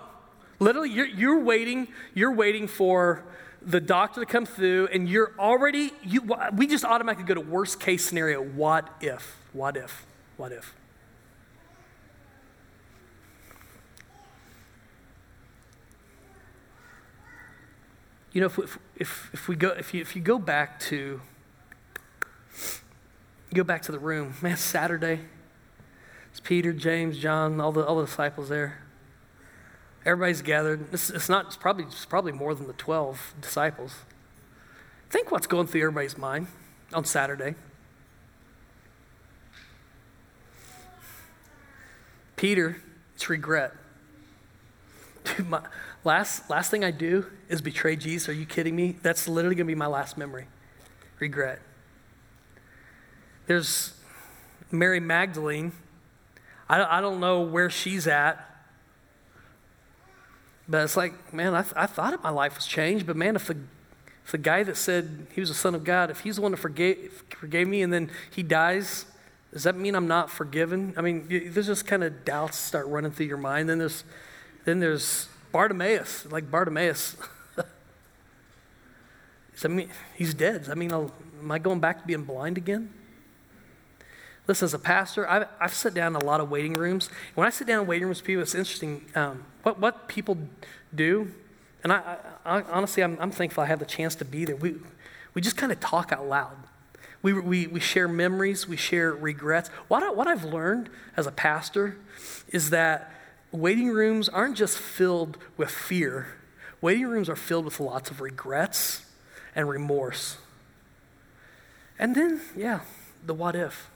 Literally, 0.60 0.90
you're, 0.90 1.08
you're 1.08 1.40
waiting, 1.40 1.88
you're 2.14 2.34
waiting 2.34 2.68
for 2.68 3.24
the 3.66 3.80
doctor 3.80 4.22
to 4.22 4.26
come 4.26 4.46
through, 4.46 4.90
and 4.92 5.08
you're 5.08 5.34
already, 5.40 5.92
you, 6.04 6.30
we 6.56 6.68
just 6.68 6.86
automatically 6.86 7.26
go 7.26 7.34
to 7.34 7.42
worst 7.42 7.80
case 7.80 8.06
scenario. 8.06 8.44
What 8.44 8.90
if? 9.02 9.38
What 9.54 9.78
if? 9.78 10.06
What 10.38 10.52
if? 10.52 10.74
You 18.34 18.42
know, 18.42 18.48
if, 18.48 18.80
if, 18.96 19.30
if, 19.32 19.48
we 19.48 19.56
go, 19.56 19.70
if 19.70 19.94
you, 19.94 20.02
if 20.02 20.16
you 20.16 20.22
go 20.22 20.40
back 20.40 20.80
to, 20.82 21.22
go 23.54 23.64
back 23.64 23.84
to 23.84 23.92
the 23.92 24.00
room, 24.00 24.34
man, 24.42 24.58
Saturday, 24.58 25.20
it's 26.32 26.40
Peter, 26.40 26.74
James, 26.74 27.20
John, 27.20 27.62
all 27.62 27.72
the, 27.72 27.86
all 27.86 27.98
the 27.98 28.06
disciples 28.06 28.50
there. 28.50 28.83
Everybody's 30.06 30.42
gathered. 30.42 30.94
It's, 30.94 31.10
it's 31.10 31.30
not, 31.30 31.48
it's 31.48 31.56
probably, 31.56 31.86
it's 31.86 32.06
probably 32.06 32.34
more 32.34 32.54
than 32.54 32.68
the 32.68 32.74
12 32.74 33.36
disciples. 33.40 33.96
Think 35.10 35.32
what's 35.32 35.48
going 35.48 35.68
through 35.68 35.82
everybody's 35.82 36.18
mind 36.18 36.48
on 36.94 37.06
Saturday. 37.06 37.56
Peter, 42.36 42.82
it's 43.16 43.30
regret. 43.30 43.74
Dude, 45.24 45.48
my 45.48 45.62
last, 46.04 46.50
last 46.50 46.70
thing 46.70 46.84
I 46.84 46.92
do 46.92 47.26
is 47.48 47.62
betray 47.62 47.96
Jesus. 47.96 48.28
Are 48.28 48.34
you 48.34 48.46
kidding 48.46 48.76
me? 48.76 48.98
That's 49.02 49.28
literally 49.28 49.56
going 49.56 49.68
to 49.68 49.72
be 49.72 49.76
my 49.76 49.88
last 49.88 50.18
memory. 50.18 50.48
Regret. 51.20 51.62
There's 53.48 53.94
Mary 54.72 55.00
Magdalene. 55.00 55.72
I, 56.68 56.98
I 56.98 57.02
don't 57.02 57.22
know 57.22 57.42
where 57.42 57.70
she's 57.70 58.08
at. 58.08 58.53
But 60.68 60.84
it's 60.84 60.96
like, 60.96 61.34
man, 61.34 61.54
I, 61.54 61.62
th- 61.62 61.74
I 61.76 61.86
thought 61.86 62.22
my 62.24 62.30
life 62.30 62.56
was 62.56 62.66
changed, 62.66 63.06
but 63.06 63.16
man, 63.16 63.36
if 63.36 63.48
the, 63.48 63.58
if 64.26 64.32
the 64.32 64.38
guy 64.38 64.64
that 64.64 64.78
said 64.78 65.28
he 65.34 65.42
was 65.42 65.50
a 65.50 65.54
son 65.54 65.76
of 65.76 65.84
God, 65.84 66.10
if 66.10 66.22
he's 66.22 66.38
the 66.38 66.42
one 66.42 66.52
that 66.52 66.58
forgave, 66.58 67.24
forgave 67.30 67.68
me 67.68 67.82
and 67.82 67.92
then 67.92 68.10
he 68.32 68.44
dies, 68.44 69.06
does 69.52 69.64
that 69.64 69.76
mean 69.76 69.94
I'm 69.94 70.08
not 70.08 70.30
forgiven? 70.30 70.94
I 70.98 71.02
mean, 71.02 71.28
there's 71.28 71.68
just 71.68 71.86
kind 71.86 72.04
of 72.04 72.26
doubts 72.26 72.58
start 72.58 72.88
running 72.88 73.12
through 73.12 73.28
your 73.28 73.38
mind. 73.38 73.70
Then 73.70 73.78
there's, 73.78 74.04
then 74.66 74.80
there's 74.80 75.28
Bartimaeus, 75.52 76.32
like 76.32 76.50
Bartimaeus. 76.50 77.18
I 79.64 79.68
mean, 79.68 79.90
he's 80.16 80.34
dead. 80.34 80.66
That 80.66 80.78
mean, 80.78 80.92
I'll, 80.92 81.12
am 81.40 81.52
I 81.52 81.60
going 81.60 81.80
back 81.80 82.02
to 82.02 82.08
being 82.08 82.24
blind 82.24 82.58
again? 82.58 82.92
Listen, 84.48 84.66
as 84.66 84.74
a 84.74 84.80
pastor, 84.80 85.30
I've, 85.30 85.48
I've 85.60 85.74
sat 85.74 85.94
down 85.94 86.16
in 86.16 86.22
a 86.22 86.26
lot 86.26 86.42
of 86.42 86.52
waiting 86.52 86.74
rooms. 86.74 87.10
When 87.36 87.48
I 87.48 87.50
sit 87.50 87.66
down 87.68 87.82
in 87.82 87.88
waiting 87.88 88.06
rooms, 88.06 88.22
people, 88.22 88.42
it's 88.42 88.56
interesting 88.56 89.06
um, 89.16 89.46
what, 89.64 89.80
what 89.80 90.08
people 90.08 90.38
do. 90.94 91.32
And 91.84 91.94
I, 91.94 92.18
I, 92.46 92.58
I 92.58 92.62
honestly, 92.64 93.04
I'm, 93.04 93.18
I'm, 93.22 93.32
thankful 93.32 93.64
I 93.64 93.68
have 93.68 93.80
the 93.80 93.86
chance 93.86 94.16
to 94.16 94.26
be 94.26 94.44
there. 94.44 94.56
We, 94.56 94.76
we 95.34 95.42
just 95.42 95.56
kind 95.56 95.72
of 95.72 95.80
talk 95.80 96.12
out 96.12 96.28
loud. 96.28 96.58
We, 97.22 97.32
we, 97.32 97.68
we 97.68 97.80
share 97.80 98.10
memories, 98.10 98.68
we 98.68 98.76
share 98.76 99.14
regrets. 99.14 99.70
What, 99.88 100.04
I, 100.04 100.12
what 100.12 100.28
I've 100.28 100.44
learned 100.44 100.90
as 101.16 101.26
a 101.26 101.32
pastor 101.32 101.96
is 102.50 102.70
that 102.72 103.12
waiting 103.54 103.90
rooms 103.90 104.28
aren't 104.28 104.58
just 104.58 104.78
filled 104.78 105.38
with 105.56 105.70
fear, 105.70 106.28
waiting 106.82 107.08
rooms 107.08 107.30
are 107.30 107.38
filled 107.38 107.64
with 107.64 107.80
lots 107.80 108.12
of 108.12 108.20
regrets 108.20 109.06
and 109.56 109.70
remorse. 109.70 110.38
And 111.98 112.14
then, 112.14 112.42
yeah, 112.58 112.82
the 113.26 113.34
what 113.34 113.56
if. 113.56 113.90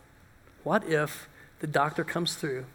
What 0.67 0.83
if 0.83 1.29
the 1.61 1.67
doctor 1.67 2.03
comes 2.03 2.35
through 2.35 2.65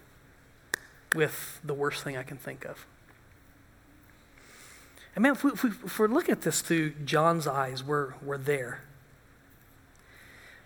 with 1.15 1.61
the 1.63 1.75
worst 1.75 2.03
thing 2.03 2.17
I 2.17 2.23
can 2.23 2.39
think 2.39 2.65
of? 2.65 2.87
And 5.15 5.23
man, 5.23 5.33
if, 5.33 5.45
we, 5.45 5.51
if, 5.51 5.63
we, 5.63 5.69
if 5.85 5.99
we're 5.99 6.09
looking 6.09 6.33
at 6.33 6.41
this 6.41 6.63
through 6.63 6.93
John's 7.05 7.47
eyes, 7.47 7.85
we're, 7.85 8.15
we're 8.23 8.39
there. 8.39 8.81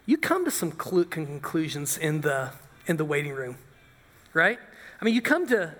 You 0.06 0.16
come 0.16 0.44
to 0.44 0.52
some 0.52 0.70
conclusions 0.70 1.98
in 1.98 2.20
the, 2.20 2.52
in 2.86 2.96
the 2.96 3.04
waiting 3.04 3.32
room, 3.32 3.58
right? 4.32 4.60
I 5.00 5.04
mean, 5.04 5.16
you 5.16 5.20
come 5.20 5.48
to, 5.48 5.74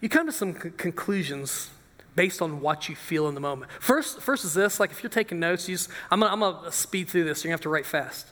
you 0.00 0.08
come 0.08 0.24
to 0.24 0.32
some 0.32 0.54
conclusions 0.54 1.68
based 2.16 2.40
on 2.40 2.62
what 2.62 2.88
you 2.88 2.96
feel 2.96 3.28
in 3.28 3.34
the 3.34 3.42
moment. 3.42 3.70
First, 3.78 4.22
first 4.22 4.46
is 4.46 4.54
this, 4.54 4.80
like 4.80 4.90
if 4.90 5.02
you're 5.02 5.10
taking 5.10 5.38
notes, 5.38 5.68
you 5.68 5.74
just, 5.74 5.90
I'm 6.10 6.22
I'm 6.22 6.40
gonna 6.40 6.72
speed 6.72 7.10
through 7.10 7.24
this, 7.24 7.44
you're 7.44 7.50
gonna 7.50 7.56
have 7.56 7.60
to 7.60 7.68
write 7.68 7.84
fast. 7.84 8.28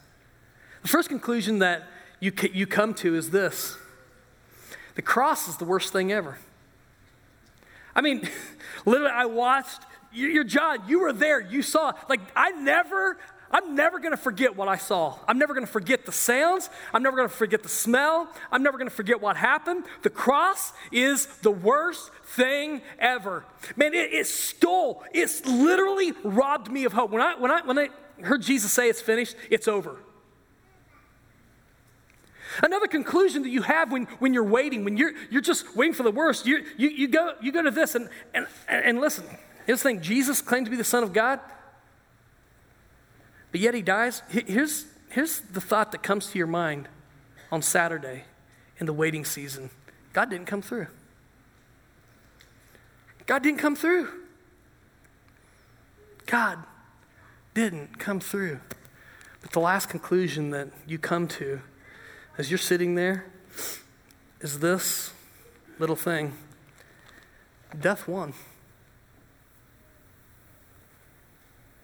The 0.83 0.89
first 0.89 1.09
conclusion 1.09 1.61
that 1.61 1.89
you, 2.21 2.33
you 2.53 2.67
come 2.67 2.95
to 2.95 3.15
is 3.15 3.31
this 3.31 3.77
the 4.95 5.03
cross 5.03 5.49
is 5.49 5.57
the 5.57 5.65
worst 5.65 5.93
thing 5.93 6.13
ever. 6.13 6.39
I 7.95 8.01
mean, 8.01 8.29
literally, 8.87 9.13
I 9.13 9.27
watched 9.27 9.83
your 10.13 10.45
John, 10.45 10.81
you 10.87 11.01
were 11.01 11.13
there, 11.13 11.41
you 11.41 11.63
saw. 11.63 11.93
Like, 12.09 12.21
I 12.37 12.51
never, 12.51 13.17
I'm 13.51 13.75
never 13.75 13.99
gonna 13.99 14.17
forget 14.17 14.57
what 14.57 14.69
I 14.69 14.77
saw. 14.77 15.19
I'm 15.27 15.39
never 15.39 15.55
gonna 15.55 15.67
forget 15.67 16.05
the 16.05 16.13
sounds. 16.13 16.69
I'm 16.93 17.03
never 17.03 17.17
gonna 17.17 17.29
forget 17.31 17.63
the 17.63 17.69
smell. 17.69 18.29
I'm 18.51 18.63
never 18.63 18.77
gonna 18.77 18.91
forget 18.91 19.23
what 19.23 19.37
happened. 19.37 19.85
The 20.03 20.11
cross 20.11 20.73
is 20.91 21.27
the 21.43 21.51
worst 21.51 22.11
thing 22.25 22.83
ever. 22.99 23.45
Man, 23.77 23.95
it, 23.95 24.13
it 24.13 24.27
stole, 24.27 25.03
it's 25.13 25.45
literally 25.47 26.13
robbed 26.23 26.71
me 26.71 26.85
of 26.85 26.93
hope. 26.93 27.11
When 27.11 27.23
I, 27.23 27.35
when, 27.39 27.51
I, 27.51 27.63
when 27.63 27.79
I 27.79 27.89
heard 28.23 28.43
Jesus 28.43 28.71
say 28.71 28.89
it's 28.91 29.01
finished, 29.01 29.35
it's 29.51 29.67
over. 29.67 29.97
Another 32.63 32.87
conclusion 32.87 33.43
that 33.43 33.51
you 33.51 33.63
have 33.63 33.93
when, 33.93 34.05
when 34.19 34.35
you're 34.35 34.45
waiting, 34.45 34.85
when 34.85 34.97
you're, 34.97 35.13
you're 35.31 35.41
just 35.41 35.77
waiting 35.77 35.95
for 35.95 36.03
the 36.03 36.11
worst, 36.11 36.47
you, 36.47 36.65
you, 36.77 36.89
you, 36.89 37.09
go, 37.09 37.35
you 37.41 37.53
go 37.53 37.63
to 37.63 37.71
this 37.71 37.95
and, 37.95 38.09
and, 38.35 38.47
and 38.69 39.01
listen. 39.01 39.25
Here's 39.67 39.79
the 39.79 39.89
thing 39.91 40.01
Jesus 40.03 40.43
claimed 40.43 40.67
to 40.67 40.71
be 40.71 40.77
the 40.77 40.85
Son 40.85 41.03
of 41.03 41.13
God, 41.13 41.41
but 43.51 43.61
yet 43.61 43.75
he 43.75 43.83
dies. 43.83 44.23
Here's, 44.29 44.87
here's 45.11 45.41
the 45.41 45.61
thought 45.61 45.93
that 45.93 46.03
comes 46.03 46.29
to 46.29 46.39
your 46.39 46.47
mind 46.47 46.89
on 47.51 47.63
Saturday 47.63 48.25
in 48.79 48.87
the 48.87 48.93
waiting 48.93 49.25
season 49.25 49.71
God 50.13 50.29
didn't 50.29 50.47
come 50.47 50.63
through. 50.63 50.89
God 53.27 53.43
didn't 53.43 53.61
come 53.61 53.77
through. 53.77 54.09
God 56.27 56.59
didn't 57.55 57.99
come 57.99 58.21
through. 58.21 58.61
But 59.41 59.53
the 59.53 59.61
last 59.61 59.89
conclusion 59.89 60.51
that 60.51 60.69
you 60.87 60.99
come 60.99 61.29
to 61.29 61.61
as 62.43 62.51
you're 62.51 62.59
sitting 62.59 62.97
there 62.97 63.25
is 64.41 64.59
this 64.59 65.13
little 65.79 65.95
thing 65.95 66.37
death 67.81 68.09
won. 68.09 68.35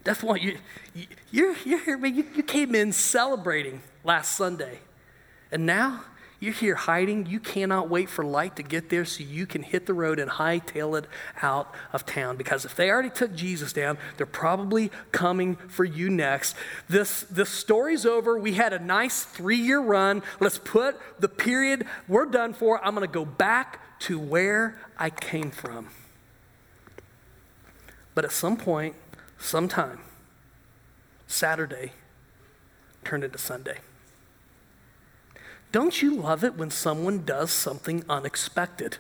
Death 0.03 0.25
won. 0.25 0.41
You, 0.41 0.59
you, 0.97 1.07
you're, 1.31 1.57
you're 1.65 1.79
here, 1.79 1.97
man. 1.97 2.17
You, 2.17 2.27
you 2.35 2.43
came 2.43 2.75
in 2.75 2.91
celebrating 2.91 3.83
last 4.03 4.33
Sunday. 4.33 4.81
And 5.53 5.65
now 5.65 6.03
You're 6.41 6.53
here 6.53 6.77
hiding. 6.77 7.27
You 7.27 7.41
cannot 7.41 7.91
wait 7.91 8.09
for 8.09 8.25
light 8.25 8.55
to 8.57 8.63
get 8.63 8.91
there 8.91 9.05
so 9.05 9.25
you 9.25 9.45
can 9.45 9.63
hit 9.63 9.87
the 9.87 9.95
road 9.95 10.21
and 10.21 10.31
hightail 10.31 10.97
it 10.97 11.07
out 11.43 11.75
of 11.93 12.07
town. 12.07 12.37
Because 12.37 12.65
if 12.65 12.77
they 12.77 12.91
already 12.91 13.11
took 13.11 13.35
Jesus 13.35 13.73
down, 13.73 13.99
they're 14.17 14.27
probably 14.27 14.93
coming 15.11 15.57
for 15.57 15.85
you 15.85 16.09
next. 16.09 16.55
This, 16.89 17.23
this 17.23 17.51
story's 17.51 18.07
over. 18.07 18.39
We 18.39 18.53
had 18.53 18.73
a 18.73 18.79
nice 18.79 19.25
three 19.25 19.57
year 19.57 19.81
run. 19.81 20.23
Let's 20.39 20.59
put 20.59 20.97
the 21.19 21.29
period 21.29 21.87
we're 22.07 22.27
done 22.27 22.55
for. 22.55 22.85
I'm 22.85 22.95
going 22.95 23.07
to 23.07 23.13
go 23.13 23.25
back 23.25 23.81
to 24.01 24.17
where 24.17 24.79
I 24.97 25.11
came 25.11 25.51
from. 25.51 25.89
But 28.15 28.25
at 28.25 28.31
some 28.31 28.57
point, 28.57 28.95
sometime, 29.39 29.99
Saturday 31.27 31.93
turned 33.05 33.25
into 33.25 33.39
Sunday. 33.39 33.79
Don't 35.71 36.01
you 36.01 36.15
love 36.15 36.45
it 36.45 36.57
when 36.57 36.71
someone 36.71 37.25
does 37.25 37.51
something 37.51 38.05
unexpected? 38.09 38.99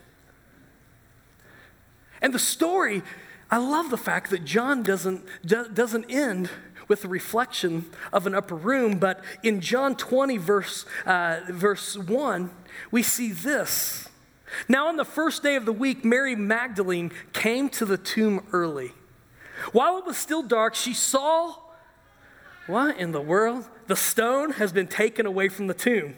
And 2.21 2.35
the 2.35 2.39
story, 2.39 3.03
I 3.51 3.59
love 3.59 3.91
the 3.91 3.97
fact 3.97 4.31
that 4.31 4.45
John 4.45 4.83
doesn't, 4.83 5.25
doesn't 5.47 6.11
end 6.11 6.51
with 6.89 7.05
a 7.05 7.09
reflection 7.09 7.87
of 8.13 8.27
an 8.27 8.35
upper 8.35 8.55
room, 8.55 8.99
but 8.99 9.23
in 9.43 9.61
John 9.61 9.95
20, 9.95 10.37
verse, 10.39 10.85
uh, 11.07 11.41
verse 11.49 11.97
1, 11.97 12.51
we 12.91 13.03
see 13.03 13.31
this. 13.31 14.09
Now, 14.69 14.89
on 14.89 14.97
the 14.97 15.05
first 15.05 15.43
day 15.43 15.57
of 15.57 15.67
the 15.67 15.73
week, 15.73 16.05
Mary 16.05 16.35
Magdalene 16.35 17.13
came 17.33 17.69
to 17.71 17.85
the 17.85 17.99
tomb 17.99 18.47
early. 18.53 18.93
While 19.73 19.99
it 19.99 20.07
was 20.07 20.17
still 20.17 20.43
dark, 20.43 20.75
she 20.75 20.95
saw 20.95 21.57
what 22.67 22.99
in 22.99 23.13
the 23.13 23.21
world? 23.21 23.67
The 23.87 23.97
stone 23.97 24.53
has 24.53 24.73
been 24.73 24.89
taken 24.89 25.25
away 25.25 25.49
from 25.49 25.67
the 25.67 25.75
tomb. 25.75 26.15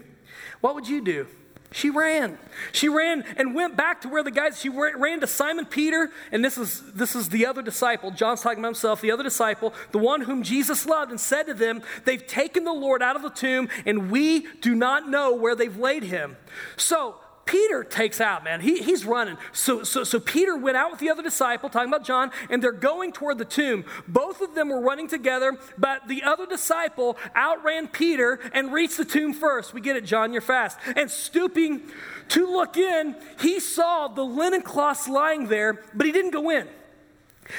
What 0.61 0.75
would 0.75 0.89
you 0.89 1.03
do? 1.03 1.27
She 1.73 1.89
ran. 1.89 2.37
She 2.73 2.89
ran 2.89 3.25
and 3.37 3.55
went 3.55 3.77
back 3.77 4.01
to 4.01 4.09
where 4.09 4.25
the 4.25 4.33
guys, 4.33 4.59
she 4.61 4.69
ran 4.69 5.21
to 5.21 5.27
Simon 5.27 5.67
Peter, 5.67 6.11
and 6.33 6.45
this 6.45 6.59
is, 6.59 6.83
this 6.95 7.15
is 7.15 7.29
the 7.29 7.47
other 7.47 7.63
disciple. 7.63 8.11
John's 8.11 8.41
talking 8.41 8.59
about 8.59 8.69
himself, 8.69 9.01
the 9.01 9.13
other 9.13 9.23
disciple, 9.23 9.73
the 9.93 9.99
one 9.99 10.23
whom 10.23 10.43
Jesus 10.43 10.85
loved, 10.85 11.13
and 11.13 11.21
said 11.21 11.45
to 11.45 11.55
them, 11.55 11.83
They've 12.05 12.27
taken 12.27 12.65
the 12.65 12.73
Lord 12.73 13.03
out 13.03 13.15
of 13.15 13.23
the 13.23 13.31
tomb, 13.31 13.69
and 13.87 14.11
we 14.11 14.49
do 14.61 14.75
not 14.75 15.09
know 15.09 15.33
where 15.33 15.55
they've 15.55 15.77
laid 15.77 16.03
him. 16.03 16.37
So 16.77 17.17
Peter 17.45 17.83
takes 17.83 18.21
out, 18.21 18.45
man. 18.45 18.61
He, 18.61 18.83
he's 18.83 19.05
running. 19.05 19.37
So, 19.53 19.83
so, 19.83 20.05
so 20.05 20.21
Peter 20.21 20.57
went 20.57 20.77
out 20.77 20.91
with 20.91 21.01
the 21.01 21.11
other 21.11 21.23
disciple, 21.23 21.69
talking 21.69 21.89
about 21.89 22.05
John, 22.05 22.31
and 22.49 22.63
they're 22.63 22.71
going 22.71 23.13
toward 23.13 23.39
the 23.39 23.45
tomb. 23.45 23.85
Both 24.07 24.41
of 24.41 24.55
them 24.55 24.69
were 24.69 24.81
running 24.81 25.09
together, 25.09 25.59
but 25.77 26.07
the 26.07 26.23
other 26.23 26.47
disciple 26.47 27.17
outran 27.35 27.89
Peter 27.89 28.39
and 28.53 28.73
reached 28.73 28.99
the 28.99 29.05
tomb 29.05 29.33
first. 29.33 29.75
We 29.75 29.81
get 29.81 29.97
it, 29.97 30.05
John, 30.05 30.33
you're 30.33 30.43
fast. 30.43 30.79
And 30.97 31.11
stooping 31.11 31.83
to 32.29 32.47
look 32.47 32.77
in, 32.77 33.17
he 33.41 33.59
saw 33.59 34.09
the 34.09 34.25
linen 34.25 34.63
cloths 34.63 35.09
lying 35.09 35.49
there, 35.49 35.83
but 35.95 36.07
he 36.07 36.13
didn't 36.13 36.31
go 36.33 36.51
in. 36.51 36.69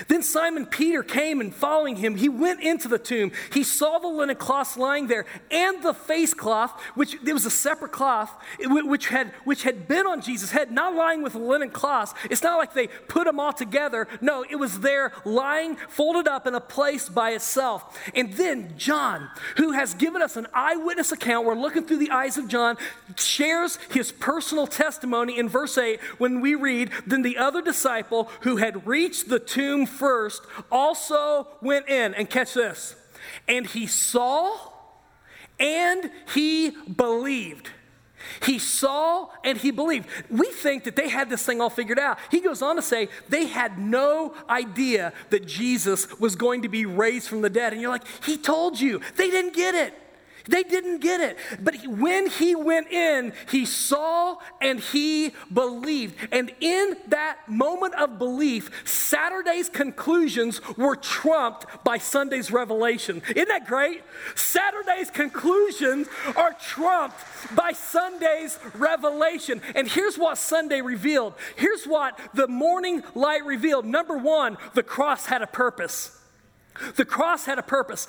Then 0.08 0.24
Simon 0.24 0.66
Peter 0.66 1.04
came 1.04 1.42
and 1.42 1.54
following 1.54 1.98
him, 1.98 2.16
he 2.16 2.30
went 2.30 2.62
into 2.62 2.88
the 2.88 2.98
tomb. 2.98 3.32
He 3.52 3.64
saw 3.64 4.00
the 4.00 4.08
linen 4.08 4.36
cloth 4.36 4.78
lying 4.78 5.08
there 5.08 5.26
and 5.50 5.84
the 5.84 5.94
face 5.94 6.34
cloth, 6.34 6.80
which 6.96 7.16
it 7.26 7.34
was 7.34 7.46
a 7.46 7.52
separate 7.52 7.92
cloth, 7.92 8.32
which 8.60 9.08
had, 9.08 9.34
which 9.44 9.64
had 9.64 9.88
been 9.88 10.08
on 10.08 10.22
Jesus' 10.22 10.52
head, 10.52 10.72
not 10.72 10.96
lying 10.96 11.22
with 11.22 11.34
the 11.34 11.40
linen 11.40 11.70
cloth. 11.70 12.18
It's 12.30 12.44
not 12.44 12.58
like 12.58 12.74
they 12.74 12.88
put 12.88 13.26
them 13.26 13.40
all 13.40 13.54
together. 13.54 14.08
No, 14.22 14.46
it 14.50 14.56
was 14.56 14.80
there 14.80 15.12
lying, 15.26 15.76
folded 15.90 16.28
up 16.28 16.48
in 16.48 16.56
a 16.56 16.62
place 16.62 17.10
by 17.10 17.32
itself. 17.32 18.00
And 18.16 18.34
then 18.34 18.74
John, 18.78 19.30
who 19.58 19.72
has 19.72 19.94
given 19.94 20.22
us 20.22 20.38
an 20.38 20.48
eyewitness 20.54 21.12
account, 21.12 21.46
we're 21.46 21.56
looking 21.56 21.86
through 21.86 21.98
the 21.98 22.12
eyes 22.12 22.38
of 22.38 22.48
John, 22.48 22.78
shares 23.18 23.78
his 23.92 24.12
personal 24.12 24.68
testimony 24.68 25.38
in 25.38 25.50
verse 25.50 25.78
8 25.78 26.00
when 26.18 26.40
we 26.42 26.56
read, 26.56 26.92
Then 27.06 27.24
the 27.24 27.38
other 27.38 27.62
disciple 27.62 28.30
who 28.42 28.58
had 28.58 28.88
reached 28.88 29.30
the 29.30 29.40
tomb 29.40 29.81
first 29.86 30.44
also 30.72 31.48
went 31.62 31.90
in. 31.90 32.14
And 32.14 32.30
catch 32.30 32.54
this. 32.54 32.96
And 33.48 33.66
he 33.66 33.88
saw 33.88 34.52
and 35.60 36.12
he 36.34 36.72
believed. 36.72 37.70
He 38.44 38.60
saw 38.60 39.30
and 39.44 39.58
he 39.58 39.72
believed. 39.72 40.08
We 40.30 40.48
think 40.48 40.84
that 40.86 40.96
they 40.96 41.10
had 41.10 41.30
this 41.30 41.46
thing 41.46 41.62
all 41.62 41.70
figured 41.70 42.00
out. 42.00 42.18
He 42.30 42.40
goes 42.40 42.62
on 42.62 42.76
to 42.76 42.82
say 42.82 43.10
they 43.30 43.46
had 43.46 43.78
no 43.78 44.34
idea 44.50 45.14
that 45.30 45.46
Jesus 45.46 46.20
was 46.20 46.36
going 46.36 46.64
to 46.64 46.70
be 46.70 46.86
raised 46.86 47.28
from 47.28 47.42
the 47.42 47.50
dead. 47.50 47.74
And 47.74 47.82
you're 47.82 47.92
like, 47.92 48.06
he 48.24 48.38
told 48.38 48.80
you. 48.80 49.02
They 49.16 49.30
didn't 49.30 49.56
get 49.56 49.76
it. 49.76 49.94
They 50.48 50.64
didn't 50.64 51.00
get 51.00 51.22
it. 51.22 51.38
But 51.60 51.86
when 51.88 52.30
he 52.30 52.56
went 52.56 52.92
in, 52.92 53.34
he 53.50 53.66
saw 53.66 54.38
and 54.60 54.80
he 54.80 55.34
believed. 55.54 56.16
And 56.32 56.52
in 56.60 56.96
that 57.08 57.38
moment 57.48 57.96
of 57.96 58.18
belief, 58.18 58.88
Saturday's 58.88 59.70
conclusions 59.70 60.62
were 60.78 60.96
trumped 60.96 61.84
by 61.84 61.98
Sunday's 61.98 62.52
revelation. 62.52 63.22
Isn't 63.30 63.48
that 63.48 63.68
great? 63.68 64.04
Saturday's 64.36 65.10
conclusions 65.10 66.08
are 66.36 66.54
trumped 66.54 67.18
by 67.56 67.72
Sunday's 67.72 68.58
revelation. 68.76 69.62
And 69.76 69.88
here's 69.88 70.18
what 70.18 70.38
Sunday 70.38 70.82
revealed. 70.82 71.34
Here's 71.56 71.86
what 71.86 72.20
the 72.34 72.48
morning 72.48 73.04
light 73.16 73.46
revealed. 73.46 73.86
Number 73.86 74.18
one, 74.18 74.58
the 74.74 74.84
cross 74.84 75.26
had 75.26 75.42
a 75.42 75.48
purpose. 75.48 76.21
The 76.96 77.06
cross 77.06 77.46
had 77.46 77.60
a 77.60 77.64
purpose. 77.64 78.08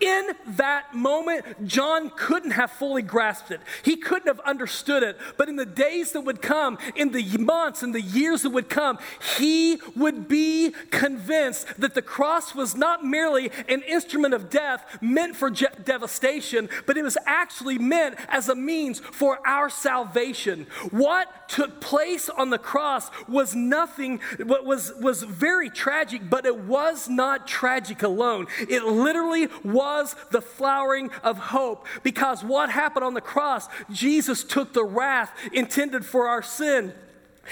In 0.00 0.30
that 0.46 0.94
moment, 0.94 1.66
John 1.66 2.10
couldn't 2.10 2.52
have 2.52 2.70
fully 2.70 3.02
grasped 3.02 3.50
it. 3.50 3.60
He 3.82 3.96
couldn't 3.96 4.28
have 4.28 4.40
understood 4.40 5.02
it. 5.02 5.18
But 5.36 5.48
in 5.48 5.56
the 5.56 5.66
days 5.66 6.12
that 6.12 6.22
would 6.22 6.42
come, 6.42 6.78
in 6.94 7.10
the 7.10 7.38
months 7.38 7.82
and 7.82 7.94
the 7.94 8.00
years 8.00 8.42
that 8.42 8.50
would 8.50 8.68
come, 8.68 8.98
he 9.36 9.78
would 9.96 10.28
be 10.28 10.74
convinced 10.90 11.80
that 11.80 11.94
the 11.94 12.02
cross 12.02 12.54
was 12.54 12.76
not 12.76 13.04
merely 13.04 13.50
an 13.68 13.82
instrument 13.82 14.34
of 14.34 14.50
death 14.50 14.98
meant 15.00 15.36
for 15.36 15.50
je- 15.50 15.66
devastation, 15.84 16.68
but 16.86 16.96
it 16.96 17.02
was 17.02 17.18
actually 17.26 17.78
meant 17.78 18.16
as 18.28 18.48
a 18.48 18.54
means 18.54 19.00
for 19.00 19.44
our 19.46 19.68
salvation. 19.68 20.66
What 20.90 21.48
took 21.48 21.80
place 21.80 22.28
on 22.28 22.50
the 22.50 22.58
cross 22.58 23.10
was 23.28 23.54
nothing, 23.54 24.20
was, 24.38 24.92
was 25.00 25.22
very 25.22 25.70
tragic, 25.70 26.28
but 26.28 26.46
it 26.46 26.58
was 26.58 27.08
not 27.08 27.46
tragic 27.46 28.03
alone. 28.04 28.46
It 28.68 28.84
literally 28.84 29.48
was 29.62 30.14
the 30.30 30.40
flowering 30.40 31.10
of 31.22 31.38
hope 31.38 31.86
because 32.02 32.44
what 32.44 32.70
happened 32.70 33.04
on 33.04 33.14
the 33.14 33.20
cross, 33.20 33.68
Jesus 33.90 34.44
took 34.44 34.72
the 34.72 34.84
wrath 34.84 35.32
intended 35.52 36.04
for 36.04 36.28
our 36.28 36.42
sin 36.42 36.92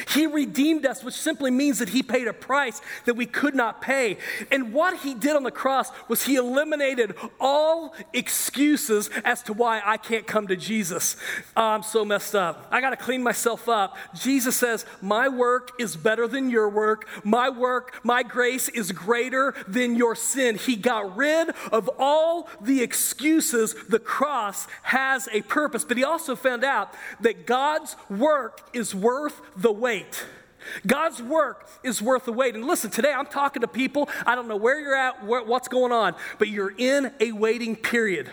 he 0.08 0.26
redeemed 0.26 0.86
us, 0.86 1.04
which 1.04 1.14
simply 1.14 1.50
means 1.50 1.78
that 1.78 1.90
He 1.90 2.02
paid 2.02 2.28
a 2.28 2.32
price 2.32 2.80
that 3.04 3.14
we 3.14 3.26
could 3.26 3.54
not 3.54 3.82
pay. 3.82 4.18
And 4.50 4.72
what 4.72 4.98
He 4.98 5.14
did 5.14 5.36
on 5.36 5.42
the 5.42 5.50
cross 5.50 5.90
was 6.08 6.24
He 6.24 6.36
eliminated 6.36 7.14
all 7.40 7.94
excuses 8.12 9.10
as 9.24 9.42
to 9.44 9.52
why 9.52 9.82
I 9.84 9.96
can't 9.96 10.26
come 10.26 10.46
to 10.48 10.56
Jesus. 10.56 11.16
Oh, 11.56 11.62
I'm 11.62 11.82
so 11.82 12.04
messed 12.04 12.34
up. 12.34 12.66
I 12.70 12.80
got 12.80 12.90
to 12.90 12.96
clean 12.96 13.22
myself 13.22 13.68
up. 13.68 13.96
Jesus 14.14 14.56
says, 14.56 14.86
My 15.00 15.28
work 15.28 15.72
is 15.78 15.96
better 15.96 16.26
than 16.26 16.50
your 16.50 16.68
work. 16.68 17.06
My 17.24 17.50
work, 17.50 18.00
my 18.04 18.22
grace 18.22 18.68
is 18.68 18.92
greater 18.92 19.54
than 19.68 19.96
your 19.96 20.14
sin. 20.14 20.56
He 20.56 20.76
got 20.76 21.16
rid 21.16 21.50
of 21.70 21.90
all 21.98 22.48
the 22.60 22.82
excuses. 22.82 23.74
The 23.88 23.98
cross 23.98 24.66
has 24.82 25.28
a 25.32 25.42
purpose. 25.42 25.84
But 25.84 25.96
He 25.96 26.04
also 26.04 26.36
found 26.36 26.64
out 26.64 26.94
that 27.20 27.46
God's 27.46 27.96
work 28.08 28.60
is 28.72 28.94
worth 28.94 29.40
the 29.56 29.72
wait. 29.82 30.24
God's 30.86 31.20
work 31.20 31.68
is 31.82 32.00
worth 32.00 32.24
the 32.24 32.32
wait. 32.32 32.54
And 32.54 32.64
listen, 32.64 32.88
today 32.88 33.12
I'm 33.12 33.26
talking 33.26 33.62
to 33.62 33.68
people, 33.68 34.08
I 34.24 34.36
don't 34.36 34.46
know 34.46 34.56
where 34.56 34.80
you're 34.80 34.94
at, 34.94 35.24
what's 35.24 35.66
going 35.66 35.90
on, 35.90 36.14
but 36.38 36.48
you're 36.48 36.72
in 36.78 37.12
a 37.18 37.32
waiting 37.32 37.74
period. 37.74 38.30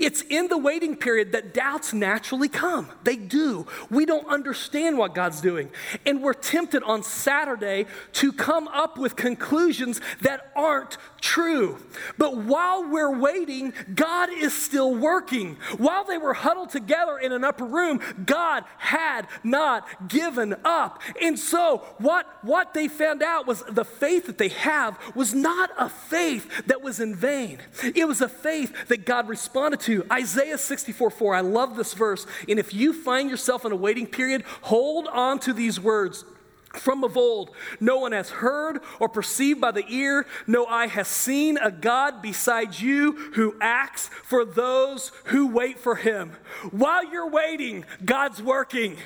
It's 0.00 0.22
in 0.22 0.48
the 0.48 0.58
waiting 0.58 0.96
period 0.96 1.32
that 1.32 1.54
doubts 1.54 1.92
naturally 1.92 2.48
come. 2.48 2.88
They 3.04 3.14
do. 3.14 3.66
We 3.88 4.04
don't 4.04 4.26
understand 4.26 4.98
what 4.98 5.14
God's 5.14 5.40
doing. 5.40 5.70
And 6.04 6.22
we're 6.22 6.34
tempted 6.34 6.82
on 6.82 7.04
Saturday 7.04 7.86
to 8.14 8.32
come 8.32 8.66
up 8.68 8.98
with 8.98 9.14
conclusions 9.14 10.00
that 10.22 10.50
aren't 10.56 10.98
true. 11.20 11.78
But 12.18 12.36
while 12.36 12.88
we're 12.88 13.16
waiting, 13.16 13.72
God 13.94 14.30
is 14.32 14.56
still 14.56 14.94
working. 14.94 15.56
While 15.78 16.04
they 16.04 16.18
were 16.18 16.34
huddled 16.34 16.70
together 16.70 17.18
in 17.18 17.30
an 17.30 17.44
upper 17.44 17.64
room, 17.64 18.00
God 18.26 18.64
had 18.78 19.28
not 19.44 20.08
given 20.08 20.56
up. 20.64 21.00
And 21.22 21.38
so, 21.38 21.78
what, 21.98 22.26
what 22.42 22.74
they 22.74 22.88
found 22.88 23.22
out 23.22 23.46
was 23.46 23.62
the 23.68 23.84
faith 23.84 24.26
that 24.26 24.38
they 24.38 24.48
have 24.48 24.98
was 25.14 25.32
not 25.32 25.70
a 25.78 25.88
faith 25.88 26.66
that 26.66 26.82
was 26.82 26.98
in 26.98 27.14
vain, 27.14 27.58
it 27.94 28.08
was 28.08 28.20
a 28.20 28.28
faith 28.28 28.88
that 28.88 29.06
God 29.06 29.28
responded 29.28 29.59
to. 29.80 30.04
Isaiah 30.10 30.58
64 30.58 31.10
4, 31.10 31.34
I 31.34 31.40
love 31.40 31.76
this 31.76 31.94
verse. 31.94 32.26
And 32.48 32.58
if 32.58 32.74
you 32.74 32.92
find 32.92 33.30
yourself 33.30 33.64
in 33.64 33.72
a 33.72 33.76
waiting 33.76 34.06
period, 34.06 34.44
hold 34.62 35.06
on 35.08 35.38
to 35.40 35.52
these 35.52 35.78
words. 35.80 36.24
from 36.72 37.02
of 37.02 37.16
old. 37.16 37.50
No 37.80 37.98
one 37.98 38.12
has 38.12 38.30
heard 38.30 38.80
or 39.00 39.08
perceived 39.08 39.60
by 39.60 39.72
the 39.72 39.84
ear, 39.88 40.26
no 40.46 40.66
eye 40.66 40.86
has 40.86 41.08
seen 41.08 41.58
a 41.58 41.70
God 41.70 42.22
beside 42.22 42.78
you 42.78 43.12
who 43.34 43.56
acts 43.60 44.08
for 44.08 44.44
those 44.44 45.10
who 45.24 45.48
wait 45.48 45.78
for 45.78 45.96
him. 45.96 46.32
While 46.70 47.10
you're 47.10 47.28
waiting, 47.28 47.84
God's 48.04 48.40
working. 48.40 48.96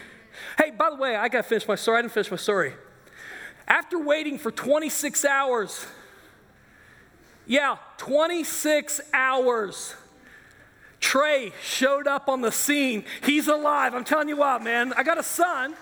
Hey, 0.59 0.73
by 0.73 0.91
the 0.91 0.97
way, 0.97 1.17
I 1.17 1.29
got 1.29 1.43
to 1.43 1.49
finish 1.49 1.67
my 1.67 1.75
story. 1.75 1.99
I 1.99 2.03
didn't 2.03 2.13
finish 2.13 2.31
my 2.31 2.37
story. 2.37 2.75
After 3.67 3.99
waiting 3.99 4.39
for 4.39 4.51
26 4.51 5.25
hours, 5.25 5.87
yeah, 7.47 7.77
26 7.99 9.01
hours. 9.13 9.95
Trey 11.05 11.53
showed 11.63 12.07
up 12.07 12.31
on 12.31 12.41
the 12.41 12.51
scene. 12.51 13.05
He's 13.23 13.47
alive. 13.47 13.95
I'm 13.95 14.05
telling 14.05 14.27
you 14.27 14.39
what, 14.39 14.63
man. 14.63 14.95
I 14.95 15.03
got 15.03 15.19
a 15.19 15.23
son. 15.23 15.75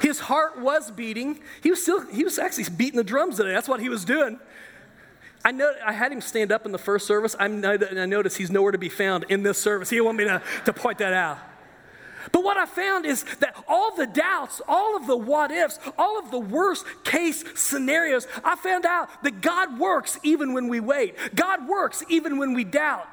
His 0.00 0.20
heart 0.20 0.60
was 0.60 0.88
beating. 0.92 1.40
He 1.60 1.70
was 1.70 1.82
still, 1.82 2.06
he 2.06 2.22
was 2.22 2.38
actually 2.38 2.66
beating 2.76 2.98
the 2.98 3.04
drums 3.04 3.38
today. 3.38 3.52
That's 3.52 3.66
what 3.66 3.80
he 3.80 3.88
was 3.88 4.04
doing. 4.04 4.38
I 5.44 5.50
know 5.50 5.72
I 5.84 5.92
had 5.92 6.12
him 6.12 6.20
stand 6.20 6.52
up 6.52 6.64
in 6.64 6.70
the 6.70 6.78
first 6.78 7.04
service. 7.04 7.34
I'm, 7.36 7.64
I 7.64 8.06
noticed 8.06 8.36
he's 8.36 8.52
nowhere 8.52 8.70
to 8.70 8.78
be 8.78 8.88
found 8.88 9.24
in 9.28 9.42
this 9.42 9.58
service. 9.58 9.90
He 9.90 10.00
want 10.00 10.18
me 10.18 10.24
to, 10.24 10.40
to 10.64 10.72
point 10.72 10.98
that 10.98 11.12
out. 11.12 11.38
But 12.32 12.44
what 12.44 12.56
I 12.56 12.66
found 12.66 13.04
is 13.04 13.24
that 13.40 13.62
all 13.68 13.94
the 13.94 14.06
doubts, 14.06 14.62
all 14.66 14.96
of 14.96 15.06
the 15.06 15.16
what 15.16 15.50
ifs, 15.50 15.78
all 15.98 16.18
of 16.18 16.30
the 16.30 16.38
worst 16.40 16.84
case 17.04 17.44
scenarios, 17.54 18.26
I 18.42 18.56
found 18.56 18.86
out 18.86 19.10
that 19.22 19.42
God 19.42 19.78
works 19.78 20.18
even 20.22 20.54
when 20.54 20.68
we 20.68 20.80
wait. 20.80 21.14
God 21.34 21.68
works 21.68 22.02
even 22.08 22.38
when 22.38 22.54
we 22.54 22.64
doubt. 22.64 23.06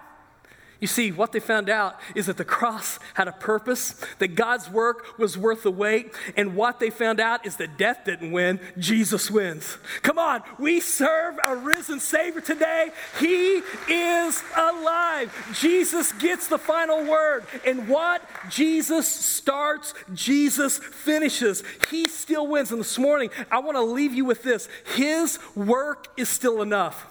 You 0.80 0.88
see, 0.88 1.12
what 1.12 1.34
they 1.34 1.42
found 1.42 1.70
out 1.70 2.00
is 2.16 2.28
that 2.28 2.38
the 2.38 2.46
cross 2.46 3.00
had 3.16 3.28
a 3.28 3.34
purpose, 3.34 3.96
that 4.20 4.36
God's 4.36 4.70
work 4.70 5.20
was 5.20 5.38
worth 5.38 5.64
the 5.64 5.72
wait, 5.72 6.14
and 6.38 6.56
what 6.56 6.80
they 6.80 6.90
found 6.90 7.20
out 7.20 7.46
is 7.46 7.58
that 7.58 7.78
death 7.78 8.06
didn't 8.06 8.32
win, 8.32 8.62
Jesus 8.78 9.30
wins. 9.30 9.78
Come 10.04 10.18
on, 10.18 10.42
we 10.58 10.80
serve 10.80 11.38
a 11.46 11.56
risen 11.58 12.00
Savior 12.00 12.40
today. 12.40 12.92
He 13.20 13.62
is 13.90 14.42
alive. 14.56 15.34
Jesus 15.54 16.14
gets 16.14 16.48
the 16.48 16.58
final 16.58 17.04
word, 17.04 17.44
and 17.66 17.90
what 17.90 18.22
Jesus 18.50 19.06
starts, 19.06 19.94
Jesus 20.14 20.78
finishes. 20.78 21.62
He 21.90 22.08
still 22.08 22.48
wins. 22.48 22.72
And 22.72 22.80
this 22.80 22.98
morning, 22.98 23.32
I 23.52 23.60
want 23.60 23.76
to 23.76 23.84
leave 23.84 24.14
you 24.14 24.24
with 24.24 24.44
this 24.44 24.70
His 24.96 25.40
work 25.56 26.08
is 26.16 26.30
still 26.30 26.62
enough. 26.62 27.06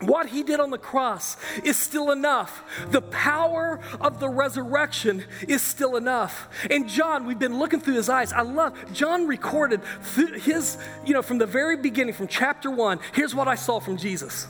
What 0.00 0.26
he 0.26 0.42
did 0.42 0.60
on 0.60 0.70
the 0.70 0.78
cross 0.78 1.38
is 1.64 1.78
still 1.78 2.10
enough. 2.10 2.62
The 2.90 3.00
power 3.00 3.80
of 3.98 4.20
the 4.20 4.28
resurrection 4.28 5.24
is 5.48 5.62
still 5.62 5.96
enough. 5.96 6.48
And 6.70 6.86
John, 6.86 7.24
we've 7.24 7.38
been 7.38 7.58
looking 7.58 7.80
through 7.80 7.94
his 7.94 8.10
eyes. 8.10 8.30
I 8.30 8.42
love, 8.42 8.74
John 8.92 9.26
recorded 9.26 9.80
his, 10.14 10.76
you 11.06 11.14
know, 11.14 11.22
from 11.22 11.38
the 11.38 11.46
very 11.46 11.78
beginning, 11.78 12.12
from 12.12 12.28
chapter 12.28 12.70
one, 12.70 13.00
here's 13.14 13.34
what 13.34 13.48
I 13.48 13.54
saw 13.54 13.80
from 13.80 13.96
Jesus. 13.96 14.46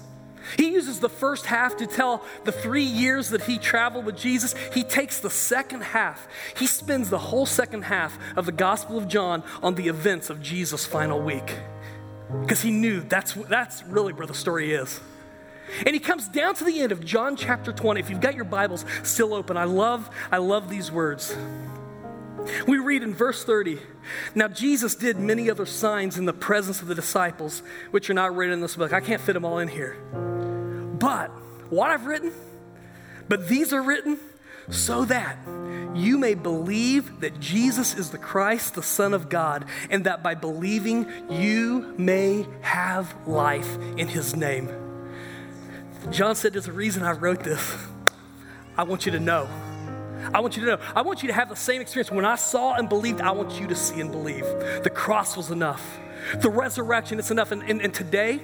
He 0.56 0.72
uses 0.72 0.98
the 1.00 1.08
first 1.08 1.46
half 1.46 1.76
to 1.76 1.86
tell 1.86 2.24
the 2.44 2.52
three 2.52 2.84
years 2.84 3.30
that 3.30 3.42
he 3.42 3.58
traveled 3.58 4.04
with 4.04 4.16
Jesus. 4.16 4.54
He 4.72 4.82
takes 4.82 5.20
the 5.20 5.30
second 5.30 5.82
half. 5.82 6.26
He 6.56 6.66
spends 6.66 7.08
the 7.08 7.18
whole 7.18 7.46
second 7.46 7.82
half 7.82 8.18
of 8.36 8.46
the 8.46 8.52
Gospel 8.52 8.98
of 8.98 9.08
John 9.08 9.42
on 9.62 9.76
the 9.76 9.88
events 9.88 10.30
of 10.30 10.42
Jesus' 10.42 10.84
final 10.84 11.20
week. 11.20 11.56
Because 12.42 12.62
he 12.62 12.70
knew 12.70 13.00
that's, 13.00 13.34
that's 13.34 13.84
really 13.84 14.12
where 14.12 14.26
the 14.26 14.34
story 14.34 14.72
is. 14.72 15.00
And 15.84 15.94
he 15.94 16.00
comes 16.00 16.28
down 16.28 16.54
to 16.56 16.64
the 16.64 16.80
end 16.80 16.92
of 16.92 17.04
John 17.04 17.36
chapter 17.36 17.72
20. 17.72 18.00
If 18.00 18.10
you've 18.10 18.20
got 18.20 18.34
your 18.34 18.44
Bibles 18.44 18.84
still 19.02 19.34
open, 19.34 19.56
I 19.56 19.64
love, 19.64 20.08
I 20.30 20.38
love 20.38 20.68
these 20.68 20.90
words. 20.90 21.36
We 22.66 22.78
read 22.78 23.02
in 23.02 23.14
verse 23.14 23.44
30 23.44 23.78
Now 24.34 24.48
Jesus 24.48 24.94
did 24.94 25.18
many 25.18 25.50
other 25.50 25.66
signs 25.66 26.18
in 26.18 26.24
the 26.24 26.32
presence 26.32 26.80
of 26.82 26.88
the 26.88 26.94
disciples, 26.94 27.62
which 27.90 28.08
are 28.10 28.14
not 28.14 28.34
written 28.36 28.54
in 28.54 28.60
this 28.60 28.76
book. 28.76 28.92
I 28.92 29.00
can't 29.00 29.20
fit 29.20 29.32
them 29.32 29.44
all 29.44 29.58
in 29.58 29.68
here. 29.68 29.96
But 30.98 31.28
what 31.70 31.90
I've 31.90 32.06
written, 32.06 32.32
but 33.28 33.48
these 33.48 33.72
are 33.72 33.82
written 33.82 34.18
so 34.70 35.04
that 35.06 35.38
you 35.94 36.18
may 36.18 36.34
believe 36.34 37.20
that 37.20 37.40
Jesus 37.40 37.94
is 37.94 38.10
the 38.10 38.18
Christ, 38.18 38.74
the 38.74 38.82
Son 38.82 39.14
of 39.14 39.28
God, 39.28 39.64
and 39.90 40.04
that 40.04 40.22
by 40.22 40.34
believing 40.34 41.06
you 41.30 41.94
may 41.96 42.46
have 42.60 43.14
life 43.26 43.78
in 43.96 44.08
his 44.08 44.36
name. 44.36 44.85
John 46.10 46.34
said, 46.34 46.52
There's 46.52 46.68
a 46.68 46.72
reason 46.72 47.02
I 47.02 47.12
wrote 47.12 47.42
this. 47.42 47.76
I 48.76 48.84
want 48.84 49.06
you 49.06 49.12
to 49.12 49.20
know. 49.20 49.48
I 50.34 50.40
want 50.40 50.56
you 50.56 50.64
to 50.64 50.68
know. 50.72 50.78
I 50.94 51.02
want 51.02 51.22
you 51.22 51.28
to 51.28 51.34
have 51.34 51.48
the 51.48 51.56
same 51.56 51.80
experience. 51.80 52.10
When 52.10 52.24
I 52.24 52.36
saw 52.36 52.74
and 52.74 52.88
believed, 52.88 53.20
I 53.20 53.30
want 53.30 53.60
you 53.60 53.66
to 53.68 53.74
see 53.74 54.00
and 54.00 54.10
believe. 54.10 54.44
The 54.82 54.90
cross 54.90 55.36
was 55.36 55.50
enough, 55.50 55.98
the 56.40 56.50
resurrection, 56.50 57.18
it's 57.18 57.30
enough. 57.30 57.52
And, 57.52 57.62
and, 57.62 57.80
and 57.80 57.94
today, 57.94 58.40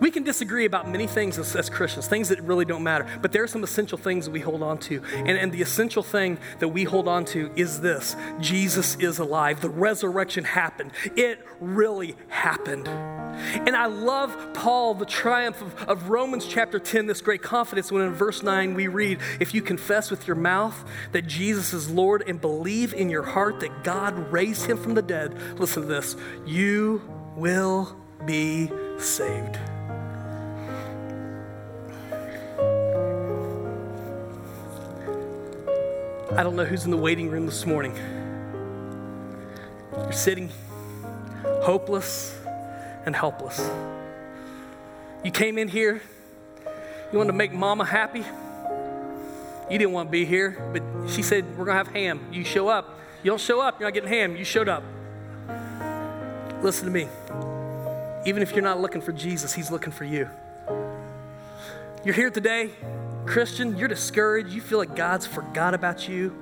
we 0.00 0.10
can 0.10 0.22
disagree 0.22 0.64
about 0.64 0.88
many 0.88 1.06
things 1.06 1.38
as, 1.38 1.54
as, 1.56 1.70
Christians, 1.70 2.06
things 2.06 2.28
that 2.28 2.40
really 2.42 2.64
don't 2.64 2.82
matter, 2.82 3.06
but 3.22 3.32
there 3.32 3.42
are 3.42 3.48
some 3.48 3.64
essential 3.64 3.98
things 3.98 4.26
that 4.26 4.30
we 4.30 4.40
hold 4.40 4.62
on 4.62 4.78
to. 4.78 5.02
And, 5.14 5.30
and 5.30 5.52
the 5.52 5.62
essential 5.62 6.02
thing 6.02 6.38
that 6.58 6.68
we 6.68 6.84
hold 6.84 7.08
on 7.08 7.24
to 7.26 7.50
is 7.56 7.80
this 7.80 8.16
Jesus 8.40 8.96
is 8.96 9.18
alive. 9.18 9.60
The 9.60 9.70
resurrection 9.70 10.44
happened, 10.44 10.92
it 11.16 11.44
really 11.60 12.16
happened. 12.28 12.88
And 12.88 13.76
I 13.76 13.86
love 13.86 14.54
Paul, 14.54 14.94
the 14.94 15.06
triumph 15.06 15.60
of, 15.60 15.88
of 15.88 16.08
Romans 16.08 16.46
chapter 16.46 16.78
10, 16.78 17.06
this 17.06 17.20
great 17.20 17.42
confidence 17.42 17.90
when 17.90 18.02
in 18.02 18.12
verse 18.12 18.42
9 18.42 18.74
we 18.74 18.86
read, 18.86 19.18
If 19.40 19.54
you 19.54 19.62
confess 19.62 20.10
with 20.10 20.26
your 20.26 20.36
mouth 20.36 20.84
that 21.12 21.26
Jesus 21.26 21.72
is 21.72 21.90
Lord 21.90 22.22
and 22.26 22.40
believe 22.40 22.94
in 22.94 23.10
your 23.10 23.22
heart 23.22 23.60
that 23.60 23.84
God 23.84 24.32
raised 24.32 24.66
him 24.66 24.76
from 24.76 24.94
the 24.94 25.02
dead, 25.02 25.58
listen 25.58 25.82
to 25.82 25.88
this, 25.88 26.16
you 26.46 27.02
will 27.36 27.96
be 28.26 28.70
saved. 28.98 29.58
I 36.36 36.42
don't 36.42 36.56
know 36.56 36.64
who's 36.64 36.84
in 36.84 36.90
the 36.90 36.96
waiting 36.96 37.30
room 37.30 37.46
this 37.46 37.64
morning. 37.64 37.94
You're 39.92 40.10
sitting 40.10 40.50
hopeless 41.62 42.36
and 43.06 43.14
helpless. 43.14 43.70
You 45.22 45.30
came 45.30 45.58
in 45.58 45.68
here, 45.68 46.02
you 47.12 47.18
wanted 47.18 47.30
to 47.30 47.38
make 47.38 47.52
mama 47.52 47.84
happy. 47.84 48.24
You 49.70 49.78
didn't 49.78 49.92
want 49.92 50.08
to 50.08 50.10
be 50.10 50.24
here, 50.24 50.60
but 50.72 50.82
she 51.08 51.22
said, 51.22 51.44
We're 51.56 51.66
going 51.66 51.78
to 51.78 51.84
have 51.84 51.94
ham. 51.94 52.20
You 52.32 52.42
show 52.42 52.66
up. 52.66 52.98
You 53.22 53.30
don't 53.30 53.40
show 53.40 53.60
up, 53.60 53.78
you're 53.78 53.88
not 53.88 53.94
getting 53.94 54.08
ham. 54.08 54.34
You 54.34 54.44
showed 54.44 54.68
up. 54.68 54.82
Listen 56.64 56.86
to 56.86 56.90
me. 56.90 57.06
Even 58.26 58.42
if 58.42 58.50
you're 58.50 58.62
not 58.62 58.80
looking 58.80 59.00
for 59.00 59.12
Jesus, 59.12 59.52
He's 59.52 59.70
looking 59.70 59.92
for 59.92 60.04
you. 60.04 60.28
You're 62.04 62.14
here 62.16 62.30
today, 62.30 62.70
Christian, 63.26 63.76
you're 63.76 63.88
discouraged, 63.88 64.50
you 64.50 64.60
feel 64.60 64.78
like 64.78 64.94
God's 64.94 65.26
forgot 65.26 65.74
about 65.74 66.08
you. 66.08 66.34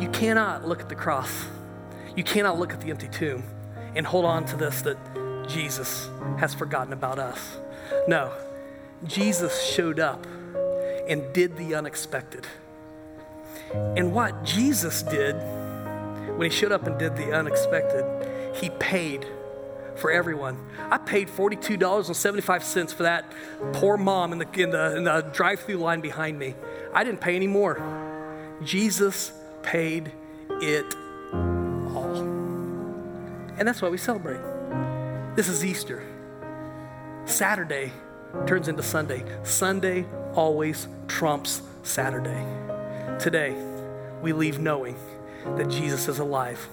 You 0.00 0.08
cannot 0.12 0.66
look 0.66 0.80
at 0.80 0.88
the 0.88 0.94
cross, 0.94 1.46
you 2.16 2.24
cannot 2.24 2.58
look 2.58 2.72
at 2.72 2.80
the 2.80 2.90
empty 2.90 3.08
tomb 3.08 3.44
and 3.94 4.06
hold 4.06 4.24
on 4.24 4.44
to 4.46 4.56
this 4.56 4.82
that 4.82 4.98
Jesus 5.48 6.08
has 6.38 6.54
forgotten 6.54 6.92
about 6.92 7.18
us. 7.18 7.58
No, 8.06 8.32
Jesus 9.04 9.62
showed 9.62 9.98
up 9.98 10.26
and 11.08 11.32
did 11.32 11.56
the 11.56 11.74
unexpected. 11.74 12.46
And 13.74 14.12
what 14.12 14.44
Jesus 14.44 15.02
did 15.02 15.34
when 16.36 16.50
he 16.50 16.56
showed 16.56 16.72
up 16.72 16.86
and 16.86 16.98
did 16.98 17.16
the 17.16 17.32
unexpected, 17.32 18.04
he 18.56 18.70
paid 18.70 19.26
for 20.00 20.10
everyone. 20.10 20.58
I 20.90 20.98
paid 20.98 21.28
$42.75 21.28 22.94
for 22.94 23.02
that 23.04 23.30
poor 23.74 23.96
mom 23.96 24.32
in 24.32 24.38
the, 24.38 24.48
in 24.60 24.70
the, 24.70 24.96
in 24.96 25.04
the 25.04 25.20
drive 25.32 25.60
through 25.60 25.76
line 25.76 26.00
behind 26.00 26.38
me. 26.38 26.54
I 26.92 27.04
didn't 27.04 27.20
pay 27.20 27.36
any 27.36 27.46
more. 27.46 27.80
Jesus 28.64 29.32
paid 29.62 30.12
it 30.62 30.94
all. 31.32 32.16
and 33.58 33.68
that's 33.68 33.82
why 33.82 33.88
we 33.88 33.98
celebrate. 33.98 34.40
This 35.36 35.48
is 35.48 35.64
Easter. 35.64 36.02
Saturday 37.24 37.92
turns 38.46 38.68
into 38.68 38.82
Sunday. 38.82 39.24
Sunday 39.44 40.06
always 40.34 40.88
trumps 41.08 41.62
Saturday. 41.82 42.44
Today, 43.18 43.54
we 44.22 44.32
leave 44.32 44.58
knowing 44.58 44.96
that 45.56 45.68
Jesus 45.68 46.08
is 46.08 46.18
alive. 46.18 46.68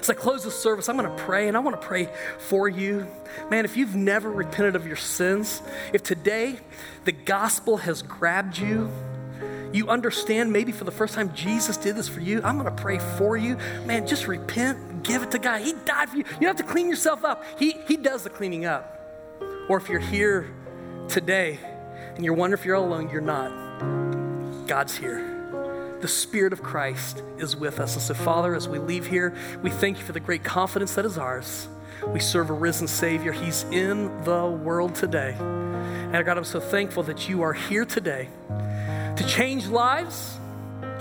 As 0.00 0.08
I 0.10 0.14
close 0.14 0.44
the 0.44 0.50
service, 0.50 0.88
I'm 0.88 0.96
going 0.96 1.08
to 1.08 1.22
pray, 1.24 1.48
and 1.48 1.56
I 1.56 1.60
want 1.60 1.80
to 1.80 1.86
pray 1.86 2.08
for 2.38 2.68
you. 2.68 3.06
Man, 3.50 3.64
if 3.64 3.76
you've 3.76 3.94
never 3.94 4.30
repented 4.30 4.76
of 4.76 4.86
your 4.86 4.96
sins, 4.96 5.62
if 5.92 6.02
today 6.02 6.58
the 7.04 7.12
gospel 7.12 7.78
has 7.78 8.02
grabbed 8.02 8.58
you, 8.58 8.90
you 9.72 9.88
understand 9.88 10.52
maybe 10.52 10.70
for 10.70 10.84
the 10.84 10.90
first 10.90 11.14
time 11.14 11.34
Jesus 11.34 11.76
did 11.76 11.96
this 11.96 12.08
for 12.08 12.20
you, 12.20 12.40
I'm 12.44 12.58
going 12.58 12.74
to 12.74 12.82
pray 12.82 12.98
for 13.16 13.36
you. 13.36 13.56
Man, 13.86 14.06
just 14.06 14.28
repent, 14.28 15.02
give 15.02 15.22
it 15.22 15.30
to 15.32 15.38
God. 15.38 15.62
He 15.62 15.72
died 15.72 16.10
for 16.10 16.16
you. 16.16 16.24
You 16.24 16.40
don't 16.46 16.58
have 16.58 16.66
to 16.66 16.72
clean 16.72 16.88
yourself 16.88 17.24
up, 17.24 17.44
He, 17.58 17.76
he 17.86 17.96
does 17.96 18.22
the 18.22 18.30
cleaning 18.30 18.66
up. 18.66 18.98
Or 19.68 19.78
if 19.78 19.88
you're 19.88 20.00
here 20.00 20.50
today 21.08 21.58
and 22.14 22.24
you're 22.24 22.34
wondering 22.34 22.60
if 22.60 22.66
you're 22.66 22.76
all 22.76 22.84
alone, 22.84 23.08
you're 23.10 23.20
not. 23.20 24.66
God's 24.66 24.96
here. 24.96 25.31
The 26.02 26.08
Spirit 26.08 26.52
of 26.52 26.62
Christ 26.62 27.22
is 27.38 27.56
with 27.56 27.80
us. 27.80 27.94
And 27.94 28.02
so, 28.02 28.12
Father, 28.12 28.54
as 28.54 28.68
we 28.68 28.78
leave 28.78 29.06
here, 29.06 29.34
we 29.62 29.70
thank 29.70 29.98
you 29.98 30.04
for 30.04 30.12
the 30.12 30.20
great 30.20 30.44
confidence 30.44 30.94
that 30.96 31.04
is 31.04 31.16
ours. 31.16 31.68
We 32.08 32.20
serve 32.20 32.50
a 32.50 32.54
risen 32.54 32.88
Savior. 32.88 33.32
He's 33.32 33.62
in 33.70 34.24
the 34.24 34.44
world 34.46 34.96
today. 34.96 35.36
And 35.38 36.24
God, 36.26 36.36
I'm 36.36 36.44
so 36.44 36.60
thankful 36.60 37.04
that 37.04 37.28
you 37.28 37.42
are 37.42 37.52
here 37.52 37.84
today 37.84 38.28
to 39.16 39.24
change 39.26 39.68
lives. 39.68 40.38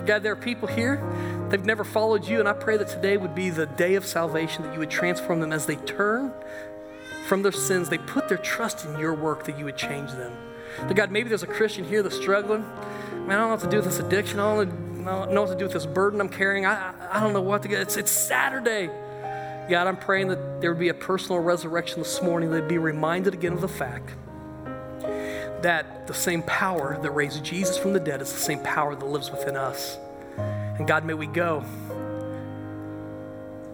God, 0.06 0.24
there 0.24 0.34
are 0.34 0.38
people 0.38 0.68
here, 0.68 1.04
they've 1.50 1.66
never 1.66 1.84
followed 1.84 2.26
you, 2.26 2.40
and 2.40 2.48
I 2.48 2.54
pray 2.54 2.78
that 2.78 2.88
today 2.88 3.18
would 3.18 3.36
be 3.36 3.52
the 3.52 3.68
day 3.68 3.96
of 3.96 4.06
salvation, 4.06 4.64
that 4.64 4.74
you 4.74 4.80
would 4.80 4.90
transform 4.90 5.40
them 5.40 5.54
as 5.54 5.68
they 5.68 5.76
turn 5.76 6.34
from 7.28 7.44
their 7.44 7.52
sins, 7.52 7.90
they 7.90 8.00
put 8.00 8.28
their 8.28 8.40
trust 8.40 8.86
in 8.86 8.98
your 9.00 9.14
work, 9.14 9.46
that 9.46 9.60
you 9.60 9.66
would 9.66 9.78
change 9.78 10.12
them. 10.12 10.34
That 10.80 10.96
God, 10.96 11.12
maybe 11.12 11.30
there's 11.30 11.44
a 11.44 11.48
Christian 11.48 11.84
here 11.84 12.02
that's 12.02 12.16
struggling. 12.16 12.62
Man, 13.28 13.32
I 13.32 13.36
don't 13.36 13.48
know 13.48 13.48
what 13.50 13.60
to 13.62 13.70
do 13.70 13.78
with 13.78 13.86
this 13.86 14.00
addiction. 14.00 14.40
I 14.40 14.56
don't 14.56 14.70
know 14.70 14.91
what 15.04 15.50
to 15.50 15.56
do 15.56 15.66
with 15.66 15.74
this 15.74 15.86
burden 15.86 16.22
I'm 16.22 16.30
carrying. 16.30 16.66
I, 16.66 16.94
I 17.12 17.20
don't 17.20 17.34
know 17.34 17.42
what 17.42 17.62
to 17.64 17.68
get. 17.68 17.82
It's, 17.82 17.98
it's 17.98 18.12
Saturday. 18.12 18.90
God, 19.70 19.88
I'm 19.88 19.98
praying 19.98 20.30
that 20.30 20.62
there 20.62 20.72
would 20.72 20.80
be 20.80 20.90
a 20.90 20.94
personal 20.94 21.40
resurrection 21.40 22.00
this 22.00 22.22
morning. 22.22 22.52
They'd 22.52 22.68
be 22.68 22.78
reminded 22.78 23.34
again 23.34 23.54
of 23.54 23.62
the 23.62 23.68
fact 23.68 24.10
that 25.62 26.08
the 26.08 26.14
same 26.14 26.42
power 26.44 27.00
that 27.02 27.12
raised 27.12 27.44
Jesus 27.44 27.78
from 27.78 27.94
the 27.94 28.00
dead 28.00 28.22
is 28.22 28.34
the 28.34 28.40
same 28.40 28.60
power 28.64 28.96
that 28.96 29.06
lives 29.06 29.32
within 29.32 29.56
us. 29.56 29.98
And 30.38 30.88
God, 30.88 31.06
may 31.06 31.14
we 31.14 31.28
go 31.28 31.64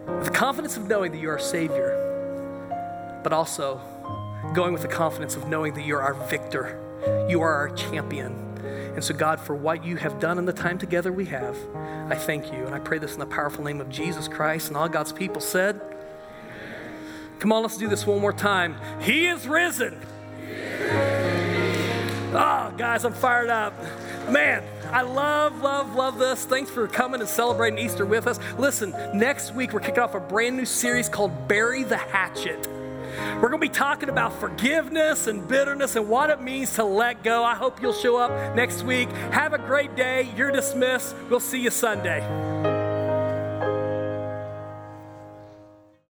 with 0.06 0.24
the 0.24 0.30
confidence 0.30 0.76
of 0.76 0.88
knowing 0.88 1.12
that 1.12 1.18
you're 1.18 1.32
our 1.32 1.38
Savior, 1.38 3.20
but 3.22 3.32
also 3.32 3.80
going 4.54 4.72
with 4.72 4.82
the 4.82 4.88
confidence 4.88 5.36
of 5.36 5.48
knowing 5.48 5.74
that 5.74 5.84
you're 5.84 6.02
our 6.02 6.14
victor, 6.14 6.78
you 7.28 7.40
are 7.40 7.52
our 7.52 7.70
champion. 7.70 8.47
And 8.94 9.04
so, 9.04 9.14
God, 9.14 9.40
for 9.40 9.54
what 9.54 9.84
you 9.84 9.96
have 9.96 10.18
done 10.18 10.38
in 10.38 10.44
the 10.44 10.52
time 10.52 10.78
together 10.78 11.12
we 11.12 11.26
have, 11.26 11.56
I 12.08 12.14
thank 12.16 12.52
you. 12.52 12.64
And 12.66 12.74
I 12.74 12.78
pray 12.78 12.98
this 12.98 13.14
in 13.14 13.20
the 13.20 13.26
powerful 13.26 13.64
name 13.64 13.80
of 13.80 13.88
Jesus 13.88 14.28
Christ. 14.28 14.68
And 14.68 14.76
all 14.76 14.88
God's 14.88 15.12
people 15.12 15.40
said, 15.40 15.80
Come 17.38 17.52
on, 17.52 17.62
let's 17.62 17.76
do 17.76 17.88
this 17.88 18.06
one 18.06 18.20
more 18.20 18.32
time. 18.32 18.76
He 19.00 19.28
is 19.28 19.46
risen. 19.46 20.00
Oh, 22.30 22.74
guys, 22.76 23.04
I'm 23.04 23.12
fired 23.12 23.48
up. 23.48 23.72
Man, 24.28 24.62
I 24.90 25.02
love, 25.02 25.62
love, 25.62 25.94
love 25.94 26.18
this. 26.18 26.44
Thanks 26.44 26.70
for 26.70 26.86
coming 26.88 27.20
and 27.20 27.28
celebrating 27.28 27.78
Easter 27.78 28.04
with 28.04 28.26
us. 28.26 28.38
Listen, 28.58 28.90
next 29.14 29.54
week 29.54 29.72
we're 29.72 29.80
kicking 29.80 30.00
off 30.00 30.14
a 30.14 30.20
brand 30.20 30.56
new 30.56 30.66
series 30.66 31.08
called 31.08 31.48
Bury 31.48 31.84
the 31.84 31.96
Hatchet. 31.96 32.68
We're 33.40 33.48
going 33.48 33.60
to 33.60 33.68
be 33.68 33.68
talking 33.68 34.08
about 34.08 34.32
forgiveness 34.40 35.26
and 35.26 35.46
bitterness 35.46 35.96
and 35.96 36.08
what 36.08 36.30
it 36.30 36.40
means 36.40 36.74
to 36.74 36.84
let 36.84 37.22
go. 37.22 37.44
I 37.44 37.54
hope 37.54 37.80
you'll 37.80 37.92
show 37.92 38.16
up 38.16 38.56
next 38.56 38.82
week. 38.82 39.10
Have 39.32 39.52
a 39.52 39.58
great 39.58 39.94
day. 39.96 40.28
You're 40.36 40.50
dismissed. 40.50 41.14
We'll 41.30 41.40
see 41.40 41.60
you 41.60 41.70
Sunday. 41.70 42.20